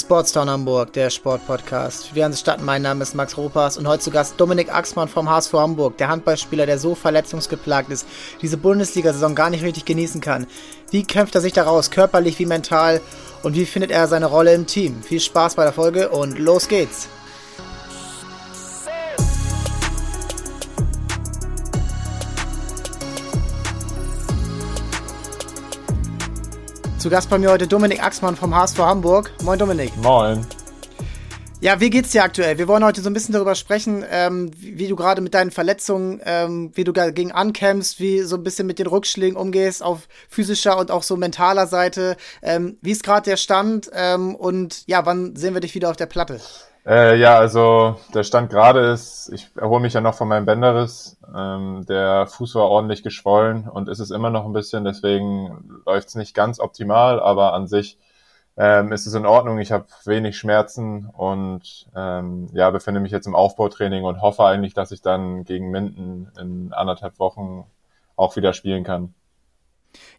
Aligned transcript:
Sportstown 0.00 0.50
Hamburg, 0.50 0.92
der 0.92 1.08
Sportpodcast. 1.08 2.14
Ganze 2.14 2.38
Stadt, 2.38 2.60
mein 2.60 2.82
Name 2.82 3.02
ist 3.02 3.14
Max 3.14 3.36
Ropas 3.36 3.76
und 3.76 3.86
heute 3.86 4.02
zu 4.02 4.10
Gast 4.10 4.34
Dominik 4.38 4.74
Axmann 4.74 5.08
vom 5.08 5.30
HSV 5.30 5.52
Hamburg, 5.52 5.96
der 5.98 6.08
Handballspieler, 6.08 6.66
der 6.66 6.78
so 6.78 6.94
verletzungsgeplagt 6.94 7.90
ist, 7.90 8.06
diese 8.42 8.56
Bundesliga-Saison 8.56 9.34
gar 9.34 9.50
nicht 9.50 9.62
richtig 9.62 9.84
genießen 9.84 10.20
kann. 10.20 10.46
Wie 10.90 11.04
kämpft 11.04 11.34
er 11.36 11.40
sich 11.40 11.52
daraus, 11.52 11.90
körperlich 11.90 12.38
wie 12.38 12.46
mental 12.46 13.00
und 13.42 13.54
wie 13.54 13.66
findet 13.66 13.90
er 13.90 14.08
seine 14.08 14.26
Rolle 14.26 14.52
im 14.54 14.66
Team? 14.66 15.02
Viel 15.02 15.20
Spaß 15.20 15.54
bei 15.54 15.64
der 15.64 15.72
Folge 15.72 16.08
und 16.08 16.38
los 16.38 16.66
geht's! 16.68 17.08
Zu 27.04 27.10
Gast 27.10 27.28
bei 27.28 27.36
mir 27.36 27.50
heute 27.50 27.66
Dominik 27.66 28.02
Axmann 28.02 28.34
vom 28.34 28.54
HSV 28.54 28.78
Hamburg. 28.78 29.30
Moin 29.42 29.58
Dominik. 29.58 29.94
Moin. 29.98 30.40
Ja, 31.60 31.78
wie 31.78 31.90
geht's 31.90 32.12
dir 32.12 32.24
aktuell? 32.24 32.56
Wir 32.56 32.66
wollen 32.66 32.82
heute 32.82 33.02
so 33.02 33.10
ein 33.10 33.12
bisschen 33.12 33.34
darüber 33.34 33.54
sprechen, 33.56 34.02
ähm, 34.10 34.50
wie, 34.56 34.78
wie, 34.78 34.88
du 34.88 34.96
gerade 34.96 35.20
mit 35.20 35.34
deinen 35.34 35.50
Verletzungen, 35.50 36.22
ähm, 36.24 36.70
wie 36.72 36.84
du 36.84 36.92
dagegen 36.92 37.30
ankämpfst, 37.30 38.00
wie 38.00 38.20
so 38.20 38.36
ein 38.36 38.42
bisschen 38.42 38.66
mit 38.66 38.78
den 38.78 38.86
Rückschlägen 38.86 39.36
umgehst 39.36 39.82
auf 39.82 40.08
physischer 40.30 40.78
und 40.78 40.90
auch 40.90 41.02
so 41.02 41.18
mentaler 41.18 41.66
Seite. 41.66 42.16
Ähm, 42.40 42.78
wie 42.80 42.92
ist 42.92 43.04
gerade 43.04 43.28
der 43.28 43.36
Stand 43.36 43.90
ähm, 43.92 44.34
und 44.34 44.84
ja, 44.86 45.04
wann 45.04 45.36
sehen 45.36 45.52
wir 45.52 45.60
dich 45.60 45.74
wieder 45.74 45.90
auf 45.90 45.96
der 45.96 46.06
Platte? 46.06 46.40
Äh, 46.86 47.16
ja, 47.18 47.38
also 47.38 47.96
der 48.12 48.24
Stand 48.24 48.50
gerade 48.50 48.80
ist, 48.92 49.30
ich 49.32 49.48
erhole 49.56 49.80
mich 49.80 49.94
ja 49.94 50.02
noch 50.02 50.14
von 50.14 50.28
meinem 50.28 50.44
Bänderriss. 50.44 51.16
Ähm, 51.34 51.86
der 51.88 52.26
Fuß 52.26 52.54
war 52.56 52.68
ordentlich 52.68 53.02
geschwollen 53.02 53.68
und 53.68 53.88
ist 53.88 54.00
es 54.00 54.10
immer 54.10 54.28
noch 54.30 54.44
ein 54.44 54.52
bisschen, 54.52 54.84
deswegen 54.84 55.80
läuft 55.86 56.08
es 56.08 56.14
nicht 56.14 56.34
ganz 56.34 56.60
optimal, 56.60 57.20
aber 57.20 57.54
an 57.54 57.66
sich 57.68 57.98
ähm, 58.58 58.92
ist 58.92 59.06
es 59.06 59.14
in 59.14 59.24
Ordnung. 59.26 59.58
Ich 59.58 59.72
habe 59.72 59.86
wenig 60.04 60.36
Schmerzen 60.36 61.06
und 61.06 61.86
ähm, 61.96 62.48
ja, 62.52 62.70
befinde 62.70 63.00
mich 63.00 63.12
jetzt 63.12 63.26
im 63.26 63.34
Aufbautraining 63.34 64.04
und 64.04 64.20
hoffe 64.20 64.44
eigentlich, 64.44 64.74
dass 64.74 64.92
ich 64.92 65.00
dann 65.02 65.44
gegen 65.44 65.70
Minden 65.70 66.30
in 66.38 66.72
anderthalb 66.74 67.18
Wochen 67.18 67.64
auch 68.16 68.36
wieder 68.36 68.52
spielen 68.52 68.84
kann. 68.84 69.14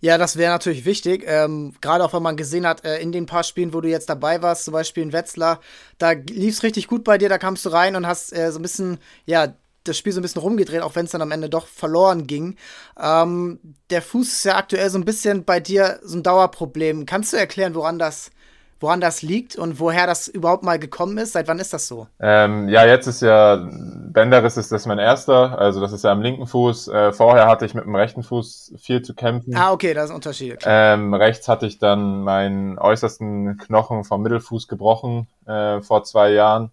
Ja, 0.02 0.18
das 0.18 0.38
wäre 0.38 0.52
natürlich 0.52 0.86
wichtig. 0.86 1.24
Ähm, 1.28 1.74
Gerade 1.82 2.04
auch, 2.04 2.14
wenn 2.14 2.24
man 2.24 2.38
gesehen 2.38 2.66
hat, 2.68 2.86
äh, 2.86 3.00
in 3.00 3.12
den 3.12 3.26
paar 3.26 3.44
Spielen, 3.44 3.74
wo 3.74 3.82
du 3.82 3.90
jetzt 3.90 4.10
dabei 4.10 4.42
warst, 4.42 4.66
zum 4.66 4.74
Beispiel 4.74 5.04
in 5.04 5.14
Wetzlar, 5.14 5.60
da 5.98 6.12
lief 6.12 6.56
es 6.56 6.64
richtig 6.64 6.88
gut 6.88 7.04
bei 7.04 7.18
dir, 7.18 7.30
da 7.30 7.38
kamst 7.38 7.66
du 7.66 7.70
rein 7.70 7.96
und 7.96 8.08
hast 8.08 8.36
äh, 8.36 8.52
so 8.52 8.60
ein 8.60 8.62
bisschen, 8.62 9.00
ja, 9.26 9.54
das 9.84 9.98
Spiel 9.98 10.14
so 10.14 10.20
ein 10.20 10.24
bisschen 10.24 10.42
rumgedreht, 10.42 10.82
auch 10.82 10.96
wenn 10.96 11.06
es 11.06 11.12
dann 11.12 11.22
am 11.22 11.32
Ende 11.32 11.50
doch 11.50 11.68
verloren 11.68 12.26
ging. 12.28 12.56
Ähm, 13.00 13.60
der 13.90 14.02
Fuß 14.02 14.28
ist 14.28 14.46
ja 14.46 14.58
aktuell 14.58 14.90
so 14.90 14.98
ein 14.98 15.06
bisschen 15.06 15.46
bei 15.46 15.60
dir 15.60 16.00
so 16.04 16.18
ein 16.18 16.24
Dauerproblem. 16.24 17.06
Kannst 17.06 17.34
du 17.34 17.38
erklären, 17.38 17.76
woran 17.76 18.00
das 18.00 18.32
woran 18.80 19.02
das 19.02 19.22
liegt 19.22 19.56
und 19.56 19.80
woher 19.80 20.06
das 20.06 20.28
überhaupt 20.28 20.64
mal 20.64 20.80
gekommen 20.80 21.18
ist? 21.18 21.34
Seit 21.34 21.48
wann 21.48 21.60
ist 21.60 21.74
das 21.74 21.88
so? 21.88 22.08
Ähm, 22.20 22.70
ja, 22.70 22.86
jetzt 22.86 23.08
ist 23.08 23.22
ja 23.22 23.66
Bänderriss 23.70 24.58
ist 24.58 24.72
das 24.72 24.86
mein 24.86 25.00
erster, 25.00 25.58
also 25.58 25.80
das 25.82 25.92
ist 25.92 26.04
ja 26.04 26.12
am 26.12 26.22
linken 26.22 26.48
Fuß. 26.48 26.90
Äh, 26.90 27.14
vorher 27.14 27.48
hatte 27.48 27.66
ich 27.66 27.74
mit 27.74 27.86
dem 27.86 27.96
rechten 27.96 28.24
Fuß 28.24 28.74
viel 28.78 29.02
zu 29.02 29.14
kämpfen. 29.14 29.56
Ah, 29.56 29.72
okay, 29.72 29.94
das 29.94 30.06
ist 30.06 30.12
ein 30.12 30.16
Unterschied. 30.16 30.60
Ähm, 30.66 31.14
rechts 31.14 31.48
hatte 31.48 31.66
ich 31.66 31.80
dann 31.80 32.22
meinen 32.22 32.78
äußersten 32.78 33.58
Knochen 33.58 34.04
vom 34.04 34.22
Mittelfuß 34.22 34.68
gebrochen 34.68 35.28
äh, 35.46 35.82
vor 35.82 36.04
zwei 36.04 36.32
Jahren, 36.32 36.72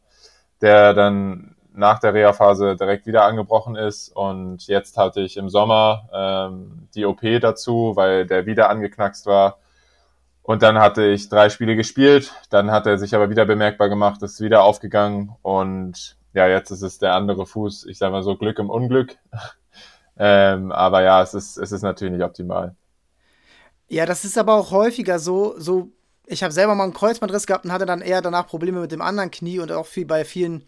der 0.60 0.94
dann 0.94 1.54
nach 1.74 2.00
der 2.00 2.14
Reha-Phase 2.14 2.76
direkt 2.76 3.06
wieder 3.06 3.24
angebrochen 3.24 3.76
ist 3.76 4.14
und 4.14 4.66
jetzt 4.66 4.98
hatte 4.98 5.20
ich 5.20 5.36
im 5.36 5.48
Sommer 5.48 6.08
ähm, 6.12 6.88
die 6.94 7.06
OP 7.06 7.22
dazu, 7.40 7.92
weil 7.94 8.26
der 8.26 8.44
wieder 8.44 8.68
angeknackst 8.68 9.26
war 9.26 9.58
und 10.42 10.62
dann 10.62 10.78
hatte 10.78 11.06
ich 11.06 11.28
drei 11.28 11.50
Spiele 11.50 11.76
gespielt, 11.76 12.32
dann 12.50 12.70
hat 12.70 12.86
er 12.86 12.98
sich 12.98 13.14
aber 13.14 13.30
wieder 13.30 13.46
bemerkbar 13.46 13.88
gemacht, 13.88 14.22
ist 14.22 14.40
wieder 14.40 14.64
aufgegangen 14.64 15.36
und 15.42 16.16
ja, 16.34 16.48
jetzt 16.48 16.70
ist 16.70 16.82
es 16.82 16.98
der 16.98 17.14
andere 17.14 17.46
Fuß, 17.46 17.86
ich 17.86 17.98
sage 17.98 18.12
mal 18.12 18.22
so 18.22 18.36
Glück 18.36 18.58
im 18.58 18.70
Unglück. 18.70 19.16
ähm, 20.18 20.72
aber 20.72 21.02
ja, 21.02 21.22
es 21.22 21.34
ist, 21.34 21.58
es 21.58 21.72
ist 21.72 21.82
natürlich 21.82 22.14
nicht 22.14 22.24
optimal. 22.24 22.74
Ja, 23.88 24.06
das 24.06 24.24
ist 24.24 24.38
aber 24.38 24.54
auch 24.54 24.70
häufiger 24.70 25.18
so, 25.18 25.54
so, 25.58 25.90
ich 26.26 26.42
habe 26.42 26.52
selber 26.52 26.74
mal 26.74 26.84
einen 26.84 26.94
Kreuzbandriss 26.94 27.46
gehabt 27.46 27.66
und 27.66 27.72
hatte 27.72 27.86
dann 27.86 28.00
eher 28.00 28.22
danach 28.22 28.46
Probleme 28.46 28.80
mit 28.80 28.92
dem 28.92 29.02
anderen 29.02 29.30
Knie 29.30 29.58
und 29.58 29.70
auch 29.70 29.86
viel 29.86 30.06
bei 30.06 30.24
vielen 30.24 30.64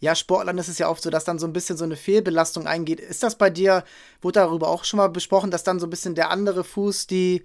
ja, 0.00 0.14
Sportlern 0.14 0.58
ist 0.58 0.68
es 0.68 0.78
ja 0.78 0.90
oft 0.90 1.02
so, 1.02 1.08
dass 1.08 1.24
dann 1.24 1.38
so 1.38 1.46
ein 1.46 1.52
bisschen 1.52 1.78
so 1.78 1.84
eine 1.84 1.96
Fehlbelastung 1.96 2.66
eingeht. 2.66 3.00
Ist 3.00 3.22
das 3.22 3.36
bei 3.36 3.48
dir, 3.48 3.84
wurde 4.20 4.40
darüber 4.40 4.68
auch 4.68 4.84
schon 4.84 4.98
mal 4.98 5.08
besprochen, 5.08 5.50
dass 5.50 5.64
dann 5.64 5.80
so 5.80 5.86
ein 5.86 5.90
bisschen 5.90 6.14
der 6.14 6.30
andere 6.30 6.62
Fuß 6.62 7.06
die, 7.06 7.44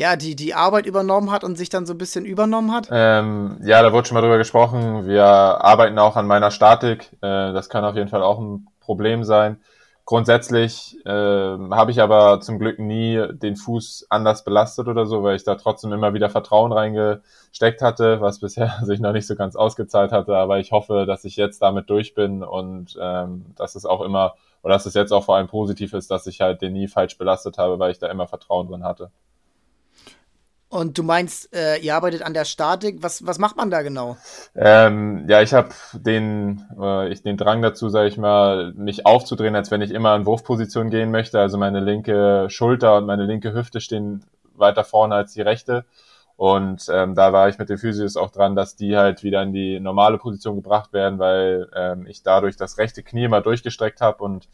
ja, 0.00 0.16
die, 0.16 0.34
die 0.34 0.54
Arbeit 0.54 0.86
übernommen 0.86 1.30
hat 1.30 1.44
und 1.44 1.58
sich 1.58 1.68
dann 1.68 1.84
so 1.84 1.92
ein 1.92 1.98
bisschen 1.98 2.24
übernommen 2.24 2.72
hat? 2.72 2.88
Ähm, 2.90 3.58
ja, 3.62 3.82
da 3.82 3.92
wurde 3.92 4.08
schon 4.08 4.14
mal 4.14 4.22
drüber 4.22 4.38
gesprochen. 4.38 5.06
Wir 5.06 5.26
arbeiten 5.26 5.98
auch 5.98 6.16
an 6.16 6.26
meiner 6.26 6.50
Statik. 6.50 7.12
Äh, 7.20 7.52
das 7.52 7.68
kann 7.68 7.84
auf 7.84 7.96
jeden 7.96 8.08
Fall 8.08 8.22
auch 8.22 8.38
ein 8.38 8.66
Problem 8.80 9.24
sein. 9.24 9.60
Grundsätzlich 10.06 10.96
äh, 11.04 11.10
habe 11.10 11.90
ich 11.90 12.00
aber 12.00 12.40
zum 12.40 12.58
Glück 12.58 12.78
nie 12.78 13.22
den 13.30 13.56
Fuß 13.56 14.06
anders 14.08 14.42
belastet 14.42 14.88
oder 14.88 15.04
so, 15.04 15.22
weil 15.22 15.36
ich 15.36 15.44
da 15.44 15.56
trotzdem 15.56 15.92
immer 15.92 16.14
wieder 16.14 16.30
Vertrauen 16.30 16.72
reingesteckt 16.72 17.82
hatte, 17.82 18.22
was 18.22 18.40
bisher 18.40 18.78
sich 18.84 19.00
noch 19.00 19.12
nicht 19.12 19.26
so 19.26 19.36
ganz 19.36 19.54
ausgezahlt 19.54 20.12
hatte. 20.12 20.34
Aber 20.34 20.60
ich 20.60 20.72
hoffe, 20.72 21.04
dass 21.04 21.26
ich 21.26 21.36
jetzt 21.36 21.60
damit 21.60 21.90
durch 21.90 22.14
bin 22.14 22.42
und 22.42 22.98
ähm, 22.98 23.44
dass 23.54 23.74
es 23.74 23.84
auch 23.84 24.00
immer, 24.00 24.32
oder 24.62 24.72
dass 24.72 24.86
es 24.86 24.94
jetzt 24.94 25.12
auch 25.12 25.24
vor 25.24 25.36
allem 25.36 25.48
positiv 25.48 25.92
ist, 25.92 26.10
dass 26.10 26.26
ich 26.26 26.40
halt 26.40 26.62
den 26.62 26.72
nie 26.72 26.88
falsch 26.88 27.18
belastet 27.18 27.58
habe, 27.58 27.78
weil 27.78 27.90
ich 27.90 27.98
da 27.98 28.06
immer 28.06 28.26
Vertrauen 28.26 28.66
drin 28.66 28.82
hatte. 28.82 29.10
Und 30.70 30.96
du 30.96 31.02
meinst, 31.02 31.52
äh, 31.52 31.78
ihr 31.78 31.96
arbeitet 31.96 32.22
an 32.22 32.32
der 32.32 32.44
Statik. 32.44 33.02
Was, 33.02 33.26
was 33.26 33.40
macht 33.40 33.56
man 33.56 33.70
da 33.70 33.82
genau? 33.82 34.16
Ähm, 34.54 35.26
ja, 35.28 35.42
ich 35.42 35.52
habe 35.52 35.70
den, 35.94 36.64
äh, 36.80 37.12
den 37.12 37.36
Drang 37.36 37.60
dazu, 37.60 37.88
sage 37.88 38.08
ich 38.08 38.16
mal, 38.16 38.72
mich 38.74 39.04
aufzudrehen, 39.04 39.56
als 39.56 39.72
wenn 39.72 39.82
ich 39.82 39.90
immer 39.90 40.14
in 40.14 40.26
Wurfposition 40.26 40.88
gehen 40.88 41.10
möchte. 41.10 41.40
Also 41.40 41.58
meine 41.58 41.80
linke 41.80 42.46
Schulter 42.50 42.98
und 42.98 43.06
meine 43.06 43.24
linke 43.24 43.52
Hüfte 43.52 43.80
stehen 43.80 44.24
weiter 44.54 44.84
vorne 44.84 45.16
als 45.16 45.32
die 45.32 45.42
rechte. 45.42 45.84
Und 46.36 46.86
ähm, 46.88 47.16
da 47.16 47.32
war 47.32 47.48
ich 47.48 47.58
mit 47.58 47.68
den 47.68 47.76
Physios 47.76 48.16
auch 48.16 48.30
dran, 48.30 48.54
dass 48.54 48.76
die 48.76 48.96
halt 48.96 49.24
wieder 49.24 49.42
in 49.42 49.52
die 49.52 49.80
normale 49.80 50.18
Position 50.18 50.54
gebracht 50.54 50.92
werden, 50.92 51.18
weil 51.18 51.68
ähm, 51.74 52.06
ich 52.06 52.22
dadurch 52.22 52.56
das 52.56 52.78
rechte 52.78 53.02
Knie 53.02 53.26
mal 53.26 53.42
durchgestreckt 53.42 54.00
habe 54.00 54.22
und 54.22 54.48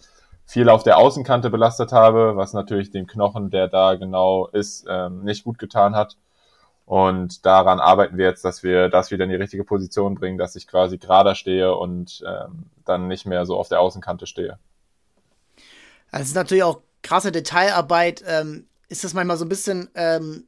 viel 0.46 0.68
auf 0.68 0.84
der 0.84 0.98
Außenkante 0.98 1.50
belastet 1.50 1.92
habe, 1.92 2.36
was 2.36 2.52
natürlich 2.52 2.90
den 2.90 3.06
Knochen, 3.06 3.50
der 3.50 3.68
da 3.68 3.96
genau 3.96 4.46
ist, 4.46 4.86
ähm, 4.88 5.24
nicht 5.24 5.44
gut 5.44 5.58
getan 5.58 5.94
hat. 5.94 6.16
Und 6.86 7.44
daran 7.44 7.80
arbeiten 7.80 8.16
wir 8.16 8.26
jetzt, 8.26 8.44
dass 8.44 8.62
wir 8.62 8.88
das 8.88 9.10
wieder 9.10 9.24
in 9.24 9.30
die 9.30 9.36
richtige 9.36 9.64
Position 9.64 10.14
bringen, 10.14 10.38
dass 10.38 10.54
ich 10.54 10.68
quasi 10.68 10.98
gerader 10.98 11.34
stehe 11.34 11.74
und 11.74 12.22
ähm, 12.24 12.66
dann 12.84 13.08
nicht 13.08 13.26
mehr 13.26 13.44
so 13.44 13.58
auf 13.58 13.68
der 13.68 13.80
Außenkante 13.80 14.26
stehe. 14.26 14.58
Es 16.12 16.28
ist 16.28 16.36
natürlich 16.36 16.62
auch 16.62 16.80
krasse 17.02 17.32
Detailarbeit. 17.32 18.22
Ähm, 18.24 18.68
ist 18.88 19.02
das 19.02 19.14
manchmal 19.14 19.36
so 19.36 19.44
ein 19.44 19.48
bisschen 19.48 19.90
ähm, 19.96 20.44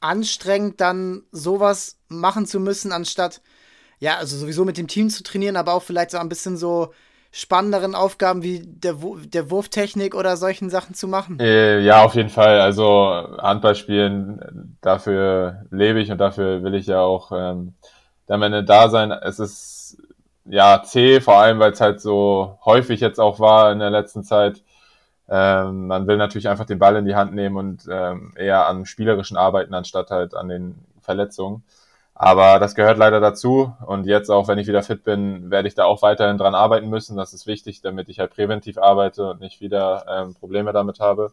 anstrengend, 0.00 0.80
dann 0.80 1.22
sowas 1.32 1.98
machen 2.08 2.46
zu 2.46 2.60
müssen, 2.60 2.92
anstatt 2.92 3.42
ja, 3.98 4.16
also 4.16 4.36
sowieso 4.36 4.64
mit 4.64 4.76
dem 4.76 4.88
Team 4.88 5.10
zu 5.10 5.22
trainieren, 5.22 5.56
aber 5.56 5.74
auch 5.74 5.82
vielleicht 5.82 6.10
so 6.10 6.18
ein 6.18 6.28
bisschen 6.28 6.56
so 6.56 6.92
spannenderen 7.36 7.96
Aufgaben 7.96 8.44
wie 8.44 8.62
der, 8.64 8.94
der 9.24 9.50
Wurftechnik 9.50 10.14
oder 10.14 10.36
solchen 10.36 10.70
Sachen 10.70 10.94
zu 10.94 11.08
machen? 11.08 11.40
Äh, 11.40 11.80
ja, 11.80 12.04
auf 12.04 12.14
jeden 12.14 12.28
Fall. 12.28 12.60
Also 12.60 12.86
Handball 13.38 13.74
spielen, 13.74 14.78
dafür 14.80 15.66
lebe 15.72 16.00
ich 16.00 16.12
und 16.12 16.18
dafür 16.18 16.62
will 16.62 16.76
ich 16.76 16.86
ja 16.86 17.00
auch 17.00 17.32
ähm, 17.32 17.74
am 18.28 18.42
Ende 18.42 18.62
da 18.62 18.88
sein. 18.88 19.10
Es 19.10 19.40
ist 19.40 19.98
ja 20.44 20.80
zäh, 20.84 21.20
vor 21.20 21.38
allem 21.38 21.58
weil 21.58 21.72
es 21.72 21.80
halt 21.80 22.00
so 22.00 22.56
häufig 22.64 23.00
jetzt 23.00 23.18
auch 23.18 23.40
war 23.40 23.72
in 23.72 23.80
der 23.80 23.90
letzten 23.90 24.22
Zeit. 24.22 24.62
Ähm, 25.28 25.88
man 25.88 26.06
will 26.06 26.18
natürlich 26.18 26.48
einfach 26.48 26.66
den 26.66 26.78
Ball 26.78 26.94
in 26.94 27.04
die 27.04 27.16
Hand 27.16 27.34
nehmen 27.34 27.56
und 27.56 27.88
ähm, 27.90 28.32
eher 28.36 28.68
an 28.68 28.86
spielerischen 28.86 29.36
arbeiten, 29.36 29.74
anstatt 29.74 30.12
halt 30.12 30.36
an 30.36 30.48
den 30.48 30.76
Verletzungen. 31.00 31.64
Aber 32.14 32.60
das 32.60 32.74
gehört 32.76 32.96
leider 32.96 33.20
dazu. 33.20 33.74
Und 33.84 34.06
jetzt 34.06 34.30
auch, 34.30 34.46
wenn 34.46 34.58
ich 34.58 34.68
wieder 34.68 34.82
fit 34.82 35.02
bin, 35.02 35.50
werde 35.50 35.66
ich 35.66 35.74
da 35.74 35.84
auch 35.84 36.00
weiterhin 36.02 36.38
dran 36.38 36.54
arbeiten 36.54 36.88
müssen. 36.88 37.16
Das 37.16 37.34
ist 37.34 37.46
wichtig, 37.46 37.80
damit 37.80 38.08
ich 38.08 38.20
halt 38.20 38.32
präventiv 38.32 38.78
arbeite 38.78 39.28
und 39.30 39.40
nicht 39.40 39.60
wieder 39.60 40.06
ähm, 40.08 40.34
Probleme 40.34 40.72
damit 40.72 41.00
habe. 41.00 41.32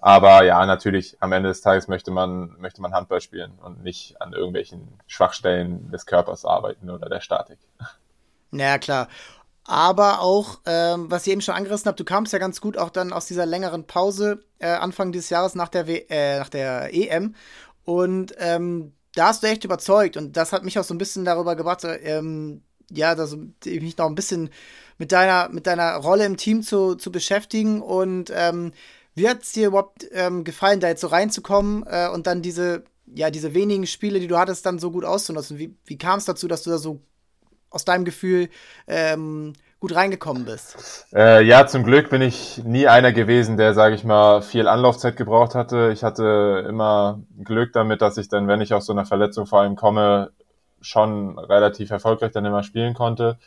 Aber 0.00 0.42
ja, 0.42 0.66
natürlich, 0.66 1.16
am 1.20 1.30
Ende 1.30 1.48
des 1.48 1.60
Tages 1.60 1.86
möchte 1.86 2.10
man, 2.10 2.56
möchte 2.58 2.82
man 2.82 2.92
Handball 2.92 3.20
spielen 3.20 3.52
und 3.62 3.84
nicht 3.84 4.20
an 4.20 4.32
irgendwelchen 4.32 4.98
Schwachstellen 5.06 5.92
des 5.92 6.06
Körpers 6.06 6.44
arbeiten 6.44 6.90
oder 6.90 7.08
der 7.08 7.20
Statik. 7.20 7.58
Ja, 8.50 8.78
klar. 8.78 9.08
Aber 9.64 10.20
auch, 10.20 10.58
ähm, 10.66 11.08
was 11.10 11.26
ich 11.26 11.32
eben 11.32 11.40
schon 11.40 11.54
angerissen 11.54 11.86
habe, 11.86 11.96
du 11.96 12.04
kamst 12.04 12.32
ja 12.32 12.40
ganz 12.40 12.60
gut 12.60 12.76
auch 12.76 12.90
dann 12.90 13.12
aus 13.12 13.26
dieser 13.26 13.46
längeren 13.46 13.86
Pause 13.86 14.42
äh, 14.58 14.66
Anfang 14.66 15.12
dieses 15.12 15.30
Jahres 15.30 15.54
nach 15.54 15.68
der, 15.68 15.86
w 15.86 16.04
äh, 16.10 16.38
nach 16.40 16.48
der 16.48 16.92
EM. 16.92 17.36
Und 17.84 18.34
ähm, 18.38 18.92
da 19.14 19.28
hast 19.28 19.42
du 19.42 19.46
echt 19.46 19.64
überzeugt 19.64 20.16
und 20.16 20.36
das 20.36 20.52
hat 20.52 20.64
mich 20.64 20.78
auch 20.78 20.84
so 20.84 20.94
ein 20.94 20.98
bisschen 20.98 21.24
darüber 21.24 21.56
gebracht, 21.56 21.84
ähm, 21.84 22.62
ja, 22.90 23.14
dass 23.14 23.36
mich 23.64 23.96
noch 23.96 24.06
ein 24.06 24.14
bisschen 24.14 24.50
mit 24.98 25.12
deiner, 25.12 25.48
mit 25.48 25.66
deiner 25.66 25.96
Rolle 25.96 26.24
im 26.24 26.36
Team 26.36 26.62
zu, 26.62 26.94
zu 26.94 27.10
beschäftigen 27.10 27.82
und 27.82 28.32
ähm, 28.34 28.72
wie 29.14 29.28
hat 29.28 29.42
es 29.42 29.52
dir 29.52 29.68
überhaupt 29.68 30.06
ähm, 30.12 30.44
gefallen, 30.44 30.80
da 30.80 30.88
jetzt 30.88 31.02
so 31.02 31.08
reinzukommen 31.08 31.84
äh, 31.86 32.08
und 32.08 32.26
dann 32.26 32.42
diese 32.42 32.84
ja, 33.14 33.30
diese 33.30 33.54
wenigen 33.54 33.86
Spiele, 33.86 34.20
die 34.20 34.26
du 34.26 34.38
hattest, 34.38 34.64
dann 34.66 34.78
so 34.78 34.90
gut 34.90 35.04
auszunutzen? 35.04 35.58
Wie, 35.58 35.74
wie 35.84 35.98
kam 35.98 36.18
es 36.18 36.24
dazu, 36.24 36.48
dass 36.48 36.62
du 36.62 36.70
da 36.70 36.78
so 36.78 37.00
aus 37.70 37.84
deinem 37.84 38.04
Gefühl 38.04 38.48
ähm, 38.86 39.54
gut 39.82 39.96
reingekommen 39.96 40.44
bist? 40.44 41.08
Äh, 41.12 41.42
ja, 41.42 41.66
zum 41.66 41.82
Glück 41.82 42.08
bin 42.08 42.22
ich 42.22 42.62
nie 42.64 42.86
einer 42.86 43.10
gewesen, 43.10 43.56
der, 43.56 43.74
sage 43.74 43.96
ich 43.96 44.04
mal, 44.04 44.40
viel 44.40 44.68
Anlaufzeit 44.68 45.16
gebraucht 45.16 45.56
hatte. 45.56 45.90
Ich 45.92 46.04
hatte 46.04 46.64
immer 46.68 47.18
Glück 47.42 47.72
damit, 47.72 48.00
dass 48.00 48.16
ich 48.16 48.28
dann, 48.28 48.46
wenn 48.46 48.60
ich 48.60 48.74
aus 48.74 48.86
so 48.86 48.92
einer 48.92 49.04
Verletzung 49.04 49.44
vor 49.44 49.60
allem 49.60 49.74
komme, 49.74 50.30
schon 50.80 51.36
relativ 51.36 51.90
erfolgreich 51.90 52.30
dann 52.30 52.44
immer 52.44 52.62
spielen 52.62 52.94
konnte. 52.94 53.38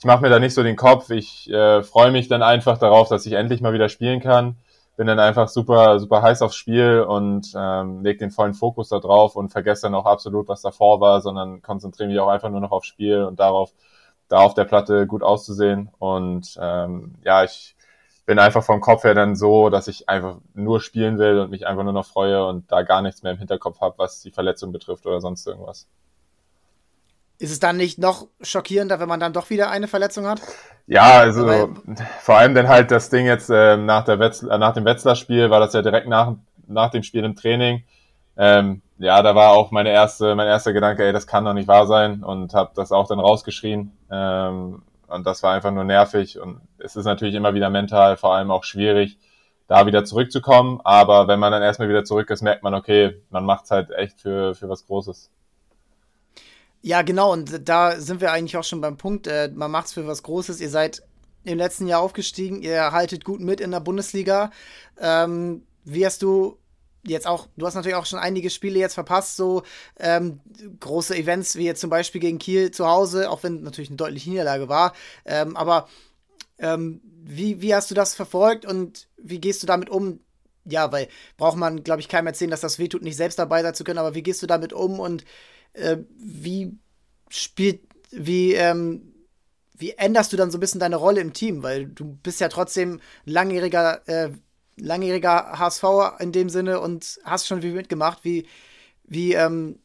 Ich 0.00 0.04
mache 0.04 0.20
mir 0.20 0.30
da 0.30 0.40
nicht 0.40 0.54
so 0.54 0.64
den 0.64 0.74
Kopf. 0.74 1.10
Ich 1.10 1.48
äh, 1.48 1.84
freue 1.84 2.10
mich 2.10 2.26
dann 2.26 2.42
einfach 2.42 2.76
darauf, 2.76 3.08
dass 3.08 3.24
ich 3.24 3.34
endlich 3.34 3.60
mal 3.60 3.72
wieder 3.72 3.88
spielen 3.88 4.18
kann. 4.18 4.56
Bin 4.96 5.06
dann 5.06 5.20
einfach 5.20 5.46
super, 5.46 6.00
super 6.00 6.22
heiß 6.22 6.42
aufs 6.42 6.56
Spiel 6.56 7.04
und 7.06 7.52
ähm, 7.56 8.02
leg 8.02 8.18
den 8.18 8.32
vollen 8.32 8.54
Fokus 8.54 8.88
da 8.88 8.98
drauf 8.98 9.36
und 9.36 9.50
vergesse 9.50 9.82
dann 9.82 9.94
auch 9.94 10.06
absolut, 10.06 10.48
was 10.48 10.60
davor 10.60 11.00
war, 11.00 11.20
sondern 11.20 11.62
konzentriere 11.62 12.08
mich 12.08 12.18
auch 12.18 12.28
einfach 12.28 12.50
nur 12.50 12.60
noch 12.60 12.72
aufs 12.72 12.88
Spiel 12.88 13.22
und 13.22 13.38
darauf, 13.38 13.72
da 14.28 14.38
auf 14.38 14.54
der 14.54 14.64
Platte 14.64 15.06
gut 15.06 15.22
auszusehen. 15.22 15.90
Und 15.98 16.58
ähm, 16.60 17.14
ja, 17.24 17.44
ich 17.44 17.76
bin 18.26 18.38
einfach 18.38 18.64
vom 18.64 18.80
Kopf 18.80 19.04
her 19.04 19.14
dann 19.14 19.36
so, 19.36 19.68
dass 19.68 19.88
ich 19.88 20.08
einfach 20.08 20.38
nur 20.54 20.80
spielen 20.80 21.18
will 21.18 21.38
und 21.38 21.50
mich 21.50 21.66
einfach 21.66 21.84
nur 21.84 21.92
noch 21.92 22.06
freue 22.06 22.46
und 22.46 22.70
da 22.72 22.82
gar 22.82 23.02
nichts 23.02 23.22
mehr 23.22 23.32
im 23.32 23.38
Hinterkopf 23.38 23.80
habe, 23.80 23.98
was 23.98 24.20
die 24.22 24.30
Verletzung 24.30 24.72
betrifft 24.72 25.06
oder 25.06 25.20
sonst 25.20 25.46
irgendwas. 25.46 25.86
Ist 27.38 27.50
es 27.50 27.58
dann 27.58 27.76
nicht 27.76 27.98
noch 27.98 28.28
schockierender, 28.40 29.00
wenn 29.00 29.08
man 29.08 29.20
dann 29.20 29.32
doch 29.32 29.50
wieder 29.50 29.68
eine 29.68 29.88
Verletzung 29.88 30.26
hat? 30.26 30.40
Ja, 30.86 31.18
also 31.18 31.42
Aber, 31.42 31.68
vor 32.20 32.36
allem 32.36 32.54
dann 32.54 32.68
halt 32.68 32.90
das 32.90 33.10
Ding 33.10 33.26
jetzt 33.26 33.50
äh, 33.50 33.76
nach, 33.76 34.04
der 34.04 34.20
Wetzlar, 34.20 34.54
äh, 34.54 34.58
nach 34.58 34.72
dem 34.72 34.84
Wetzlar-Spiel, 34.84 35.50
war 35.50 35.60
das 35.60 35.72
ja 35.72 35.82
direkt 35.82 36.06
nach, 36.06 36.36
nach 36.66 36.90
dem 36.90 37.02
Spiel 37.02 37.24
im 37.24 37.34
Training. 37.34 37.82
Ähm, 38.36 38.82
ja, 38.98 39.22
da 39.22 39.34
war 39.34 39.52
auch 39.52 39.70
meine 39.70 39.90
erste, 39.90 40.34
mein 40.34 40.46
erster 40.46 40.72
Gedanke, 40.72 41.04
ey, 41.04 41.12
das 41.12 41.26
kann 41.26 41.44
doch 41.44 41.52
nicht 41.52 41.68
wahr 41.68 41.86
sein 41.86 42.22
und 42.22 42.54
habe 42.54 42.72
das 42.74 42.92
auch 42.92 43.08
dann 43.08 43.20
rausgeschrien. 43.20 43.96
Ähm, 44.10 44.82
und 45.08 45.26
das 45.26 45.42
war 45.42 45.52
einfach 45.52 45.70
nur 45.70 45.84
nervig 45.84 46.38
und 46.38 46.60
es 46.78 46.96
ist 46.96 47.04
natürlich 47.04 47.34
immer 47.34 47.54
wieder 47.54 47.70
mental 47.70 48.16
vor 48.16 48.34
allem 48.34 48.50
auch 48.50 48.64
schwierig, 48.64 49.18
da 49.68 49.86
wieder 49.86 50.04
zurückzukommen. 50.04 50.80
Aber 50.84 51.28
wenn 51.28 51.38
man 51.38 51.52
dann 51.52 51.62
erstmal 51.62 51.88
wieder 51.88 52.04
zurück 52.04 52.30
ist, 52.30 52.42
merkt 52.42 52.62
man, 52.62 52.74
okay, 52.74 53.20
man 53.30 53.44
macht's 53.44 53.70
halt 53.70 53.90
echt 53.90 54.20
für, 54.20 54.54
für 54.54 54.68
was 54.68 54.86
Großes. 54.86 55.30
Ja, 56.82 57.02
genau, 57.02 57.32
und 57.32 57.66
da 57.68 57.92
sind 57.92 58.20
wir 58.20 58.30
eigentlich 58.30 58.56
auch 58.56 58.64
schon 58.64 58.80
beim 58.80 58.96
Punkt. 58.96 59.26
Äh, 59.26 59.50
man 59.54 59.70
macht's 59.70 59.94
für 59.94 60.06
was 60.06 60.22
Großes. 60.22 60.60
Ihr 60.60 60.68
seid 60.68 61.02
im 61.44 61.58
letzten 61.58 61.86
Jahr 61.86 62.00
aufgestiegen, 62.00 62.62
ihr 62.62 62.92
haltet 62.92 63.24
gut 63.24 63.40
mit 63.40 63.60
in 63.60 63.70
der 63.70 63.80
Bundesliga. 63.80 64.50
Ähm, 65.00 65.62
wie 65.84 66.04
hast 66.04 66.22
du 66.22 66.58
jetzt 67.06 67.26
auch, 67.26 67.48
du 67.56 67.66
hast 67.66 67.74
natürlich 67.74 67.96
auch 67.96 68.06
schon 68.06 68.18
einige 68.18 68.50
Spiele 68.50 68.78
jetzt 68.78 68.94
verpasst, 68.94 69.36
so 69.36 69.62
ähm, 69.98 70.40
große 70.80 71.16
Events 71.16 71.56
wie 71.56 71.64
jetzt 71.64 71.80
zum 71.80 71.90
Beispiel 71.90 72.20
gegen 72.20 72.38
Kiel 72.38 72.70
zu 72.70 72.86
Hause, 72.86 73.30
auch 73.30 73.42
wenn 73.42 73.62
natürlich 73.62 73.90
eine 73.90 73.96
deutliche 73.96 74.30
Niederlage 74.30 74.68
war. 74.68 74.94
Ähm, 75.24 75.56
aber 75.56 75.88
ähm, 76.58 77.00
wie, 77.04 77.62
wie 77.62 77.74
hast 77.74 77.90
du 77.90 77.94
das 77.94 78.14
verfolgt 78.14 78.64
und 78.64 79.08
wie 79.16 79.40
gehst 79.40 79.62
du 79.62 79.66
damit 79.66 79.90
um? 79.90 80.20
Ja, 80.66 80.92
weil 80.92 81.08
braucht 81.36 81.56
man, 81.56 81.82
glaube 81.82 82.00
ich, 82.00 82.08
keinem 82.08 82.26
erzählen, 82.26 82.50
dass 82.50 82.60
das 82.60 82.78
wehtut, 82.78 83.02
nicht 83.02 83.16
selbst 83.16 83.38
dabei 83.38 83.62
sein 83.62 83.74
zu 83.74 83.84
können, 83.84 83.98
aber 83.98 84.14
wie 84.14 84.22
gehst 84.22 84.42
du 84.42 84.46
damit 84.46 84.72
um 84.72 84.98
und 84.98 85.24
äh, 85.74 85.98
wie 86.16 86.78
spielt, 87.28 87.80
wie, 88.10 88.54
ähm, 88.54 89.14
wie 89.76 89.90
änderst 89.92 90.32
du 90.32 90.36
dann 90.36 90.50
so 90.50 90.58
ein 90.58 90.60
bisschen 90.60 90.80
deine 90.80 90.96
Rolle 90.96 91.20
im 91.20 91.32
Team? 91.32 91.62
Weil 91.62 91.86
du 91.86 92.16
bist 92.22 92.40
ja 92.40 92.48
trotzdem 92.48 93.00
langjähriger, 93.24 94.08
äh, 94.08 94.30
langjähriger 94.78 95.58
HSV 95.58 95.84
in 96.18 96.32
dem 96.32 96.48
Sinne 96.48 96.80
und 96.80 97.18
hast 97.24 97.46
schon 97.46 97.62
viel 97.62 97.74
mitgemacht. 97.74 98.24
Wie, 98.24 98.46
wie 99.04 99.34
ähm, 99.34 99.78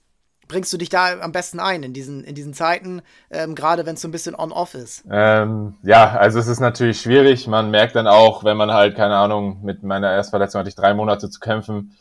bringst 0.49 0.73
du 0.73 0.77
dich 0.77 0.89
da 0.89 1.19
am 1.21 1.31
besten 1.31 1.61
ein 1.61 1.83
in 1.83 1.93
diesen, 1.93 2.25
in 2.25 2.35
diesen 2.35 2.53
Zeiten, 2.53 3.01
ähm, 3.31 3.55
gerade 3.55 3.85
wenn 3.85 3.95
es 3.95 4.01
so 4.01 4.09
ein 4.09 4.11
bisschen 4.11 4.35
on-off 4.35 4.73
ist? 4.73 5.05
Ähm, 5.09 5.75
ja, 5.83 6.17
also 6.17 6.39
es 6.39 6.47
ist 6.47 6.59
natürlich 6.59 6.99
schwierig. 6.99 7.47
Man 7.47 7.71
merkt 7.71 7.95
dann 7.95 8.07
auch, 8.07 8.43
wenn 8.43 8.57
man 8.57 8.73
halt, 8.73 8.95
keine 8.95 9.15
Ahnung, 9.15 9.59
mit 9.63 9.83
meiner 9.83 10.11
Erstverletzung 10.11 10.59
hatte 10.59 10.69
ich 10.69 10.75
drei 10.75 10.93
Monate 10.93 11.29
zu 11.29 11.39
kämpfen, 11.39 11.95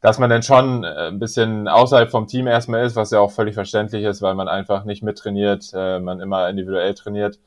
dass 0.00 0.18
man 0.18 0.30
dann 0.30 0.42
schon 0.42 0.84
äh, 0.84 1.08
ein 1.08 1.18
bisschen 1.18 1.66
außerhalb 1.66 2.10
vom 2.10 2.28
Team 2.28 2.46
erstmal 2.46 2.84
ist, 2.84 2.96
was 2.96 3.10
ja 3.10 3.18
auch 3.18 3.32
völlig 3.32 3.54
verständlich 3.54 4.04
ist, 4.04 4.22
weil 4.22 4.34
man 4.34 4.46
einfach 4.46 4.84
nicht 4.84 5.02
mittrainiert, 5.02 5.70
äh, 5.74 5.98
man 5.98 6.20
immer 6.20 6.48
individuell 6.48 6.94
trainiert. 6.94 7.40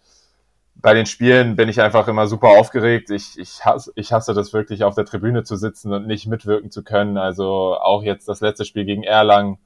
Bei 0.82 0.94
den 0.94 1.06
Spielen 1.06 1.56
bin 1.56 1.68
ich 1.68 1.82
einfach 1.82 2.08
immer 2.08 2.28
super 2.28 2.50
aufgeregt. 2.50 3.10
Ich, 3.10 3.38
ich, 3.38 3.66
hasse, 3.66 3.92
ich 3.96 4.14
hasse 4.14 4.34
das 4.34 4.54
wirklich, 4.54 4.84
auf 4.84 4.96
der 4.96 5.06
Tribüne 5.06 5.44
zu 5.44 5.56
sitzen 5.58 5.92
und 5.92 6.08
nicht 6.08 6.28
mitwirken 6.28 6.72
zu 6.72 6.84
können. 6.84 7.18
Also 7.18 7.78
auch 7.78 8.04
jetzt 8.04 8.30
das 8.30 8.42
letzte 8.42 8.66
Spiel 8.66 8.86
gegen 8.86 9.04
Erlangen, 9.04 9.58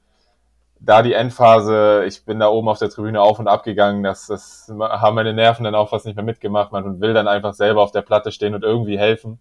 da 0.80 1.02
die 1.02 1.12
Endphase, 1.14 2.04
ich 2.06 2.24
bin 2.24 2.40
da 2.40 2.48
oben 2.48 2.68
auf 2.68 2.78
der 2.78 2.90
Tribüne 2.90 3.20
auf 3.20 3.38
und 3.38 3.48
ab 3.48 3.62
gegangen, 3.62 4.02
das, 4.02 4.26
das 4.26 4.70
haben 4.78 5.14
meine 5.14 5.32
Nerven 5.32 5.64
dann 5.64 5.74
auch 5.74 5.90
fast 5.90 6.04
nicht 6.04 6.16
mehr 6.16 6.24
mitgemacht. 6.24 6.72
Man 6.72 7.00
will 7.00 7.14
dann 7.14 7.28
einfach 7.28 7.54
selber 7.54 7.82
auf 7.82 7.92
der 7.92 8.02
Platte 8.02 8.32
stehen 8.32 8.54
und 8.54 8.64
irgendwie 8.64 8.98
helfen. 8.98 9.38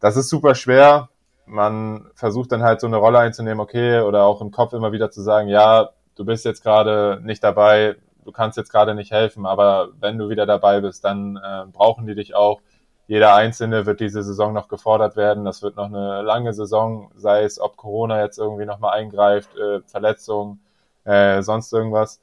Das 0.00 0.16
ist 0.16 0.28
super 0.28 0.54
schwer 0.54 1.08
man 1.48 2.06
versucht 2.14 2.52
dann 2.52 2.62
halt 2.62 2.80
so 2.80 2.86
eine 2.86 2.96
Rolle 2.96 3.18
einzunehmen, 3.18 3.60
okay, 3.60 4.00
oder 4.00 4.24
auch 4.24 4.40
im 4.40 4.50
Kopf 4.50 4.72
immer 4.72 4.92
wieder 4.92 5.10
zu 5.10 5.22
sagen, 5.22 5.48
ja, 5.48 5.90
du 6.14 6.24
bist 6.24 6.44
jetzt 6.44 6.62
gerade 6.62 7.20
nicht 7.22 7.42
dabei, 7.42 7.96
du 8.28 8.32
kannst 8.32 8.58
jetzt 8.58 8.70
gerade 8.70 8.94
nicht 8.94 9.10
helfen, 9.10 9.46
aber 9.46 9.88
wenn 10.00 10.18
du 10.18 10.28
wieder 10.28 10.44
dabei 10.44 10.82
bist, 10.82 11.02
dann 11.02 11.36
äh, 11.36 11.64
brauchen 11.72 12.06
die 12.06 12.14
dich 12.14 12.34
auch. 12.34 12.60
Jeder 13.06 13.34
Einzelne 13.34 13.86
wird 13.86 14.00
diese 14.00 14.22
Saison 14.22 14.52
noch 14.52 14.68
gefordert 14.68 15.16
werden. 15.16 15.46
Das 15.46 15.62
wird 15.62 15.76
noch 15.76 15.86
eine 15.86 16.20
lange 16.20 16.52
Saison, 16.52 17.10
sei 17.16 17.44
es, 17.44 17.58
ob 17.58 17.78
Corona 17.78 18.20
jetzt 18.22 18.38
irgendwie 18.38 18.66
nochmal 18.66 18.98
eingreift, 18.98 19.56
äh, 19.56 19.80
Verletzungen, 19.86 20.60
äh, 21.04 21.40
sonst 21.40 21.72
irgendwas. 21.72 22.20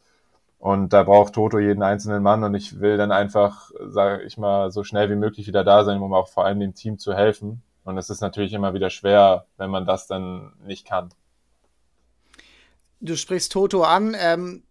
Und 0.60 0.94
da 0.94 1.02
braucht 1.02 1.34
Toto 1.34 1.57
jeden 1.57 1.81
einzelnen 1.81 2.22
Mann 2.22 2.44
und 2.44 2.54
ich 2.54 2.80
will 2.80 2.98
dann 2.98 3.12
einfach, 3.12 3.72
sage 3.88 4.22
ich 4.22 4.38
mal, 4.38 4.69
so 4.69 4.84
schnell 4.84 5.10
wie 5.10 5.16
möglich 5.16 5.48
wieder 5.48 5.63
da 5.63 5.84
sein, 5.84 6.00
um 6.00 6.13
auch 6.13 6.28
vor 6.28 6.46
allem 6.46 6.60
dem 6.60 6.75
Team 6.75 7.00
zu 7.00 7.16
helfen. 7.16 7.63
Und 7.84 7.98
es 7.98 8.12
ist 8.12 8.22
natürlich 8.22 8.54
immer 8.54 8.75
wieder 8.75 8.92
schwer, 8.92 9.48
wenn 9.57 9.72
man 9.72 9.88
das 9.88 10.06
dann 10.06 10.54
nicht 10.68 10.86
kann. 10.86 11.10
Du 13.02 13.16
sprichst 13.16 13.52
Toto 13.52 13.84
an, 13.84 14.16
ähm, 14.19 14.62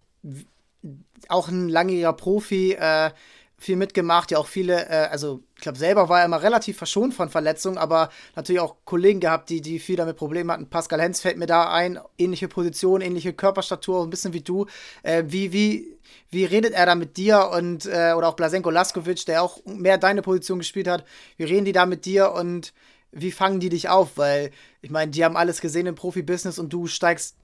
auch 1.29 1.49
ein 1.49 1.69
langjähriger 1.69 2.13
Profi, 2.13 2.73
äh, 2.73 3.11
viel 3.57 3.77
mitgemacht, 3.77 4.31
ja 4.31 4.39
auch 4.39 4.47
viele, 4.47 4.89
äh, 4.89 5.09
also 5.11 5.41
ich 5.57 5.63
glaube 5.63 5.79
selber 5.79 6.09
war 6.09 6.21
er 6.21 6.27
immer 6.27 6.43
relativ 6.43 6.77
verschont 6.77 7.15
von 7.15 7.31
Verletzungen, 7.31 7.79
aber 7.79 8.11
natürlich 8.37 8.61
auch 8.61 8.77
Kollegen 8.85 9.21
gehabt, 9.21 9.49
die, 9.49 9.61
die 9.61 9.79
viel 9.79 9.97
damit 9.97 10.17
Probleme 10.17 10.53
hatten. 10.53 10.69
Pascal 10.69 11.01
Hens 11.01 11.21
fällt 11.21 11.39
mir 11.39 11.47
da 11.47 11.73
ein, 11.73 11.99
ähnliche 12.19 12.49
Position, 12.49 13.01
ähnliche 13.01 13.33
Körperstatur, 13.33 14.03
ein 14.03 14.11
bisschen 14.11 14.35
wie 14.35 14.43
du. 14.43 14.67
Äh, 15.03 15.25
wie, 15.27 15.53
wie, 15.53 15.97
wie 16.31 16.45
redet 16.45 16.75
er 16.75 16.87
da 16.87 16.95
mit 16.95 17.17
dir 17.17 17.51
und 17.57 17.87
äh, 17.87 18.13
oder 18.15 18.29
auch 18.29 18.35
Blasenko 18.37 18.71
Laskovic, 18.71 19.25
der 19.27 19.43
auch 19.43 19.65
mehr 19.65 19.99
deine 19.99 20.23
Position 20.23 20.59
gespielt 20.59 20.89
hat, 20.89 21.05
wie 21.37 21.45
reden 21.45 21.65
die 21.65 21.73
da 21.73 21.87
mit 21.87 22.05
dir 22.05 22.33
und 22.33 22.75
wie 23.13 23.33
fangen 23.33 23.61
die 23.61 23.69
dich 23.69 23.89
auf? 23.89 24.17
Weil, 24.17 24.51
ich 24.83 24.91
meine, 24.91 25.11
die 25.11 25.25
haben 25.25 25.37
alles 25.37 25.61
gesehen 25.61 25.87
im 25.87 25.95
Profibusiness 25.95 26.59
und 26.59 26.73
du 26.73 26.87
steigst 26.87 27.37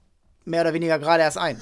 mehr 0.45 0.61
oder 0.61 0.73
weniger 0.73 0.99
gerade 0.99 1.23
erst 1.23 1.37
ein. 1.37 1.61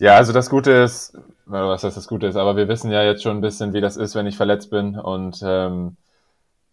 Ja, 0.00 0.16
also 0.16 0.32
das 0.32 0.50
Gute 0.50 0.72
ist, 0.72 1.16
was 1.44 1.84
heißt 1.84 1.96
das 1.96 2.08
Gute 2.08 2.26
ist, 2.26 2.36
aber 2.36 2.56
wir 2.56 2.68
wissen 2.68 2.90
ja 2.90 3.02
jetzt 3.04 3.22
schon 3.22 3.36
ein 3.36 3.40
bisschen, 3.42 3.74
wie 3.74 3.82
das 3.82 3.96
ist, 3.96 4.14
wenn 4.14 4.26
ich 4.26 4.36
verletzt 4.36 4.70
bin 4.70 4.98
und 4.98 5.40
ähm, 5.44 5.96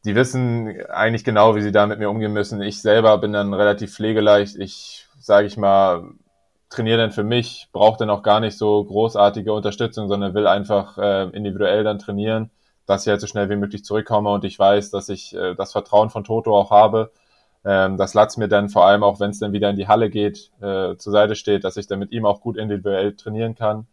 die 0.05 0.15
wissen 0.15 0.81
eigentlich 0.89 1.25
genau, 1.25 1.55
wie 1.55 1.61
sie 1.61 1.73
da 1.73 1.87
mit 1.87 1.99
mir 1.99 2.09
umgehen 2.09 2.33
müssen. 2.33 2.61
Ich 2.61 2.81
selber 2.81 3.17
bin 3.19 3.33
dann 3.33 3.53
relativ 3.53 3.93
pflegeleicht. 3.93 4.55
Ich, 4.57 5.07
sage 5.19 5.47
ich 5.47 5.57
mal, 5.57 6.05
trainiere 6.69 6.99
dann 6.99 7.11
für 7.11 7.23
mich, 7.23 7.69
brauche 7.73 7.97
dann 7.99 8.09
auch 8.09 8.23
gar 8.23 8.39
nicht 8.39 8.57
so 8.57 8.83
großartige 8.85 9.53
Unterstützung, 9.53 10.07
sondern 10.07 10.33
will 10.33 10.47
einfach 10.47 10.97
äh, 10.97 11.23
individuell 11.31 11.83
dann 11.83 11.99
trainieren 11.99 12.51
dass 12.87 13.05
ich 13.05 13.09
halt 13.11 13.21
so 13.21 13.27
schnell 13.27 13.49
wie 13.49 13.55
möglich 13.57 13.83
zurückkomme 13.85 14.29
und 14.31 14.45
ich 14.45 14.57
weiß, 14.57 14.91
dass 14.91 15.09
ich 15.09 15.35
äh, 15.35 15.53
das 15.55 15.73
Vertrauen 15.73 16.09
von 16.09 16.23
Toto 16.23 16.57
auch 16.57 16.71
habe. 16.71 17.11
Ähm, 17.69 17.97
dass 17.97 18.13
Latz 18.13 18.37
mir 18.37 18.47
dann 18.47 18.69
vor 18.69 18.85
allem 18.85 19.03
auch, 19.03 19.19
wenn 19.19 19.31
es 19.31 19.39
dann 19.39 19.51
wieder 19.51 19.69
in 19.69 19.75
die 19.75 19.89
Halle 19.89 20.09
geht, 20.09 20.51
äh, 20.61 20.95
zur 20.95 21.11
Seite 21.11 21.35
steht, 21.35 21.65
dass 21.65 21.75
ich 21.75 21.85
dann 21.85 21.99
mit 21.99 22.13
ihm 22.13 22.25
auch 22.25 22.39
gut 22.39 22.55
individuell 22.55 23.13
trainieren 23.13 23.55
kann. 23.55 23.87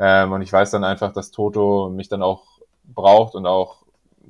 Ähm, 0.00 0.32
und 0.32 0.42
ich 0.42 0.52
weiß 0.52 0.72
dann 0.72 0.82
einfach, 0.82 1.12
dass 1.12 1.30
Toto 1.30 1.88
mich 1.88 2.08
dann 2.08 2.20
auch 2.20 2.42
braucht 2.82 3.36
und 3.36 3.46
auch 3.46 3.84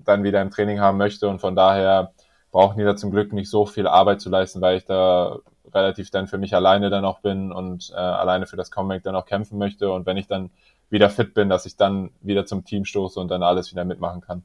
dann 0.04 0.24
wieder 0.24 0.42
im 0.42 0.50
Training 0.50 0.78
haben 0.78 0.98
möchte. 0.98 1.26
Und 1.30 1.40
von 1.40 1.56
daher 1.56 2.12
brauchen 2.50 2.76
die 2.76 2.84
da 2.84 2.94
zum 2.94 3.10
Glück 3.10 3.32
nicht 3.32 3.48
so 3.48 3.64
viel 3.64 3.86
Arbeit 3.86 4.20
zu 4.20 4.28
leisten, 4.28 4.60
weil 4.60 4.76
ich 4.76 4.84
da 4.84 5.38
relativ 5.72 6.10
dann 6.10 6.26
für 6.26 6.36
mich 6.36 6.54
alleine 6.54 6.90
dann 6.90 7.06
auch 7.06 7.20
bin 7.20 7.50
und 7.50 7.92
äh, 7.92 7.96
alleine 7.96 8.46
für 8.46 8.58
das 8.58 8.70
Comeback 8.70 9.04
dann 9.04 9.16
auch 9.16 9.24
kämpfen 9.24 9.56
möchte. 9.56 9.90
Und 9.90 10.04
wenn 10.04 10.18
ich 10.18 10.26
dann 10.26 10.50
wieder 10.90 11.08
fit 11.08 11.32
bin, 11.32 11.48
dass 11.48 11.64
ich 11.64 11.78
dann 11.78 12.10
wieder 12.20 12.44
zum 12.44 12.66
Team 12.66 12.84
stoße 12.84 13.18
und 13.18 13.28
dann 13.28 13.42
alles 13.42 13.72
wieder 13.72 13.86
mitmachen 13.86 14.20
kann. 14.20 14.42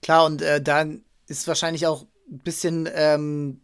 Klar, 0.00 0.26
und 0.26 0.42
äh, 0.42 0.62
dann 0.62 1.02
ist 1.26 1.48
wahrscheinlich 1.48 1.88
auch 1.88 2.04
bisschen, 2.38 2.88
ähm, 2.94 3.60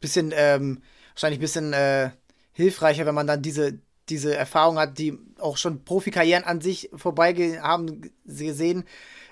bisschen, 0.00 0.32
ähm, 0.34 0.82
wahrscheinlich 1.14 1.38
ein 1.38 1.42
bisschen 1.42 1.72
äh, 1.72 2.10
hilfreicher, 2.52 3.06
wenn 3.06 3.14
man 3.14 3.26
dann 3.26 3.42
diese, 3.42 3.78
diese 4.08 4.34
Erfahrung 4.34 4.78
hat, 4.78 4.98
die 4.98 5.18
auch 5.38 5.56
schon 5.56 5.84
Profikarrieren 5.84 6.44
an 6.44 6.60
sich 6.60 6.90
vorbei 6.94 7.34
haben 7.60 8.10
gesehen. 8.24 8.84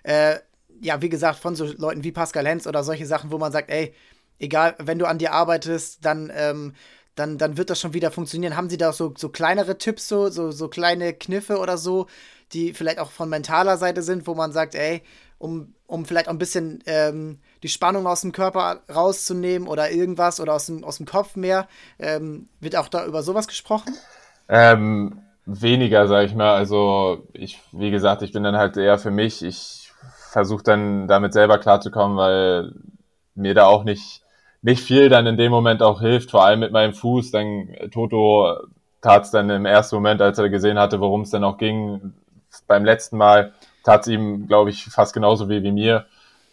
Äh, 0.02 0.36
ja, 0.80 1.00
wie 1.00 1.08
gesagt, 1.08 1.38
von 1.38 1.56
so 1.56 1.64
Leuten 1.64 2.04
wie 2.04 2.12
Pascal 2.12 2.44
Lenz 2.44 2.66
oder 2.66 2.84
solche 2.84 3.06
Sachen, 3.06 3.30
wo 3.30 3.38
man 3.38 3.52
sagt, 3.52 3.70
ey, 3.70 3.94
egal, 4.38 4.74
wenn 4.78 4.98
du 4.98 5.06
an 5.06 5.18
dir 5.18 5.32
arbeitest, 5.32 6.04
dann 6.04 6.30
ähm, 6.34 6.74
dann, 7.16 7.38
dann 7.38 7.56
wird 7.56 7.70
das 7.70 7.80
schon 7.80 7.94
wieder 7.94 8.12
funktionieren. 8.12 8.56
Haben 8.56 8.70
Sie 8.70 8.76
da 8.76 8.92
so, 8.92 9.14
so 9.16 9.30
kleinere 9.30 9.78
Tipps, 9.78 10.06
so, 10.06 10.28
so, 10.28 10.52
so 10.52 10.68
kleine 10.68 11.14
Kniffe 11.14 11.58
oder 11.58 11.78
so, 11.78 12.06
die 12.52 12.74
vielleicht 12.74 12.98
auch 12.98 13.10
von 13.10 13.28
mentaler 13.28 13.78
Seite 13.78 14.02
sind, 14.02 14.26
wo 14.26 14.34
man 14.34 14.52
sagt, 14.52 14.74
ey, 14.74 15.02
um, 15.38 15.74
um 15.86 16.04
vielleicht 16.04 16.28
auch 16.28 16.32
ein 16.32 16.38
bisschen 16.38 16.84
ähm, 16.86 17.40
die 17.66 17.72
Spannung 17.72 18.06
aus 18.06 18.20
dem 18.20 18.30
Körper 18.30 18.80
rauszunehmen 18.94 19.66
oder 19.66 19.90
irgendwas 19.90 20.38
oder 20.38 20.54
aus 20.54 20.66
dem, 20.66 20.84
aus 20.84 20.98
dem 20.98 21.06
Kopf 21.06 21.34
mehr. 21.34 21.66
Ähm, 21.98 22.48
wird 22.60 22.76
auch 22.76 22.88
da 22.88 23.04
über 23.04 23.24
sowas 23.24 23.48
gesprochen? 23.48 23.92
Ähm, 24.48 25.18
weniger, 25.46 26.06
sag 26.06 26.26
ich 26.26 26.34
mal. 26.36 26.54
Also 26.54 27.26
ich, 27.32 27.60
wie 27.72 27.90
gesagt, 27.90 28.22
ich 28.22 28.30
bin 28.30 28.44
dann 28.44 28.56
halt 28.56 28.76
eher 28.76 28.98
für 28.98 29.10
mich. 29.10 29.42
Ich 29.42 29.90
versuche 30.30 30.62
dann 30.62 31.08
damit 31.08 31.32
selber 31.32 31.58
klarzukommen, 31.58 32.16
weil 32.16 32.72
mir 33.34 33.54
da 33.54 33.66
auch 33.66 33.82
nicht 33.82 34.22
nicht 34.62 34.82
viel 34.82 35.08
dann 35.08 35.26
in 35.26 35.36
dem 35.36 35.50
Moment 35.50 35.82
auch 35.82 36.00
hilft, 36.00 36.30
vor 36.30 36.44
allem 36.44 36.60
mit 36.60 36.72
meinem 36.72 36.94
Fuß. 36.94 37.32
Dann 37.32 37.68
Toto 37.92 38.56
tat 39.00 39.24
es 39.24 39.30
dann 39.32 39.50
im 39.50 39.66
ersten 39.66 39.96
Moment, 39.96 40.22
als 40.22 40.38
er 40.38 40.48
gesehen 40.48 40.78
hatte, 40.78 41.00
worum 41.00 41.22
es 41.22 41.30
dann 41.30 41.44
auch 41.44 41.58
ging, 41.58 42.14
beim 42.68 42.84
letzten 42.84 43.16
Mal 43.16 43.52
tat 43.84 44.02
es 44.02 44.06
ihm, 44.08 44.46
glaube 44.46 44.70
ich, 44.70 44.84
fast 44.84 45.14
genauso 45.14 45.48
wie, 45.48 45.62
wie 45.64 45.72
mir. 45.72 46.06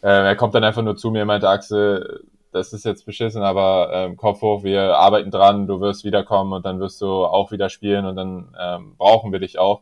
Äh, 0.04 0.28
er 0.28 0.36
kommt 0.36 0.54
dann 0.54 0.66
einfach 0.66 0.82
nur 0.82 0.98
zu 0.98 1.12
mir 1.12 1.22
und 1.22 1.28
meinte, 1.28 1.50
Axel, 1.50 2.26
das 2.52 2.74
ist 2.74 2.86
jetzt 2.86 3.06
beschissen, 3.06 3.42
aber 3.42 3.90
ähm, 3.94 4.18
Kopf 4.18 4.42
hoch, 4.42 4.64
wir 4.64 4.98
arbeiten 4.98 5.32
dran, 5.32 5.66
du 5.66 5.80
wirst 5.82 6.04
wiederkommen 6.04 6.54
und 6.54 6.66
dann 6.66 6.80
wirst 6.80 7.02
du 7.02 7.26
auch 7.26 7.52
wieder 7.52 7.70
spielen 7.70 8.06
und 8.06 8.16
dann 8.18 8.56
ähm, 8.60 8.96
brauchen 8.98 9.32
wir 9.32 9.40
dich 9.40 9.60
auch. 9.60 9.82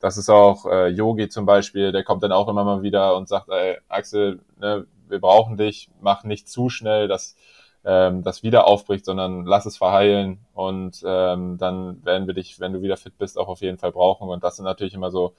Das 0.00 0.16
ist 0.16 0.30
auch 0.30 0.66
äh, 0.66 0.88
Yogi 0.88 1.28
zum 1.28 1.44
Beispiel, 1.46 1.92
der 1.92 2.04
kommt 2.04 2.22
dann 2.22 2.32
auch 2.32 2.48
immer 2.48 2.64
mal 2.64 2.82
wieder 2.82 3.16
und 3.16 3.28
sagt, 3.28 3.50
ey, 3.50 3.78
Axel, 3.88 4.40
ne, 4.58 4.86
wir 5.08 5.20
brauchen 5.20 5.56
dich, 5.56 5.90
mach 6.00 6.24
nicht 6.24 6.48
zu 6.48 6.70
schnell, 6.70 7.08
dass 7.08 7.36
ähm, 7.84 8.22
das 8.22 8.42
wieder 8.42 8.66
aufbricht, 8.66 9.04
sondern 9.04 9.44
lass 9.44 9.66
es 9.66 9.76
verheilen 9.76 10.38
und 10.54 11.02
ähm, 11.04 11.58
dann 11.58 12.04
werden 12.04 12.26
wir 12.26 12.34
dich, 12.34 12.58
wenn 12.60 12.72
du 12.72 12.82
wieder 12.82 12.96
fit 12.96 13.18
bist, 13.18 13.38
auch 13.38 13.48
auf 13.48 13.60
jeden 13.60 13.78
Fall 13.78 13.92
brauchen. 13.92 14.28
Und 14.28 14.44
das 14.44 14.56
sind 14.56 14.64
natürlich 14.64 14.94
immer 14.94 15.10
so 15.10 15.34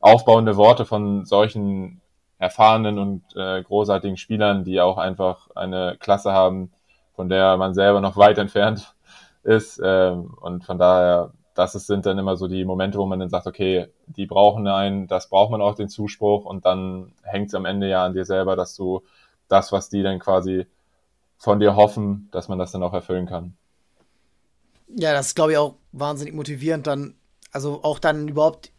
aufbauende 0.00 0.56
Worte 0.56 0.84
von 0.84 1.24
solchen 1.24 2.01
erfahrenen 2.42 2.98
und 2.98 3.22
äh, 3.36 3.62
großartigen 3.62 4.16
Spielern, 4.16 4.64
die 4.64 4.80
auch 4.80 4.98
einfach 4.98 5.48
eine 5.54 5.96
Klasse 6.00 6.32
haben, 6.32 6.72
von 7.14 7.28
der 7.28 7.56
man 7.56 7.72
selber 7.72 8.00
noch 8.00 8.16
weit 8.16 8.36
entfernt 8.36 8.96
ist. 9.44 9.80
Ähm, 9.82 10.34
und 10.40 10.64
von 10.64 10.76
daher, 10.76 11.32
das 11.54 11.76
ist, 11.76 11.86
sind 11.86 12.04
dann 12.04 12.18
immer 12.18 12.36
so 12.36 12.48
die 12.48 12.64
Momente, 12.64 12.98
wo 12.98 13.06
man 13.06 13.20
dann 13.20 13.30
sagt, 13.30 13.46
okay, 13.46 13.86
die 14.06 14.26
brauchen 14.26 14.66
einen, 14.66 15.06
das 15.06 15.28
braucht 15.28 15.52
man 15.52 15.62
auch 15.62 15.76
den 15.76 15.88
Zuspruch 15.88 16.44
und 16.44 16.66
dann 16.66 17.12
hängt 17.22 17.46
es 17.46 17.54
am 17.54 17.64
Ende 17.64 17.88
ja 17.88 18.04
an 18.04 18.12
dir 18.12 18.24
selber, 18.24 18.56
dass 18.56 18.74
du 18.74 19.02
das, 19.46 19.70
was 19.70 19.88
die 19.88 20.02
dann 20.02 20.18
quasi 20.18 20.66
von 21.38 21.60
dir 21.60 21.76
hoffen, 21.76 22.28
dass 22.32 22.48
man 22.48 22.58
das 22.58 22.72
dann 22.72 22.82
auch 22.82 22.92
erfüllen 22.92 23.26
kann. 23.26 23.56
Ja, 24.88 25.12
das 25.12 25.28
ist, 25.28 25.36
glaube 25.36 25.52
ich, 25.52 25.58
auch 25.58 25.76
wahnsinnig 25.92 26.34
motivierend, 26.34 26.88
dann, 26.88 27.14
also 27.52 27.84
auch 27.84 28.00
dann 28.00 28.26
überhaupt 28.26 28.72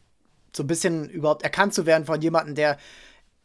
so 0.54 0.64
ein 0.64 0.68
bisschen 0.68 1.10
überhaupt 1.10 1.44
erkannt 1.44 1.74
zu 1.74 1.86
werden 1.86 2.06
von 2.06 2.22
jemandem, 2.22 2.56
der 2.56 2.78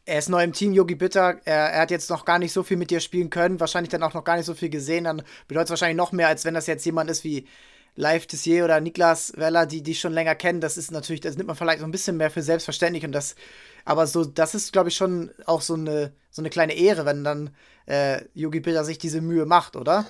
er 0.08 0.18
ist 0.18 0.30
neu 0.30 0.42
im 0.42 0.54
Team, 0.54 0.72
Yogi 0.72 0.94
Bitter. 0.94 1.36
Er, 1.44 1.70
er, 1.70 1.82
hat 1.82 1.90
jetzt 1.90 2.08
noch 2.08 2.24
gar 2.24 2.38
nicht 2.38 2.52
so 2.52 2.62
viel 2.62 2.78
mit 2.78 2.90
dir 2.90 3.00
spielen 3.00 3.28
können, 3.28 3.60
wahrscheinlich 3.60 3.90
dann 3.90 4.02
auch 4.02 4.14
noch 4.14 4.24
gar 4.24 4.36
nicht 4.36 4.46
so 4.46 4.54
viel 4.54 4.70
gesehen. 4.70 5.04
Dann 5.04 5.22
bedeutet 5.46 5.66
es 5.66 5.70
wahrscheinlich 5.70 5.98
noch 5.98 6.12
mehr, 6.12 6.28
als 6.28 6.46
wenn 6.46 6.54
das 6.54 6.66
jetzt 6.66 6.86
jemand 6.86 7.10
ist 7.10 7.24
wie 7.24 7.46
Live 7.94 8.26
Tissier 8.26 8.64
oder 8.64 8.80
Niklas 8.80 9.34
Weller, 9.36 9.66
die 9.66 9.82
die 9.82 9.94
schon 9.94 10.14
länger 10.14 10.34
kennen. 10.34 10.62
Das 10.62 10.78
ist 10.78 10.92
natürlich, 10.92 11.20
das 11.20 11.36
nimmt 11.36 11.48
man 11.48 11.56
vielleicht 11.56 11.80
so 11.80 11.84
ein 11.84 11.90
bisschen 11.90 12.16
mehr 12.16 12.30
für 12.30 12.40
selbstverständlich 12.40 13.04
und 13.04 13.12
das, 13.12 13.36
aber 13.84 14.06
so, 14.06 14.24
das 14.24 14.54
ist, 14.54 14.72
glaube 14.72 14.88
ich, 14.88 14.96
schon 14.96 15.30
auch 15.44 15.60
so 15.60 15.74
eine, 15.74 16.12
so 16.30 16.40
eine 16.40 16.48
kleine 16.48 16.72
Ehre, 16.72 17.04
wenn 17.04 17.22
dann 17.22 17.50
äh, 17.86 18.22
Yogi 18.34 18.60
Bitter 18.60 18.84
sich 18.84 18.98
diese 18.98 19.20
Mühe 19.20 19.44
macht, 19.44 19.76
oder? 19.76 20.06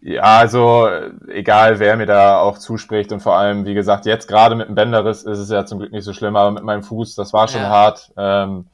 Ja, 0.00 0.22
also 0.22 0.88
egal, 1.28 1.78
wer 1.78 1.96
mir 1.96 2.06
da 2.06 2.40
auch 2.40 2.58
zuspricht 2.58 3.12
und 3.12 3.20
vor 3.20 3.36
allem, 3.36 3.66
wie 3.66 3.74
gesagt, 3.74 4.06
jetzt 4.06 4.26
gerade 4.26 4.56
mit 4.56 4.68
dem 4.68 4.74
Bänderriss 4.74 5.22
ist 5.22 5.38
es 5.38 5.50
ja 5.50 5.64
zum 5.64 5.78
Glück 5.78 5.92
nicht 5.92 6.04
so 6.04 6.12
schlimm, 6.12 6.34
aber 6.34 6.50
mit 6.50 6.64
meinem 6.64 6.82
Fuß, 6.82 7.14
das 7.14 7.32
war 7.32 7.46
schon 7.46 7.62
ja. 7.62 7.68
hart. 7.68 8.12
Ähm, 8.16 8.66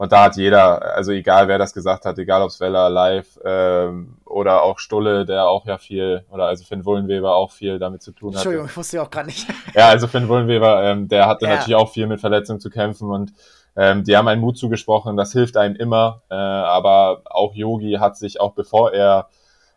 und 0.00 0.12
da 0.12 0.22
hat 0.22 0.36
jeder, 0.36 0.96
also 0.96 1.12
egal 1.12 1.46
wer 1.46 1.58
das 1.58 1.74
gesagt 1.74 2.06
hat, 2.06 2.18
egal 2.18 2.40
ob 2.40 2.48
es 2.48 2.58
Weller 2.58 2.88
live 2.88 3.38
ähm, 3.44 4.16
oder 4.24 4.62
auch 4.62 4.78
Stulle, 4.78 5.26
der 5.26 5.46
auch 5.46 5.66
ja 5.66 5.76
viel, 5.76 6.24
oder 6.30 6.46
also 6.46 6.64
Finn 6.64 6.86
Wullenweber 6.86 7.34
auch 7.34 7.50
viel 7.50 7.78
damit 7.78 8.00
zu 8.00 8.12
tun 8.12 8.30
hat. 8.30 8.36
Entschuldigung, 8.36 8.66
ich 8.68 8.76
wusste 8.78 8.96
ja 8.96 9.02
auch 9.02 9.10
gerade 9.10 9.26
nicht. 9.26 9.46
ja, 9.74 9.88
also 9.88 10.06
Finn 10.06 10.26
Wullenweber, 10.26 10.84
ähm, 10.84 11.08
der 11.08 11.26
hatte 11.26 11.44
ja. 11.44 11.50
natürlich 11.50 11.74
auch 11.74 11.92
viel 11.92 12.06
mit 12.06 12.18
Verletzungen 12.18 12.60
zu 12.60 12.70
kämpfen 12.70 13.10
und 13.10 13.34
ähm, 13.76 14.02
die 14.02 14.16
haben 14.16 14.26
einen 14.26 14.40
Mut 14.40 14.56
zugesprochen, 14.56 15.18
das 15.18 15.32
hilft 15.32 15.58
einem 15.58 15.76
immer. 15.76 16.22
Äh, 16.30 16.34
aber 16.34 17.20
auch 17.26 17.54
Yogi 17.54 17.98
hat 18.00 18.16
sich 18.16 18.40
auch 18.40 18.54
bevor 18.54 18.94
er, 18.94 19.28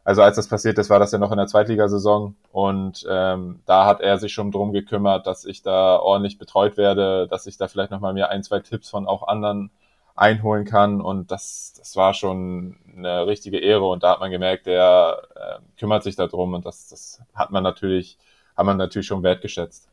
also 0.05 0.21
als 0.21 0.37
das 0.37 0.47
passiert 0.47 0.77
ist, 0.77 0.89
war 0.89 0.99
das 0.99 1.11
ja 1.11 1.17
noch 1.17 1.31
in 1.31 1.37
der 1.37 1.47
Zweitligasaison 1.47 2.37
und 2.53 3.05
ähm, 3.09 3.59
da 3.65 3.85
hat 3.85 3.99
er 3.99 4.17
sich 4.19 4.31
schon 4.31 4.53
drum 4.53 4.71
gekümmert, 4.71 5.27
dass 5.27 5.43
ich 5.43 5.63
da 5.63 5.97
ordentlich 5.97 6.37
betreut 6.37 6.77
werde, 6.77 7.27
dass 7.27 7.45
ich 7.45 7.57
da 7.57 7.67
vielleicht 7.67 7.91
nochmal 7.91 8.13
mir 8.13 8.29
ein, 8.29 8.41
zwei 8.41 8.61
Tipps 8.61 8.89
von 8.89 9.05
auch 9.05 9.27
anderen 9.27 9.69
einholen 10.15 10.65
kann. 10.65 11.01
Und 11.01 11.31
das, 11.31 11.73
das 11.77 11.95
war 11.95 12.13
schon 12.13 12.77
eine 12.95 13.25
richtige 13.27 13.59
Ehre. 13.59 13.87
Und 13.87 14.03
da 14.03 14.11
hat 14.11 14.19
man 14.19 14.31
gemerkt, 14.31 14.65
der 14.65 15.21
äh, 15.35 15.79
kümmert 15.79 16.03
sich 16.03 16.15
darum. 16.15 16.53
Und 16.53 16.65
das, 16.65 16.87
das 16.89 17.21
hat 17.33 17.51
man 17.51 17.63
natürlich, 17.63 18.17
hat 18.55 18.65
man 18.65 18.77
natürlich 18.77 19.07
schon 19.07 19.23
wertgeschätzt. 19.23 19.89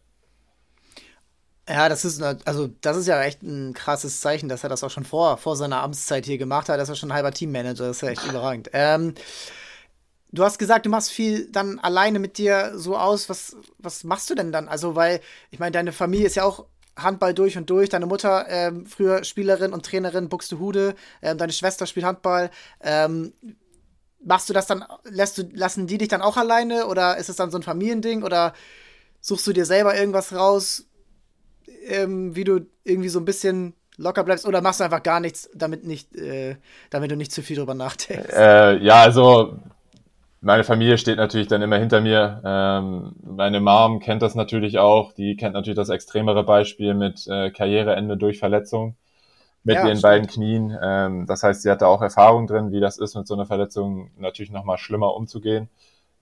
Ja, 1.69 1.89
das 1.89 2.05
ist 2.05 2.21
also 2.21 2.69
das 2.81 2.97
ist 2.97 3.07
ja 3.07 3.23
echt 3.23 3.43
ein 3.43 3.75
krasses 3.75 4.21
Zeichen, 4.21 4.49
dass 4.49 4.65
er 4.65 4.69
das 4.69 4.83
auch 4.83 4.91
schon 4.91 5.05
vor, 5.05 5.37
vor 5.37 5.55
seiner 5.55 5.83
Amtszeit 5.83 6.27
hier 6.27 6.37
gemacht 6.37 6.69
hat. 6.69 6.81
Das 6.81 6.89
ist 6.89 6.99
schon 6.99 7.11
ein 7.11 7.15
halber 7.15 7.31
Teammanager, 7.31 7.87
das 7.87 7.99
ist 7.99 8.03
ja 8.03 8.09
echt 8.09 8.27
überragend. 8.27 8.71
Ähm, 8.73 9.15
du 10.33 10.43
hast 10.43 10.59
gesagt, 10.59 10.87
du 10.87 10.91
machst 10.91 11.13
viel 11.13 11.51
dann 11.53 11.79
alleine 11.79 12.19
mit 12.19 12.39
dir 12.39 12.73
so 12.75 12.97
aus. 12.97 13.29
Was, 13.29 13.57
was 13.79 14.03
machst 14.03 14.29
du 14.31 14.35
denn 14.35 14.51
dann? 14.51 14.69
Also, 14.69 14.97
weil, 14.97 15.21
ich 15.53 15.61
meine, 15.61 15.71
deine 15.71 15.93
Familie 15.93 16.27
ist 16.27 16.35
ja 16.35 16.45
auch 16.45 16.65
Handball 16.97 17.35
durch 17.35 17.57
und 17.57 17.69
durch. 17.71 17.89
Deine 17.89 18.07
Mutter, 18.07 18.47
ähm, 18.49 18.87
früher 18.87 19.25
Spielerin 19.25 19.73
und 19.73 19.85
Trainerin 19.85 20.29
Buxtehude, 20.29 20.95
ähm, 21.23 21.39
deine 21.39 21.53
Schwester 21.53 21.87
spielt 21.87 22.07
Handball. 22.07 22.51
Ähm, 22.83 23.33
machst 24.23 24.49
du 24.49 24.53
das 24.53 24.67
dann, 24.67 24.85
lässt 25.05 25.39
du, 25.39 25.49
lassen 25.53 25.87
die 25.87 25.99
dich 25.99 26.09
dann 26.09 26.23
auch 26.23 26.37
alleine 26.37 26.87
oder 26.87 27.17
ist 27.17 27.29
es 27.29 27.37
dann 27.37 27.51
so 27.51 27.59
ein 27.59 27.63
Familiending 27.63 28.23
oder 28.23 28.53
suchst 29.21 29.47
du 29.47 29.53
dir 29.53 29.65
selber 29.65 29.97
irgendwas 29.97 30.35
raus, 30.35 30.87
ähm, 31.87 32.37
wie 32.37 32.45
du 32.45 32.67
irgendwie 32.85 33.09
so 33.09 33.19
ein 33.19 33.25
bisschen 33.25 33.75
locker 33.97 34.25
bleibst 34.25 34.47
oder 34.47 34.63
machst 34.63 34.81
du 34.81 34.85
einfach 34.85 35.03
gar 35.03 35.21
nichts, 35.21 35.51
damit 35.55 35.85
nicht, 35.85 36.15
äh, 36.17 36.57
damit 36.91 37.11
du 37.11 37.17
nicht 37.17 37.33
zu 37.33 37.43
viel 37.43 37.57
drüber 37.57 37.75
nachdenkst? 37.75 38.33
Äh, 38.33 38.79
ja, 38.79 39.03
also 39.03 39.59
meine 40.41 40.65
Familie 40.65 40.97
steht 40.97 41.19
natürlich 41.19 41.49
dann 41.49 41.63
immer 41.63 41.77
hinter 41.77 42.01
mir. 42.01 42.41
Ähm, 42.45 43.15
meine 43.23 43.61
Mom 43.61 44.01
kennt 44.01 44.23
das 44.23 44.35
natürlich 44.35 44.79
auch. 44.79 45.13
Die 45.13 45.37
kennt 45.37 45.55
natürlich 45.55 45.77
das 45.77 45.91
extremere 45.91 46.45
Beispiel 46.45 46.95
mit 46.95 47.27
äh, 47.27 47.51
Karriereende 47.51 48.17
durch 48.17 48.39
Verletzung 48.39 48.97
mit 49.63 49.77
ja, 49.77 49.83
ihren 49.83 49.99
stimmt. 49.99 50.03
beiden 50.03 50.27
Knien. 50.27 50.79
Ähm, 50.83 51.27
das 51.27 51.43
heißt, 51.43 51.63
sie 51.63 51.71
hatte 51.71 51.87
auch 51.87 52.01
Erfahrung 52.01 52.47
drin, 52.47 52.73
wie 52.73 52.81
das 52.81 52.97
ist, 52.99 53.15
mit 53.15 53.27
so 53.27 53.35
einer 53.35 53.45
Verletzung 53.45 54.11
natürlich 54.17 54.51
nochmal 54.51 54.79
schlimmer 54.79 55.15
umzugehen. 55.15 55.69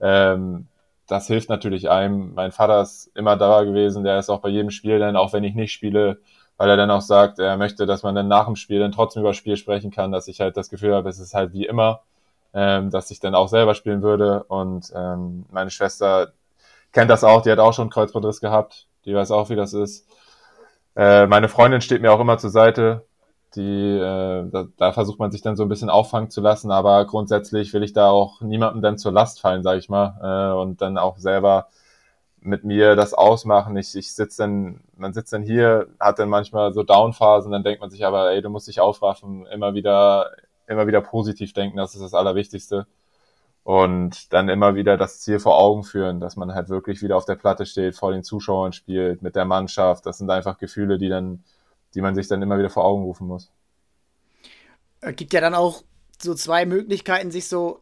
Ähm, 0.01 0.67
das 1.07 1.27
hilft 1.27 1.49
natürlich 1.49 1.89
einem. 1.89 2.33
Mein 2.33 2.51
Vater 2.51 2.81
ist 2.81 3.11
immer 3.15 3.37
da 3.37 3.63
gewesen, 3.63 4.03
der 4.03 4.19
ist 4.19 4.29
auch 4.29 4.41
bei 4.41 4.49
jedem 4.49 4.69
Spiel 4.71 4.99
dann, 4.99 5.15
auch 5.15 5.31
wenn 5.31 5.45
ich 5.45 5.55
nicht 5.55 5.71
spiele, 5.71 6.19
weil 6.57 6.69
er 6.69 6.77
dann 6.77 6.91
auch 6.91 7.01
sagt, 7.01 7.39
er 7.39 7.55
möchte, 7.57 7.85
dass 7.85 8.03
man 8.03 8.15
dann 8.15 8.27
nach 8.27 8.45
dem 8.45 8.57
Spiel 8.57 8.79
dann 8.79 8.91
trotzdem 8.91 9.21
über 9.21 9.29
das 9.29 9.37
Spiel 9.37 9.55
sprechen 9.55 9.91
kann, 9.91 10.11
dass 10.11 10.27
ich 10.27 10.41
halt 10.41 10.57
das 10.57 10.69
Gefühl 10.69 10.93
habe, 10.93 11.09
es 11.09 11.19
ist 11.19 11.33
halt 11.33 11.53
wie 11.53 11.65
immer 11.65 12.01
ähm, 12.53 12.89
dass 12.89 13.11
ich 13.11 13.19
dann 13.19 13.35
auch 13.35 13.47
selber 13.47 13.75
spielen 13.75 14.01
würde. 14.01 14.43
Und 14.43 14.91
ähm, 14.95 15.45
meine 15.51 15.69
Schwester 15.69 16.33
kennt 16.91 17.09
das 17.09 17.23
auch, 17.23 17.41
die 17.41 17.51
hat 17.51 17.59
auch 17.59 17.73
schon 17.73 17.89
Kreuzbandriss 17.89 18.41
gehabt, 18.41 18.87
die 19.05 19.13
weiß 19.13 19.31
auch, 19.31 19.49
wie 19.49 19.55
das 19.55 19.73
ist. 19.73 20.07
Äh, 20.95 21.27
meine 21.27 21.49
Freundin 21.49 21.81
steht 21.81 22.01
mir 22.01 22.11
auch 22.11 22.19
immer 22.19 22.37
zur 22.37 22.49
Seite. 22.49 23.05
Die, 23.55 23.97
äh, 23.97 24.45
da, 24.51 24.67
da 24.77 24.91
versucht 24.93 25.17
man 25.17 25.31
sich 25.31 25.41
dann 25.41 25.55
so 25.55 25.63
ein 25.63 25.69
bisschen 25.69 25.89
auffangen 25.89 26.29
zu 26.29 26.39
lassen, 26.39 26.69
aber 26.71 27.05
grundsätzlich 27.05 27.73
will 27.73 27.81
ich 27.81 27.93
da 27.93 28.09
auch 28.09 28.41
niemandem 28.41 28.83
dann 28.83 28.99
zur 28.99 29.11
Last 29.11 29.41
fallen, 29.41 29.63
sage 29.63 29.79
ich 29.79 29.89
mal, 29.89 30.19
äh, 30.21 30.61
und 30.61 30.81
dann 30.81 30.99
auch 30.99 31.17
selber 31.17 31.67
mit 32.41 32.63
mir 32.63 32.95
das 32.95 33.13
ausmachen. 33.13 33.75
Ich, 33.77 33.95
ich 33.95 34.13
sitze 34.13 34.43
dann, 34.43 34.81
man 34.97 35.13
sitzt 35.13 35.33
dann 35.33 35.41
hier, 35.41 35.87
hat 35.99 36.19
dann 36.19 36.29
manchmal 36.29 36.73
so 36.73 36.83
Downphasen, 36.83 37.51
dann 37.51 37.63
denkt 37.63 37.81
man 37.81 37.89
sich 37.89 38.05
aber, 38.05 38.31
ey, 38.31 38.41
du 38.41 38.49
musst 38.49 38.67
dich 38.67 38.79
aufraffen, 38.79 39.45
immer 39.47 39.73
wieder 39.73 40.31
immer 40.69 40.87
wieder 40.87 41.01
positiv 41.01 41.53
denken, 41.53 41.77
das 41.77 41.95
ist 41.95 42.01
das 42.01 42.13
Allerwichtigste. 42.13 42.87
Und 43.63 44.33
dann 44.33 44.49
immer 44.49 44.75
wieder 44.75 44.97
das 44.97 45.19
Ziel 45.19 45.39
vor 45.39 45.59
Augen 45.59 45.83
führen, 45.83 46.19
dass 46.19 46.35
man 46.35 46.53
halt 46.53 46.69
wirklich 46.69 47.01
wieder 47.01 47.17
auf 47.17 47.25
der 47.25 47.35
Platte 47.35 47.65
steht, 47.65 47.95
vor 47.95 48.11
den 48.11 48.23
Zuschauern 48.23 48.73
spielt, 48.73 49.21
mit 49.21 49.35
der 49.35 49.45
Mannschaft. 49.45 50.05
Das 50.05 50.17
sind 50.17 50.29
einfach 50.29 50.57
Gefühle, 50.57 50.97
die 50.97 51.09
dann, 51.09 51.43
die 51.93 52.01
man 52.01 52.15
sich 52.15 52.27
dann 52.27 52.41
immer 52.41 52.57
wieder 52.57 52.69
vor 52.69 52.85
Augen 52.85 53.03
rufen 53.03 53.27
muss. 53.27 53.51
Es 55.01 55.15
gibt 55.15 55.33
ja 55.33 55.41
dann 55.41 55.53
auch 55.53 55.83
so 56.21 56.33
zwei 56.33 56.65
Möglichkeiten, 56.65 57.31
sich 57.31 57.47
so, 57.47 57.81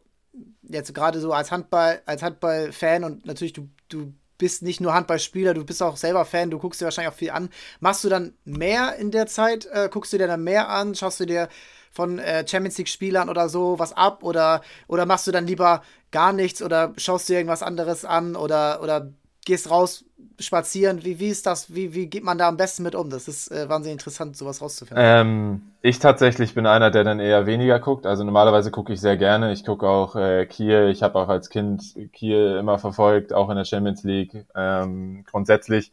jetzt 0.62 0.94
gerade 0.94 1.20
so 1.20 1.32
als 1.32 1.50
Handball, 1.50 2.02
als 2.06 2.22
Handballfan 2.22 3.04
und 3.04 3.26
natürlich 3.26 3.52
du, 3.52 3.68
du 3.88 4.12
bist 4.36 4.62
nicht 4.62 4.80
nur 4.80 4.94
Handballspieler, 4.94 5.54
du 5.54 5.64
bist 5.64 5.82
auch 5.82 5.96
selber 5.96 6.24
Fan, 6.24 6.50
du 6.50 6.58
guckst 6.58 6.80
dir 6.80 6.84
wahrscheinlich 6.84 7.12
auch 7.12 7.18
viel 7.18 7.30
an. 7.30 7.50
Machst 7.80 8.04
du 8.04 8.08
dann 8.08 8.34
mehr 8.44 8.96
in 8.96 9.10
der 9.10 9.26
Zeit? 9.26 9.66
Äh, 9.66 9.88
guckst 9.90 10.12
du 10.12 10.18
dir 10.18 10.28
dann 10.28 10.44
mehr 10.44 10.68
an? 10.68 10.94
Schaust 10.94 11.20
du 11.20 11.26
dir 11.26 11.48
von 11.92 12.18
äh, 12.18 12.46
Champions 12.46 12.78
League-Spielern 12.78 13.28
oder 13.28 13.48
so 13.48 13.78
was 13.78 13.92
ab? 13.92 14.22
Oder, 14.22 14.62
oder 14.86 15.06
machst 15.06 15.26
du 15.26 15.32
dann 15.32 15.46
lieber 15.46 15.82
gar 16.10 16.32
nichts 16.32 16.62
oder 16.62 16.92
schaust 16.96 17.28
dir 17.28 17.36
irgendwas 17.36 17.62
anderes 17.62 18.04
an 18.04 18.36
oder, 18.36 18.82
oder 18.82 19.12
gehst 19.44 19.70
raus 19.70 20.04
spazieren? 20.38 21.04
Wie, 21.04 21.18
wie 21.18 21.28
ist 21.28 21.46
das? 21.46 21.74
Wie, 21.74 21.94
wie 21.94 22.06
geht 22.06 22.24
man 22.24 22.38
da 22.38 22.48
am 22.48 22.56
besten 22.56 22.82
mit 22.82 22.94
um? 22.94 23.10
Das 23.10 23.28
ist 23.28 23.50
äh, 23.50 23.68
wahnsinnig 23.68 23.94
interessant, 23.94 24.36
sowas 24.36 24.60
rauszufinden. 24.60 25.02
Ähm, 25.04 25.62
ich 25.82 25.98
tatsächlich 25.98 26.54
bin 26.54 26.66
einer, 26.66 26.90
der 26.90 27.04
dann 27.04 27.20
eher 27.20 27.46
weniger 27.46 27.80
guckt. 27.80 28.06
Also 28.06 28.24
normalerweise 28.24 28.70
gucke 28.70 28.92
ich 28.92 29.00
sehr 29.00 29.16
gerne. 29.16 29.52
Ich 29.52 29.64
gucke 29.64 29.88
auch 29.88 30.16
äh, 30.16 30.46
Kiel. 30.46 30.90
Ich 30.92 31.02
habe 31.02 31.18
auch 31.18 31.28
als 31.28 31.50
Kind 31.50 31.82
Kiel 32.12 32.56
immer 32.60 32.78
verfolgt, 32.78 33.32
auch 33.32 33.48
in 33.50 33.56
der 33.56 33.64
Champions 33.64 34.04
League. 34.04 34.46
Ähm, 34.54 35.24
grundsätzlich 35.30 35.92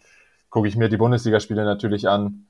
gucke 0.50 0.68
ich 0.68 0.76
mir 0.76 0.90
die 0.90 0.98
Bundesligaspiele 0.98 1.66
natürlich 1.66 2.08
an. 2.08 2.46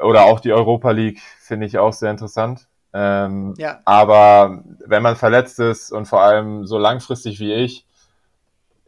Oder 0.00 0.24
auch 0.24 0.40
die 0.40 0.52
Europa 0.52 0.90
League 0.90 1.20
finde 1.40 1.66
ich 1.66 1.78
auch 1.78 1.92
sehr 1.92 2.10
interessant. 2.10 2.68
Ähm, 2.92 3.54
ja. 3.58 3.80
Aber 3.84 4.62
wenn 4.86 5.02
man 5.02 5.16
verletzt 5.16 5.58
ist 5.58 5.92
und 5.92 6.06
vor 6.06 6.22
allem 6.22 6.66
so 6.66 6.78
langfristig 6.78 7.38
wie 7.40 7.52
ich, 7.52 7.84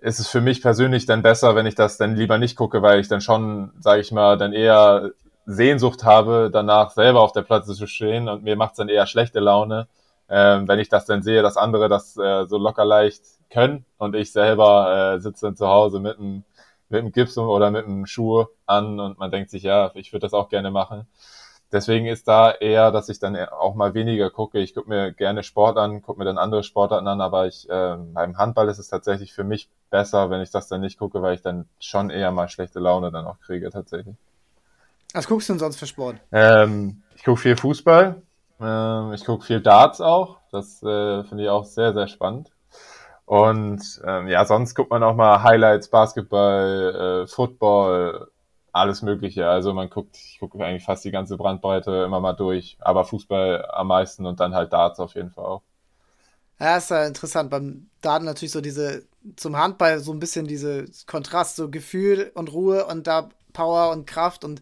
ist 0.00 0.18
es 0.18 0.28
für 0.28 0.40
mich 0.40 0.62
persönlich 0.62 1.04
dann 1.06 1.22
besser, 1.22 1.54
wenn 1.54 1.66
ich 1.66 1.74
das 1.74 1.98
dann 1.98 2.16
lieber 2.16 2.38
nicht 2.38 2.56
gucke, 2.56 2.80
weil 2.80 3.00
ich 3.00 3.08
dann 3.08 3.20
schon, 3.20 3.72
sage 3.80 4.00
ich 4.00 4.12
mal, 4.12 4.38
dann 4.38 4.52
eher 4.52 5.10
Sehnsucht 5.44 6.04
habe, 6.04 6.48
danach 6.52 6.90
selber 6.90 7.20
auf 7.20 7.32
der 7.32 7.42
Platte 7.42 7.72
zu 7.72 7.86
stehen 7.86 8.28
und 8.28 8.42
mir 8.42 8.56
macht 8.56 8.72
es 8.72 8.76
dann 8.78 8.88
eher 8.88 9.06
schlechte 9.06 9.40
Laune, 9.40 9.88
äh, 10.28 10.60
wenn 10.64 10.78
ich 10.78 10.88
das 10.88 11.04
dann 11.04 11.22
sehe, 11.22 11.42
dass 11.42 11.56
andere 11.56 11.88
das 11.88 12.16
äh, 12.16 12.46
so 12.46 12.56
locker 12.56 12.84
leicht 12.84 13.22
können 13.50 13.84
und 13.98 14.14
ich 14.14 14.32
selber 14.32 15.14
äh, 15.16 15.20
sitze 15.20 15.46
dann 15.46 15.56
zu 15.56 15.66
Hause 15.66 16.00
mit 16.00 16.18
einem 16.18 16.44
mit 16.90 17.00
einem 17.00 17.12
Gips 17.12 17.38
oder 17.38 17.70
mit 17.70 17.86
einem 17.86 18.06
Schuh 18.06 18.46
an 18.66 19.00
und 19.00 19.18
man 19.18 19.30
denkt 19.30 19.50
sich, 19.50 19.62
ja, 19.62 19.90
ich 19.94 20.12
würde 20.12 20.26
das 20.26 20.34
auch 20.34 20.48
gerne 20.48 20.70
machen. 20.70 21.06
Deswegen 21.72 22.06
ist 22.06 22.26
da 22.26 22.50
eher, 22.50 22.90
dass 22.90 23.08
ich 23.08 23.20
dann 23.20 23.36
auch 23.36 23.76
mal 23.76 23.94
weniger 23.94 24.28
gucke. 24.30 24.58
Ich 24.58 24.74
gucke 24.74 24.88
mir 24.88 25.12
gerne 25.12 25.44
Sport 25.44 25.78
an, 25.78 26.02
gucke 26.02 26.18
mir 26.18 26.24
dann 26.24 26.36
andere 26.36 26.64
Sportarten 26.64 27.06
an, 27.06 27.20
aber 27.20 27.46
ich 27.46 27.70
äh, 27.70 27.96
beim 27.96 28.36
Handball 28.36 28.68
ist 28.68 28.78
es 28.78 28.88
tatsächlich 28.88 29.32
für 29.32 29.44
mich 29.44 29.68
besser, 29.88 30.30
wenn 30.30 30.40
ich 30.40 30.50
das 30.50 30.66
dann 30.66 30.80
nicht 30.80 30.98
gucke, 30.98 31.22
weil 31.22 31.34
ich 31.34 31.42
dann 31.42 31.66
schon 31.78 32.10
eher 32.10 32.32
mal 32.32 32.48
schlechte 32.48 32.80
Laune 32.80 33.12
dann 33.12 33.24
auch 33.24 33.38
kriege 33.40 33.70
tatsächlich. 33.70 34.16
Was 35.14 35.28
guckst 35.28 35.48
du 35.48 35.52
denn 35.52 35.60
sonst 35.60 35.76
für 35.76 35.86
Sport? 35.86 36.16
Ähm, 36.32 37.02
ich 37.14 37.22
gucke 37.22 37.40
viel 37.40 37.56
Fußball, 37.56 38.20
ähm, 38.60 39.12
ich 39.12 39.24
gucke 39.24 39.44
viel 39.44 39.60
Darts 39.60 40.00
auch. 40.00 40.38
Das 40.50 40.82
äh, 40.82 41.22
finde 41.24 41.44
ich 41.44 41.50
auch 41.50 41.64
sehr, 41.64 41.92
sehr 41.92 42.08
spannend. 42.08 42.50
Und 43.30 44.02
ähm, 44.04 44.26
ja, 44.26 44.44
sonst 44.44 44.74
guckt 44.74 44.90
man 44.90 45.04
auch 45.04 45.14
mal 45.14 45.44
Highlights, 45.44 45.88
Basketball, 45.88 47.22
äh, 47.22 47.26
Football, 47.28 48.28
alles 48.72 49.02
Mögliche. 49.02 49.48
Also 49.48 49.72
man 49.72 49.88
guckt, 49.88 50.16
ich 50.16 50.40
gucke 50.40 50.58
eigentlich 50.64 50.82
fast 50.82 51.04
die 51.04 51.12
ganze 51.12 51.36
Brandbreite 51.36 51.92
immer 52.04 52.18
mal 52.18 52.32
durch, 52.32 52.76
aber 52.80 53.04
Fußball 53.04 53.66
am 53.70 53.86
meisten 53.86 54.26
und 54.26 54.40
dann 54.40 54.52
halt 54.52 54.72
Darts 54.72 54.98
auf 54.98 55.14
jeden 55.14 55.30
Fall 55.30 55.44
auch. 55.44 55.62
Ja, 56.58 56.76
ist 56.78 56.90
ja 56.90 57.06
interessant. 57.06 57.50
Beim 57.50 57.88
Darts 58.00 58.24
natürlich 58.24 58.50
so 58.50 58.60
diese, 58.60 59.04
zum 59.36 59.56
Handball 59.56 60.00
so 60.00 60.12
ein 60.12 60.18
bisschen 60.18 60.48
diese 60.48 60.86
Kontrast, 61.06 61.54
so 61.54 61.70
Gefühl 61.70 62.32
und 62.34 62.52
Ruhe 62.52 62.84
und 62.86 63.06
da 63.06 63.28
Power 63.52 63.92
und 63.92 64.08
Kraft 64.08 64.44
und 64.44 64.60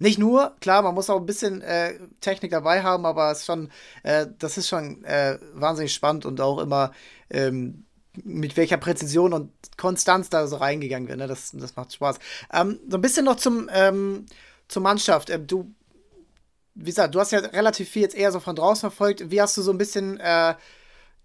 nicht 0.00 0.18
nur, 0.18 0.56
klar, 0.60 0.82
man 0.82 0.94
muss 0.94 1.08
auch 1.08 1.20
ein 1.20 1.26
bisschen 1.26 1.62
äh, 1.62 1.94
Technik 2.20 2.50
dabei 2.50 2.82
haben, 2.82 3.06
aber 3.06 3.30
es 3.30 3.40
ist 3.40 3.46
schon, 3.46 3.70
äh, 4.02 4.26
das 4.40 4.58
ist 4.58 4.68
schon 4.68 5.04
äh, 5.04 5.38
wahnsinnig 5.54 5.94
spannend 5.94 6.26
und 6.26 6.40
auch 6.40 6.58
immer 6.58 6.92
ähm, 7.30 7.84
mit 8.24 8.56
welcher 8.56 8.76
Präzision 8.76 9.32
und 9.32 9.52
Konstanz 9.76 10.30
da 10.30 10.46
so 10.46 10.56
reingegangen 10.56 11.08
wird. 11.08 11.18
Ne? 11.18 11.26
Das, 11.26 11.52
das 11.52 11.76
macht 11.76 11.92
Spaß. 11.92 12.18
Ähm, 12.52 12.78
so 12.88 12.96
ein 12.96 13.00
bisschen 13.00 13.24
noch 13.24 13.36
zum, 13.36 13.68
ähm, 13.72 14.26
zur 14.68 14.82
Mannschaft. 14.82 15.30
Ähm, 15.30 15.46
du, 15.46 15.72
wie 16.74 16.90
gesagt, 16.90 17.14
du 17.14 17.20
hast 17.20 17.32
ja 17.32 17.40
relativ 17.40 17.88
viel 17.88 18.02
jetzt 18.02 18.16
eher 18.16 18.32
so 18.32 18.40
von 18.40 18.56
draußen 18.56 18.80
verfolgt. 18.80 19.30
Wie 19.30 19.40
hast 19.40 19.56
du 19.56 19.62
so 19.62 19.70
ein 19.70 19.78
bisschen 19.78 20.18
äh, 20.20 20.54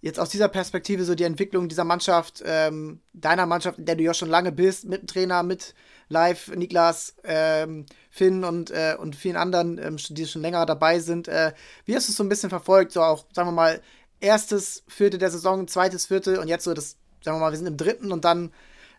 jetzt 0.04 0.20
aus 0.20 0.30
dieser 0.30 0.50
Perspektive 0.50 1.06
so 1.06 1.16
die 1.16 1.24
Entwicklung 1.24 1.70
dieser 1.70 1.86
Mannschaft, 1.86 2.44
ähm, 2.46 3.00
deiner 3.14 3.46
Mannschaft, 3.46 3.80
in 3.80 3.86
der 3.86 3.96
du 3.96 4.04
ja 4.04 4.14
schon 4.14 4.30
lange 4.30 4.52
bist, 4.52 4.84
mit 4.84 5.02
dem 5.02 5.08
Trainer, 5.08 5.44
mit 5.44 5.74
Live, 6.10 6.50
Niklas, 6.54 7.16
ähm, 7.24 7.86
Finn 8.10 8.44
und, 8.44 8.70
äh, 8.70 8.96
und 9.00 9.16
vielen 9.16 9.38
anderen, 9.38 9.78
ähm, 9.78 9.96
die 10.10 10.25
schon 10.25 10.42
länger 10.42 10.66
dabei 10.66 11.00
sind. 11.00 11.29
Äh, 11.29 11.53
wie 11.86 11.96
hast 11.96 12.10
du 12.10 12.12
es 12.12 12.18
so 12.18 12.24
ein 12.24 12.29
bisschen 12.29 12.50
verfolgt, 12.50 12.92
so 12.92 13.01
auch, 13.01 13.25
sagen 13.34 13.48
wir 13.48 13.53
mal, 13.53 13.82
erstes 14.24 14.83
Viertel 14.88 15.20
der 15.20 15.29
Saison, 15.29 15.68
zweites 15.68 16.05
Viertel 16.07 16.38
und 16.38 16.48
jetzt 16.48 16.64
so 16.64 16.74
das, 16.74 16.98
sagen 17.22 17.38
wir 17.38 17.42
mal, 17.42 17.51
wir 17.51 17.57
sind 17.57 17.68
im 17.68 17.77
dritten 17.77 18.12
und 18.12 18.25
dann 18.25 18.51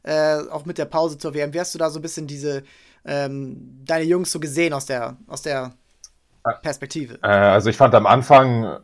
äh, 0.02 0.36
auch 0.50 0.66
mit 0.66 0.78
der 0.78 0.84
Pause 0.84 1.18
zur 1.18 1.34
WM. 1.34 1.52
Wie 1.54 1.60
hast 1.60 1.74
du 1.74 1.78
da 1.78 1.90
so 1.90 1.98
ein 1.98 2.02
bisschen 2.02 2.26
diese, 2.26 2.62
ähm, 3.04 3.82
deine 3.84 4.04
Jungs 4.04 4.30
so 4.30 4.38
gesehen 4.38 4.72
aus 4.72 4.86
der, 4.86 5.16
aus 5.26 5.42
der 5.42 5.72
Perspektive? 6.62 7.18
Äh, 7.22 7.28
also 7.28 7.70
ich 7.70 7.76
fand 7.76 7.94
am 7.94 8.06
Anfang, 8.06 8.78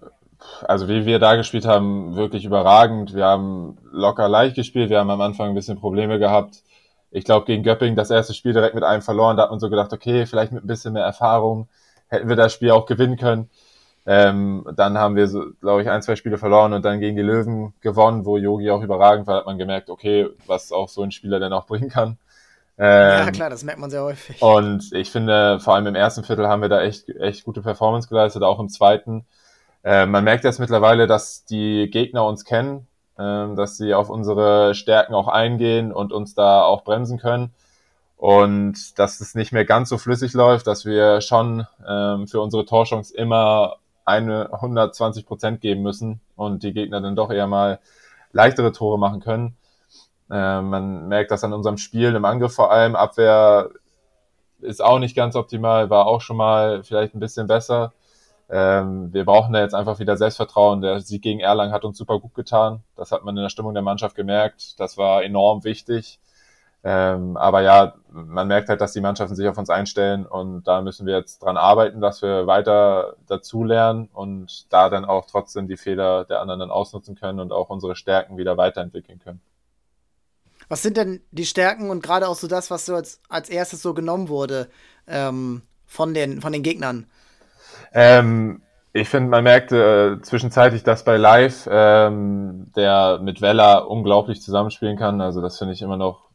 also 0.63 0.89
wie 0.89 1.05
wir 1.05 1.19
da 1.19 1.37
gespielt 1.37 1.67
haben, 1.67 2.17
wirklich 2.17 2.45
überragend. 2.45 3.15
Wir 3.15 3.27
haben 3.27 3.77
locker 3.93 4.29
leicht 4.29 4.57
gespielt, 4.57 4.89
wir 4.89 4.99
haben 4.99 5.11
am 5.11 5.21
Anfang 5.21 5.51
ein 5.51 5.55
bisschen 5.55 5.79
Probleme 5.79 6.19
gehabt. 6.19 6.63
Ich 7.11 7.25
glaube, 7.25 7.45
gegen 7.47 7.65
Göpping 7.65 7.97
das 7.97 8.11
erste 8.11 8.35
Spiel 8.35 8.53
direkt 8.53 8.75
mit 8.75 8.85
einem 8.85 9.03
verloren, 9.03 9.37
da 9.37 9.45
hat 9.45 9.51
man 9.51 9.61
so 9.61 9.69
gedacht, 9.69 9.93
okay, 9.93 10.27
vielleicht 10.27 10.53
mit 10.53 10.65
ein 10.65 10.69
bisschen 10.69 10.95
mehr 10.95 11.05
Erfahrung 11.05 11.69
hätten 12.09 12.29
wir 12.29 12.37
das 12.37 12.53
Spiel 12.53 12.71
auch 12.71 12.87
gewinnen 12.87 13.17
können. 13.17 13.49
Ähm, 14.13 14.67
dann 14.75 14.99
haben 14.99 15.15
wir, 15.15 15.29
so, 15.29 15.53
glaube 15.61 15.83
ich, 15.83 15.89
ein, 15.89 16.03
zwei 16.03 16.17
Spiele 16.17 16.37
verloren 16.37 16.73
und 16.73 16.85
dann 16.85 16.99
gegen 16.99 17.15
die 17.15 17.23
Löwen 17.23 17.75
gewonnen, 17.81 18.25
wo 18.25 18.39
Yogi 18.39 18.69
auch 18.73 18.83
überragend 18.83 19.29
war, 19.29 19.37
hat 19.37 19.47
man 19.47 19.57
gemerkt, 19.57 19.89
okay, 19.89 20.29
was 20.49 20.73
auch 20.73 20.89
so 20.89 21.05
ein 21.05 21.13
Spieler 21.13 21.39
denn 21.39 21.53
auch 21.53 21.65
bringen 21.65 21.91
kann. 21.91 22.19
Ähm, 22.77 23.27
ja, 23.27 23.31
klar, 23.31 23.51
das 23.51 23.63
merkt 23.63 23.79
man 23.79 23.89
sehr 23.89 24.03
häufig. 24.03 24.43
Und 24.43 24.93
ich 24.95 25.13
finde, 25.13 25.61
vor 25.61 25.77
allem 25.77 25.87
im 25.87 25.95
ersten 25.95 26.25
Viertel 26.25 26.49
haben 26.49 26.61
wir 26.61 26.69
da 26.69 26.83
echt, 26.83 27.09
echt 27.09 27.45
gute 27.45 27.63
Performance 27.63 28.09
geleistet, 28.09 28.43
auch 28.43 28.59
im 28.59 28.69
zweiten. 28.69 29.27
Äh, 29.85 30.07
man 30.07 30.25
merkt 30.25 30.43
jetzt 30.43 30.59
mittlerweile, 30.59 31.07
dass 31.07 31.45
die 31.45 31.89
Gegner 31.89 32.25
uns 32.25 32.45
kennen, 32.45 32.89
äh, 33.17 33.55
dass 33.55 33.77
sie 33.77 33.95
auf 33.95 34.11
unsere 34.11 34.75
Stärken 34.75 35.15
auch 35.15 35.29
eingehen 35.29 35.93
und 35.93 36.13
uns 36.13 36.35
da 36.35 36.63
auch 36.65 36.83
bremsen 36.83 37.21
können. 37.21 37.55
Und 38.17 38.99
dass 38.99 39.21
es 39.21 39.37
nicht 39.37 39.53
mehr 39.53 39.65
ganz 39.65 39.89
so 39.89 39.99
flüssig 39.99 40.33
läuft, 40.33 40.67
dass 40.67 40.85
wir 40.85 41.21
schon 41.21 41.65
ähm, 41.89 42.27
für 42.27 42.41
unsere 42.41 42.65
Torchance 42.65 43.15
immer 43.15 43.77
eine 44.11 44.53
120 44.53 45.27
Prozent 45.27 45.61
geben 45.61 45.83
müssen 45.83 46.21
und 46.37 46.63
die 46.63 46.73
Gegner 46.73 47.01
dann 47.01 47.17
doch 47.17 47.31
eher 47.31 47.47
mal 47.47 47.81
leichtere 48.33 48.73
Tore 48.73 48.99
machen 48.99 49.21
können. 49.21 49.57
Äh, 50.31 50.61
man 50.61 51.09
merkt 51.09 51.31
das 51.31 51.45
an 51.45 51.53
unserem 51.53 51.79
Spiel 51.79 52.15
im 52.15 52.25
Angriff 52.25 52.55
vor 52.55 52.71
allem. 52.71 52.97
Abwehr 52.97 53.71
ist 54.61 54.83
auch 54.83 54.99
nicht 54.99 55.17
ganz 55.17 55.37
optimal, 55.37 55.91
war 55.91 56.07
auch 56.07 56.21
schon 56.21 56.37
mal 56.37 56.83
vielleicht 56.83 57.15
ein 57.15 57.21
bisschen 57.21 57.47
besser. 57.47 57.93
Ähm, 58.51 59.13
wir 59.13 59.25
brauchen 59.25 59.53
da 59.53 59.61
jetzt 59.61 59.75
einfach 59.75 59.99
wieder 60.01 60.17
Selbstvertrauen. 60.17 60.81
Der 60.83 61.01
Sieg 61.01 61.23
gegen 61.23 61.41
Erlangen 61.41 61.73
hat 61.73 61.85
uns 61.85 61.97
super 61.99 62.19
gut 62.19 62.35
getan. 62.35 62.83
Das 62.97 63.13
hat 63.13 63.25
man 63.25 63.37
in 63.37 63.43
der 63.43 63.51
Stimmung 63.51 63.75
der 63.75 63.83
Mannschaft 63.83 64.17
gemerkt. 64.17 64.79
Das 64.81 64.99
war 64.99 65.23
enorm 65.23 65.65
wichtig. 65.65 66.19
Ähm, 66.83 67.37
aber 67.37 67.61
ja, 67.61 67.95
man 68.11 68.49
merkt 68.49 68.71
halt, 68.71 68.81
dass 68.81 68.93
die 68.93 69.03
Mannschaften 69.03 69.35
sich 69.35 69.47
auf 69.47 69.59
uns 69.59 69.69
einstellen 69.69 70.25
und 70.25 70.67
da 70.67 70.81
müssen 70.81 71.07
wir 71.07 71.15
jetzt 71.15 71.41
dran 71.41 71.59
arbeiten, 71.59 72.01
dass 72.01 72.23
wir 72.23 72.47
weiter 72.47 73.17
dazulernen 73.27 74.09
und 74.15 74.73
da 74.73 74.89
dann 74.89 75.05
auch 75.05 75.27
trotzdem 75.27 75.69
die 75.69 75.77
Fehler 75.77 76.25
der 76.25 76.41
anderen 76.41 76.61
dann 76.61 76.71
ausnutzen 76.71 77.17
können 77.17 77.39
und 77.39 77.53
auch 77.53 77.69
unsere 77.69 77.97
Stärken 77.97 78.39
wieder 78.39 78.57
weiterentwickeln 78.57 79.19
können. 79.19 79.43
Was 80.71 80.83
sind 80.83 80.97
denn 80.97 81.21
die 81.33 81.45
Stärken 81.45 81.91
und 81.91 82.03
gerade 82.03 82.29
auch 82.29 82.37
so 82.37 82.47
das, 82.47 82.71
was 82.71 82.87
so 82.87 82.95
als, 82.95 83.21
als 83.29 83.51
erstes 83.51 83.83
so 83.83 83.93
genommen 83.93 84.29
wurde 84.29 84.69
ähm, 85.07 85.63
von, 85.85 86.15
den, 86.15 86.41
von 86.41 86.53
den 86.53 86.63
Gegnern? 86.63 87.07
Ähm, 87.93 88.63
ich 88.93 89.09
finde, 89.09 89.31
man 89.31 89.45
merkt 89.45 89.73
äh, 89.73 90.21
zwischenzeitlich, 90.23 90.83
dass 90.83 91.05
bei 91.05 91.17
Live 91.17 91.69
ähm, 91.71 92.73
der 92.75 93.19
mit 93.23 93.43
Vella 93.43 93.79
unglaublich 93.79 94.41
zusammenspielen 94.41 94.97
kann. 94.97 95.21
Also 95.21 95.43
das 95.43 95.59
finde 95.59 95.75
ich 95.75 95.83
immer 95.83 95.97
noch 95.97 96.30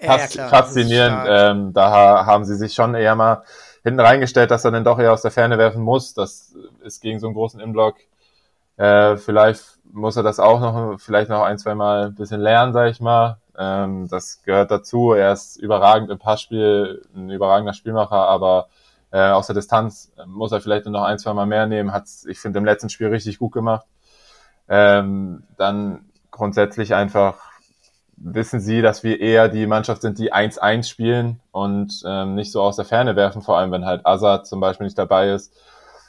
Fas 0.00 0.34
ja, 0.34 0.48
faszinierend. 0.48 1.24
Ähm, 1.28 1.72
da 1.72 2.26
haben 2.26 2.44
sie 2.44 2.56
sich 2.56 2.74
schon 2.74 2.94
eher 2.94 3.14
mal 3.14 3.44
hinten 3.82 4.00
reingestellt, 4.00 4.50
dass 4.50 4.64
er 4.64 4.72
dann 4.72 4.84
doch 4.84 4.98
eher 4.98 5.12
aus 5.12 5.22
der 5.22 5.30
Ferne 5.30 5.58
werfen 5.58 5.82
muss. 5.82 6.12
Das 6.12 6.54
ist 6.82 7.00
gegen 7.00 7.18
so 7.18 7.26
einen 7.26 7.34
großen 7.34 7.60
Inblock. 7.60 7.96
Äh, 8.76 9.16
vielleicht 9.16 9.62
muss 9.92 10.16
er 10.16 10.22
das 10.22 10.38
auch 10.38 10.60
noch, 10.60 11.00
vielleicht 11.00 11.30
noch 11.30 11.42
ein, 11.42 11.58
zwei 11.58 11.74
Mal 11.74 12.06
ein 12.06 12.14
bisschen 12.14 12.40
lernen, 12.40 12.72
sag 12.72 12.90
ich 12.90 13.00
mal. 13.00 13.38
Ähm, 13.56 14.08
das 14.08 14.42
gehört 14.42 14.70
dazu. 14.70 15.12
Er 15.12 15.32
ist 15.32 15.56
überragend 15.56 16.10
im 16.10 16.18
Passspiel, 16.18 17.02
ein 17.14 17.30
überragender 17.30 17.72
Spielmacher, 17.72 18.28
aber 18.28 18.68
äh, 19.12 19.30
aus 19.30 19.46
der 19.46 19.54
Distanz 19.54 20.12
muss 20.26 20.52
er 20.52 20.60
vielleicht 20.60 20.86
noch 20.86 21.04
ein, 21.04 21.18
zwei 21.18 21.32
Mal 21.32 21.46
mehr 21.46 21.66
nehmen. 21.66 21.92
Hat's, 21.92 22.26
ich 22.26 22.38
finde, 22.38 22.58
im 22.58 22.64
letzten 22.64 22.90
Spiel 22.90 23.08
richtig 23.08 23.38
gut 23.38 23.52
gemacht. 23.52 23.86
Ähm, 24.68 25.44
dann 25.56 26.06
grundsätzlich 26.30 26.94
einfach 26.94 27.45
wissen 28.16 28.60
sie, 28.60 28.82
dass 28.82 29.02
wir 29.02 29.20
eher 29.20 29.48
die 29.48 29.66
Mannschaft 29.66 30.02
sind, 30.02 30.18
die 30.18 30.32
1-1 30.32 30.88
spielen 30.88 31.40
und 31.52 32.02
ähm, 32.06 32.34
nicht 32.34 32.50
so 32.52 32.62
aus 32.62 32.76
der 32.76 32.84
Ferne 32.84 33.16
werfen, 33.16 33.42
vor 33.42 33.58
allem 33.58 33.72
wenn 33.72 33.84
halt 33.84 34.06
Azad 34.06 34.46
zum 34.46 34.60
Beispiel 34.60 34.86
nicht 34.86 34.98
dabei 34.98 35.30
ist. 35.30 35.52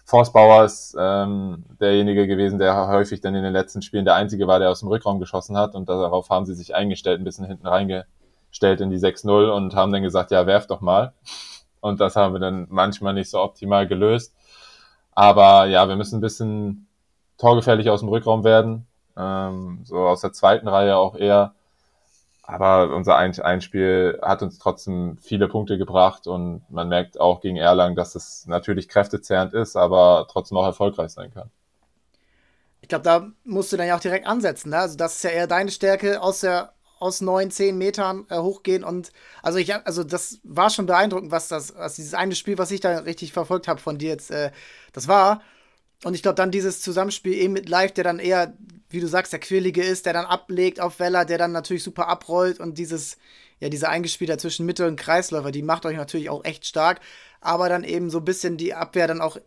Forstbauer 0.06 0.64
ist 0.64 0.96
ähm, 0.98 1.66
derjenige 1.82 2.28
gewesen, 2.28 2.60
der 2.60 2.88
häufig 2.88 3.20
dann 3.20 3.36
in 3.36 3.44
den 3.44 3.52
letzten 3.52 3.82
Spielen 3.82 4.06
der 4.06 4.16
Einzige 4.16 4.48
war, 4.48 4.60
der 4.60 4.70
aus 4.70 4.80
dem 4.80 4.88
Rückraum 4.88 5.20
geschossen 5.20 5.58
hat 5.58 5.76
und 5.76 5.90
darauf 5.90 6.30
haben 6.30 6.46
sie 6.46 6.54
sich 6.54 6.74
eingestellt, 6.74 7.20
ein 7.20 7.26
bisschen 7.26 7.46
hinten 7.46 7.68
reingestellt 7.68 8.80
in 8.80 8.90
die 8.90 9.00
6-0 9.00 9.50
und 9.50 9.76
haben 9.76 9.92
dann 9.92 10.04
gesagt, 10.04 10.32
ja, 10.32 10.48
werf 10.48 10.66
doch 10.68 10.80
mal. 10.80 11.14
Und 11.82 12.00
das 12.00 12.16
haben 12.16 12.34
wir 12.34 12.40
dann 12.40 12.68
manchmal 12.70 13.14
nicht 13.14 13.30
so 13.30 13.42
optimal 13.42 13.86
gelöst. 13.86 14.34
Aber 15.14 15.66
ja, 15.66 15.88
wir 15.90 15.96
müssen 15.96 16.18
ein 16.18 16.22
bisschen 16.22 16.88
torgefährlich 17.38 17.90
aus 17.90 18.00
dem 18.00 18.10
Rückraum 18.10 18.44
werden. 18.44 18.88
Ähm, 19.18 19.82
so 19.84 19.98
aus 20.08 20.22
der 20.22 20.32
zweiten 20.32 20.68
Reihe 20.68 20.96
auch 20.96 21.16
eher. 21.16 21.54
Aber 22.50 22.96
unser 22.96 23.18
Einspiel 23.18 24.20
hat 24.22 24.42
uns 24.42 24.58
trotzdem 24.58 25.18
viele 25.18 25.50
Punkte 25.50 25.78
gebracht 25.78 26.28
und 26.28 26.62
man 26.70 26.88
merkt 26.88 27.20
auch 27.20 27.42
gegen 27.42 27.58
Erlangen, 27.58 27.98
dass 27.98 28.16
es 28.16 28.46
natürlich 28.48 28.88
kräftezehrend 28.88 29.54
ist, 29.54 29.76
aber 29.76 30.28
trotzdem 30.32 30.58
auch 30.58 30.66
erfolgreich 30.66 31.12
sein 31.12 31.34
kann. 31.34 31.52
Ich 32.80 32.88
glaube, 32.88 33.04
da 33.04 33.28
musst 33.44 33.74
du 33.74 33.78
dann 33.78 33.86
ja 33.86 33.98
auch 33.98 34.02
direkt 34.02 34.26
ansetzen. 34.26 34.70
Ne? 34.70 34.78
Also 34.78 34.96
das 34.96 35.18
ist 35.18 35.24
ja 35.26 35.32
eher 35.32 35.48
deine 35.48 35.72
Stärke, 35.72 36.22
aus 36.22 36.40
der 36.40 36.72
aus 37.00 37.20
neun, 37.20 37.52
zehn 37.52 37.78
Metern 37.78 38.26
äh, 38.30 38.40
hochgehen 38.40 38.84
und 38.84 39.12
also 39.44 39.60
ich 39.60 39.76
also 39.76 40.04
das 40.04 40.40
war 40.44 40.72
schon 40.72 40.88
beeindruckend, 40.88 41.32
was 41.32 41.48
das, 41.48 41.76
was 41.76 41.96
dieses 41.96 42.16
eine 42.16 42.34
Spiel, 42.34 42.58
was 42.58 42.72
ich 42.72 42.80
da 42.80 43.00
richtig 43.00 43.34
verfolgt 43.34 43.68
habe 43.68 43.80
von 43.80 44.00
dir 44.00 44.10
jetzt, 44.10 44.32
äh, 44.32 44.52
das 44.94 45.08
war. 45.08 45.42
Und 46.04 46.14
ich 46.14 46.22
glaube 46.22 46.36
dann 46.36 46.52
dieses 46.52 46.82
Zusammenspiel 46.82 47.34
eben 47.34 47.54
mit 47.54 47.70
Live, 47.70 47.94
der 47.94 48.04
dann 48.04 48.20
eher, 48.20 48.54
wie 48.90 49.00
du 49.00 49.08
sagst, 49.08 49.34
der 49.34 49.40
Quirlige 49.40 49.84
ist, 49.84 50.06
der 50.06 50.14
dann 50.14 50.26
ablegt 50.26 50.80
auf 50.80 51.00
Weller, 51.00 51.26
der 51.26 51.38
dann 51.38 51.52
natürlich 51.52 51.84
super 51.84 52.08
abrollt 52.08 52.60
und 52.60 52.78
dieses, 52.78 53.18
ja, 53.60 53.70
diese 53.70 53.90
Eingespielter 53.90 54.38
zwischen 54.38 54.66
Mitte 54.66 54.88
und 54.88 54.96
Kreisläufer, 54.96 55.52
die 55.52 55.64
macht 55.64 55.86
euch 55.86 55.98
natürlich 55.98 56.30
auch 56.30 56.46
echt 56.46 56.66
stark, 56.66 57.00
aber 57.42 57.68
dann 57.68 57.84
eben 57.84 58.10
so 58.10 58.20
ein 58.20 58.26
bisschen 58.26 58.58
die 58.58 58.76
Abwehr 58.76 59.08
dann 59.08 59.22
auch, 59.22 59.38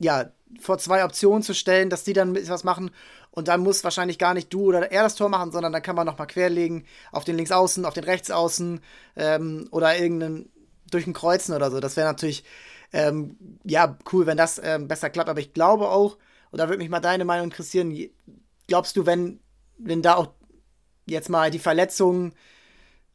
ja, 0.00 0.32
vor 0.60 0.78
zwei 0.78 1.04
Optionen 1.04 1.42
zu 1.42 1.54
stellen, 1.54 1.88
dass 1.88 2.04
die 2.04 2.12
dann 2.12 2.36
was 2.48 2.64
machen 2.64 2.90
und 3.30 3.48
dann 3.48 3.60
muss 3.60 3.84
wahrscheinlich 3.84 4.18
gar 4.18 4.34
nicht 4.34 4.52
du 4.52 4.66
oder 4.66 4.90
er 4.90 5.04
das 5.04 5.14
Tor 5.14 5.28
machen, 5.28 5.52
sondern 5.52 5.72
dann 5.72 5.82
kann 5.82 5.96
man 5.96 6.06
nochmal 6.06 6.26
querlegen 6.26 6.84
auf 7.12 7.24
den 7.24 7.36
Linksaußen, 7.36 7.84
auf 7.86 7.94
den 7.94 8.04
Rechtsaußen 8.04 8.80
ähm, 9.16 9.68
oder 9.70 9.96
irgendeinen 9.96 10.50
durch 10.90 11.06
ein 11.06 11.14
Kreuzen 11.14 11.54
oder 11.54 11.70
so. 11.70 11.80
Das 11.80 11.96
wäre 11.96 12.06
natürlich 12.06 12.44
ähm, 12.92 13.36
ja 13.64 13.98
cool, 14.12 14.26
wenn 14.26 14.36
das 14.36 14.60
ähm, 14.62 14.88
besser 14.88 15.10
klappt. 15.10 15.28
Aber 15.28 15.40
ich 15.40 15.52
glaube 15.52 15.88
auch, 15.88 16.18
und 16.50 16.58
da 16.58 16.68
würde 16.68 16.78
mich 16.78 16.90
mal 16.90 17.00
deine 17.00 17.24
Meinung 17.24 17.44
interessieren, 17.44 17.96
glaubst 18.66 18.96
du, 18.96 19.06
wenn, 19.06 19.40
wenn 19.78 20.02
da 20.02 20.16
auch 20.16 20.32
jetzt 21.06 21.28
mal 21.28 21.50
die 21.50 21.58
Verletzungen 21.58 22.34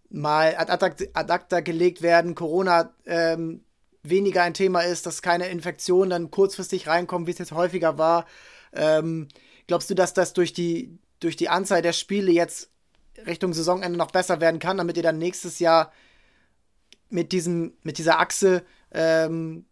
mal 0.09 0.55
ad 0.57 0.71
acta, 1.13 1.59
gelegt 1.59 2.01
werden, 2.01 2.35
Corona 2.35 2.93
ähm, 3.05 3.63
weniger 4.03 4.43
ein 4.43 4.53
Thema 4.53 4.81
ist, 4.81 5.05
dass 5.05 5.21
keine 5.21 5.49
Infektionen 5.49 6.09
dann 6.09 6.31
kurzfristig 6.31 6.87
reinkommen, 6.87 7.27
wie 7.27 7.31
es 7.31 7.37
jetzt 7.37 7.51
häufiger 7.51 7.97
war. 7.97 8.25
Ähm, 8.73 9.27
glaubst 9.67 9.89
du, 9.89 9.95
dass 9.95 10.13
das 10.13 10.33
durch 10.33 10.53
die, 10.53 10.97
durch 11.19 11.35
die 11.35 11.49
Anzahl 11.49 11.81
der 11.81 11.93
Spiele 11.93 12.31
jetzt 12.31 12.69
Richtung 13.25 13.53
Saisonende 13.53 13.97
noch 13.97 14.11
besser 14.11 14.39
werden 14.39 14.59
kann, 14.59 14.77
damit 14.77 14.97
ihr 14.97 15.03
dann 15.03 15.17
nächstes 15.17 15.59
Jahr 15.59 15.91
mit, 17.09 17.31
diesem, 17.31 17.73
mit 17.83 17.97
dieser 17.97 18.19
Achse 18.19 18.63
ähm, 18.91 19.65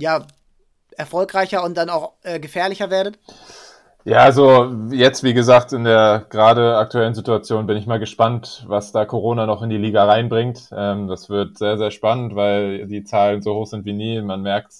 ja, 0.00 0.26
erfolgreicher 0.96 1.62
und 1.62 1.76
dann 1.76 1.90
auch 1.90 2.12
äh, 2.22 2.40
gefährlicher 2.40 2.90
werdet? 2.90 3.18
Ja, 4.04 4.18
also 4.20 4.72
jetzt, 4.90 5.22
wie 5.22 5.34
gesagt, 5.34 5.72
in 5.72 5.84
der 5.84 6.24
gerade 6.30 6.78
aktuellen 6.78 7.14
Situation 7.14 7.66
bin 7.66 7.76
ich 7.76 7.86
mal 7.86 7.98
gespannt, 7.98 8.64
was 8.66 8.92
da 8.92 9.04
Corona 9.04 9.44
noch 9.44 9.62
in 9.62 9.68
die 9.68 9.76
Liga 9.76 10.04
reinbringt. 10.04 10.70
Ähm, 10.72 11.06
das 11.06 11.28
wird 11.28 11.58
sehr, 11.58 11.76
sehr 11.76 11.90
spannend, 11.90 12.34
weil 12.34 12.86
die 12.86 13.04
Zahlen 13.04 13.42
so 13.42 13.54
hoch 13.54 13.66
sind 13.66 13.84
wie 13.84 13.92
nie. 13.92 14.22
Man 14.22 14.40
merkt 14.42 14.72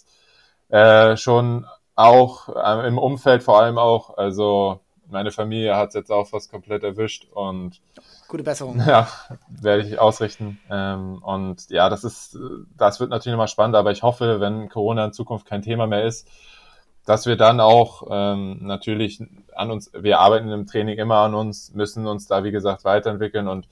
äh, 0.71 1.17
schon 1.19 1.67
auch 1.97 2.49
äh, 2.49 2.89
im 2.89 2.97
Umfeld 2.97 3.43
vor 3.43 3.61
allem 3.61 3.77
auch. 3.77 4.17
Also 4.17 4.81
meine 5.07 5.33
Familie 5.33 5.77
hat 5.77 5.91
es 5.91 5.95
jetzt 5.95 6.11
auch 6.11 6.29
fast 6.29 6.51
komplett 6.51 6.83
erwischt 6.83 7.27
und 7.33 7.81
gute 8.31 8.43
Besserung. 8.43 8.83
Ja, 8.87 9.09
werde 9.49 9.83
ich 9.83 9.99
ausrichten. 9.99 10.59
Ähm, 10.71 11.23
und 11.23 11.69
ja, 11.69 11.91
das 11.91 12.05
ist, 12.05 12.39
das 12.77 13.01
wird 13.01 13.11
natürlich 13.11 13.33
nochmal 13.33 13.49
spannend, 13.49 13.77
aber 13.77 13.91
ich 13.91 14.03
hoffe, 14.03 14.41
wenn 14.41 14.69
Corona 14.69 15.05
in 15.05 15.13
Zukunft 15.13 15.47
kein 15.47 15.63
Thema 15.63 15.87
mehr 15.87 16.05
ist, 16.05 16.29
dass 17.05 17.27
wir 17.27 17.37
dann 17.37 17.61
auch 17.61 18.07
ähm, 18.11 18.59
natürlich 18.63 19.23
an 19.55 19.71
uns, 19.71 19.91
wir 19.93 20.21
arbeiten 20.21 20.49
im 20.51 20.67
Training 20.67 20.99
immer 20.99 21.17
an 21.17 21.35
uns, 21.35 21.75
müssen 21.75 22.07
uns 22.07 22.27
da, 22.27 22.45
wie 22.45 22.53
gesagt, 22.53 22.85
weiterentwickeln 22.85 23.49
und 23.49 23.67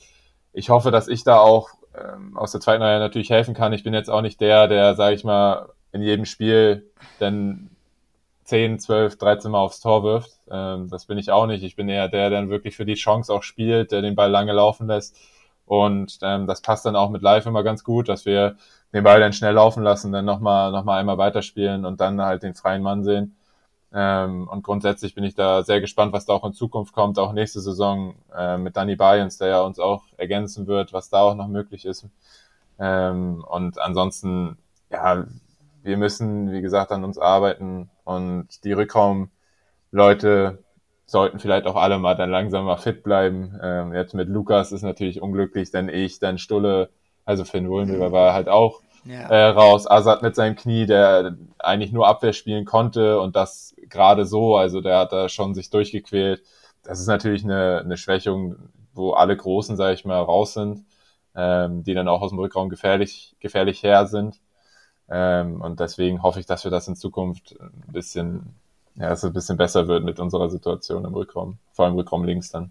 ich 0.53 0.71
hoffe, 0.71 0.91
dass 0.91 1.09
ich 1.09 1.25
da 1.25 1.39
auch 1.39 1.71
ähm, 1.95 2.37
aus 2.37 2.53
der 2.53 2.61
zweiten 2.61 2.83
Reihe 2.83 2.99
natürlich 2.99 3.31
helfen 3.31 3.55
kann. 3.55 3.73
Ich 3.73 3.85
bin 3.85 3.95
jetzt 3.95 4.11
auch 4.11 4.23
nicht 4.23 4.41
der, 4.41 4.67
der, 4.67 4.97
sage 4.97 5.15
ich 5.15 5.25
mal, 5.25 5.69
in 5.93 6.03
jedem 6.03 6.25
Spiel 6.25 6.91
dann 7.19 7.71
10, 8.49 8.79
12, 8.79 9.19
13 9.19 9.51
Mal 9.51 9.61
aufs 9.61 9.81
Tor 9.81 10.03
wirft. 10.05 10.33
Ähm, 10.51 10.89
das 10.89 11.05
bin 11.05 11.19
ich 11.19 11.31
auch 11.31 11.47
nicht. 11.47 11.63
Ich 11.63 11.77
bin 11.77 11.89
eher 11.89 12.09
der, 12.09 12.31
der 12.31 12.41
dann 12.41 12.49
wirklich 12.49 12.77
für 12.77 12.87
die 12.87 12.95
Chance 12.95 13.33
auch 13.33 13.43
spielt, 13.43 13.93
der 13.93 14.01
den 14.01 14.15
Ball 14.17 14.31
lange 14.31 14.53
laufen 14.53 14.87
lässt. 14.87 15.17
Und 15.67 16.19
ähm, 16.23 16.47
das 16.47 16.63
passt 16.63 16.87
dann 16.87 16.97
auch 16.97 17.11
mit 17.11 17.21
Live 17.21 17.45
immer 17.45 17.63
ganz 17.63 17.85
gut, 17.85 18.09
dass 18.09 18.25
wir 18.25 18.57
den 18.95 19.05
Ball 19.05 19.21
dann 19.21 19.35
schnell 19.35 19.53
laufen 19.53 19.83
lassen, 19.83 20.13
dann 20.13 20.25
nochmal 20.25 20.73
noch 20.73 20.85
mal 20.85 20.99
einmal 20.99 21.19
weiterspielen 21.19 21.85
und 21.85 22.01
dann 22.01 22.23
halt 22.23 22.43
den 22.43 22.55
freien 22.55 22.83
Mann 22.83 23.05
sehen. 23.05 23.37
Ähm, 23.93 24.49
und 24.49 24.63
grundsätzlich 24.63 25.15
bin 25.15 25.25
ich 25.25 25.35
da 25.35 25.63
sehr 25.63 25.83
gespannt, 25.83 26.15
was 26.15 26.25
da 26.25 26.33
auch 26.33 26.45
in 26.45 26.55
Zukunft 26.55 26.95
kommt, 26.95 27.19
auch 27.19 27.33
nächste 27.35 27.61
Saison 27.61 28.15
äh, 28.35 28.57
mit 28.57 28.77
Danny 28.77 28.97
Bayens, 28.97 29.37
der 29.39 29.49
ja 29.49 29.61
uns 29.61 29.79
auch 29.79 30.05
ergänzen 30.17 30.67
wird, 30.67 30.95
was 30.95 31.11
da 31.11 31.21
auch 31.21 31.35
noch 31.35 31.49
möglich 31.49 31.85
ist. 31.85 32.07
Ähm, 32.79 33.45
und 33.47 33.79
ansonsten, 33.79 34.57
ja, 34.91 35.27
wir 35.89 35.97
müssen, 35.97 36.53
wie 36.53 36.61
gesagt, 36.61 36.93
an 36.93 37.03
uns 37.03 37.19
arbeiten 37.19 37.91
und 38.05 38.63
die 38.65 38.73
Rückraumleute 38.73 40.63
sollten 41.07 41.39
vielleicht 41.39 41.67
auch 41.67 41.77
alle 41.77 41.99
mal 41.99 42.15
dann 42.15 42.31
langsam 42.31 42.67
mal 42.67 42.77
fit 42.77 43.03
bleiben. 43.03 43.59
Ähm, 43.63 43.95
jetzt 43.95 44.15
mit 44.15 44.29
Lukas 44.29 44.71
ist 44.73 44.83
natürlich 44.83 45.23
unglücklich, 45.23 45.71
dann 45.71 45.89
ich, 45.89 46.21
dann 46.21 46.39
Stulle, 46.39 46.91
also 47.25 47.45
Finn 47.45 47.69
Wohlmüller 47.71 48.13
war 48.13 48.35
halt 48.35 48.49
auch 48.49 48.83
ja. 49.05 49.29
äh, 49.29 49.49
raus. 49.49 49.91
Assad 49.91 50.23
mit 50.23 50.37
seinem 50.37 50.55
Knie, 50.55 50.85
der 50.85 51.37
eigentlich 51.59 51.93
nur 51.93 52.07
Abwehr 52.07 52.35
spielen 52.35 52.67
konnte 52.67 53.21
und 53.21 53.37
das 53.37 53.75
gerade 53.89 54.27
so, 54.27 54.57
also 54.57 54.83
der 54.83 54.99
hat 54.99 55.13
da 55.13 55.31
schon 55.31 55.55
sich 55.55 55.71
durchgequält. 55.71 56.43
Das 56.83 57.01
ist 57.01 57.07
natürlich 57.07 57.43
eine, 57.45 57.81
eine 57.85 57.97
Schwächung, 57.97 58.57
wo 58.93 59.13
alle 59.13 59.37
Großen, 59.37 59.77
sage 59.77 59.95
ich 59.95 60.05
mal, 60.05 60.21
raus 60.21 60.53
sind, 60.53 60.85
ähm, 61.35 61.85
die 61.85 61.95
dann 61.95 62.09
auch 62.09 62.21
aus 62.21 62.31
dem 62.31 62.39
Rückraum 62.39 62.69
gefährlich, 62.69 63.35
gefährlich 63.41 63.83
her 63.83 64.07
sind. 64.07 64.41
Ähm, 65.11 65.61
und 65.61 65.81
deswegen 65.81 66.23
hoffe 66.23 66.41
ich, 66.41 66.47
dass 66.47 66.65
wir 66.65 66.71
das 66.71 66.89
in 66.89 66.97
Zukunft 66.97 67.57
ein 67.61 67.93
bisschen, 67.93 68.55
ja, 68.97 69.09
dass 69.09 69.21
es 69.21 69.25
ein 69.25 69.33
bisschen 69.33 69.57
besser 69.57 69.89
wird 69.89 70.05
mit 70.05 70.21
unserer 70.21 70.51
Situation 70.51 71.05
im 71.05 71.15
Rückraum, 71.15 71.59
vor 71.73 71.87
allem 71.87 71.95
Rückraum 71.95 72.25
links 72.25 72.51
dann. 72.51 72.71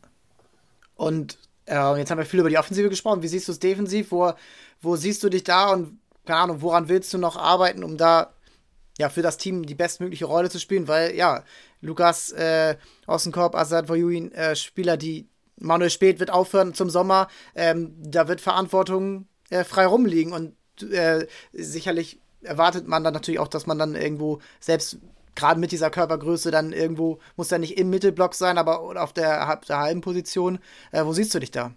Und 0.95 1.37
äh, 1.65 1.97
jetzt 1.97 2.11
haben 2.11 2.17
wir 2.17 2.25
viel 2.25 2.39
über 2.39 2.49
die 2.49 2.57
Offensive 2.57 2.89
gesprochen. 2.89 3.23
Wie 3.23 3.27
siehst 3.27 3.47
du 3.47 3.51
es 3.51 3.59
defensiv? 3.59 4.11
Wo, 4.11 4.33
wo 4.81 4.95
siehst 4.95 5.23
du 5.23 5.29
dich 5.29 5.43
da 5.43 5.71
und 5.71 5.99
keine 6.25 6.39
Ahnung, 6.39 6.61
woran 6.61 6.89
willst 6.89 7.13
du 7.13 7.17
noch 7.17 7.37
arbeiten, 7.37 7.83
um 7.83 7.97
da 7.97 8.33
ja 8.97 9.09
für 9.09 9.21
das 9.21 9.37
Team 9.37 9.65
die 9.65 9.75
bestmögliche 9.75 10.25
Rolle 10.25 10.49
zu 10.49 10.59
spielen? 10.59 10.87
Weil 10.87 11.15
ja, 11.15 11.43
Lukas 11.81 12.31
äh, 12.31 12.77
Außenkorb, 13.05 13.55
Azad 13.55 13.87
Vojuin, 13.87 14.31
äh, 14.33 14.55
Spieler, 14.55 14.97
die 14.97 15.27
Manuel 15.59 15.89
Spät 15.89 16.19
wird 16.19 16.29
aufhören 16.29 16.73
zum 16.73 16.89
Sommer, 16.89 17.27
ähm, 17.55 17.95
da 17.97 18.27
wird 18.27 18.41
Verantwortung 18.41 19.27
äh, 19.49 19.63
frei 19.63 19.87
rumliegen 19.87 20.33
und 20.33 20.55
äh, 20.91 21.25
sicherlich 21.53 22.19
erwartet 22.41 22.87
man 22.87 23.03
dann 23.03 23.13
natürlich 23.13 23.39
auch, 23.39 23.47
dass 23.47 23.67
man 23.67 23.79
dann 23.79 23.95
irgendwo 23.95 24.39
selbst 24.59 24.99
gerade 25.35 25.59
mit 25.59 25.71
dieser 25.71 25.89
Körpergröße 25.89 26.51
dann 26.51 26.73
irgendwo, 26.73 27.19
muss 27.35 27.51
ja 27.51 27.57
nicht 27.57 27.77
im 27.77 27.89
Mittelblock 27.89 28.33
sein, 28.33 28.57
aber 28.57 29.01
auf 29.01 29.13
der, 29.13 29.59
der 29.67 29.79
halben 29.79 30.01
Position. 30.01 30.59
Äh, 30.91 31.05
wo 31.05 31.13
siehst 31.13 31.33
du 31.33 31.39
dich 31.39 31.51
da? 31.51 31.71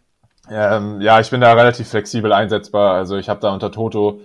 Ähm, 0.50 1.00
ja, 1.00 1.20
ich 1.20 1.30
bin 1.30 1.40
da 1.40 1.52
relativ 1.52 1.88
flexibel 1.88 2.32
einsetzbar. 2.32 2.94
Also 2.94 3.16
ich 3.16 3.28
habe 3.28 3.40
da 3.40 3.52
unter 3.52 3.70
Toto 3.70 4.20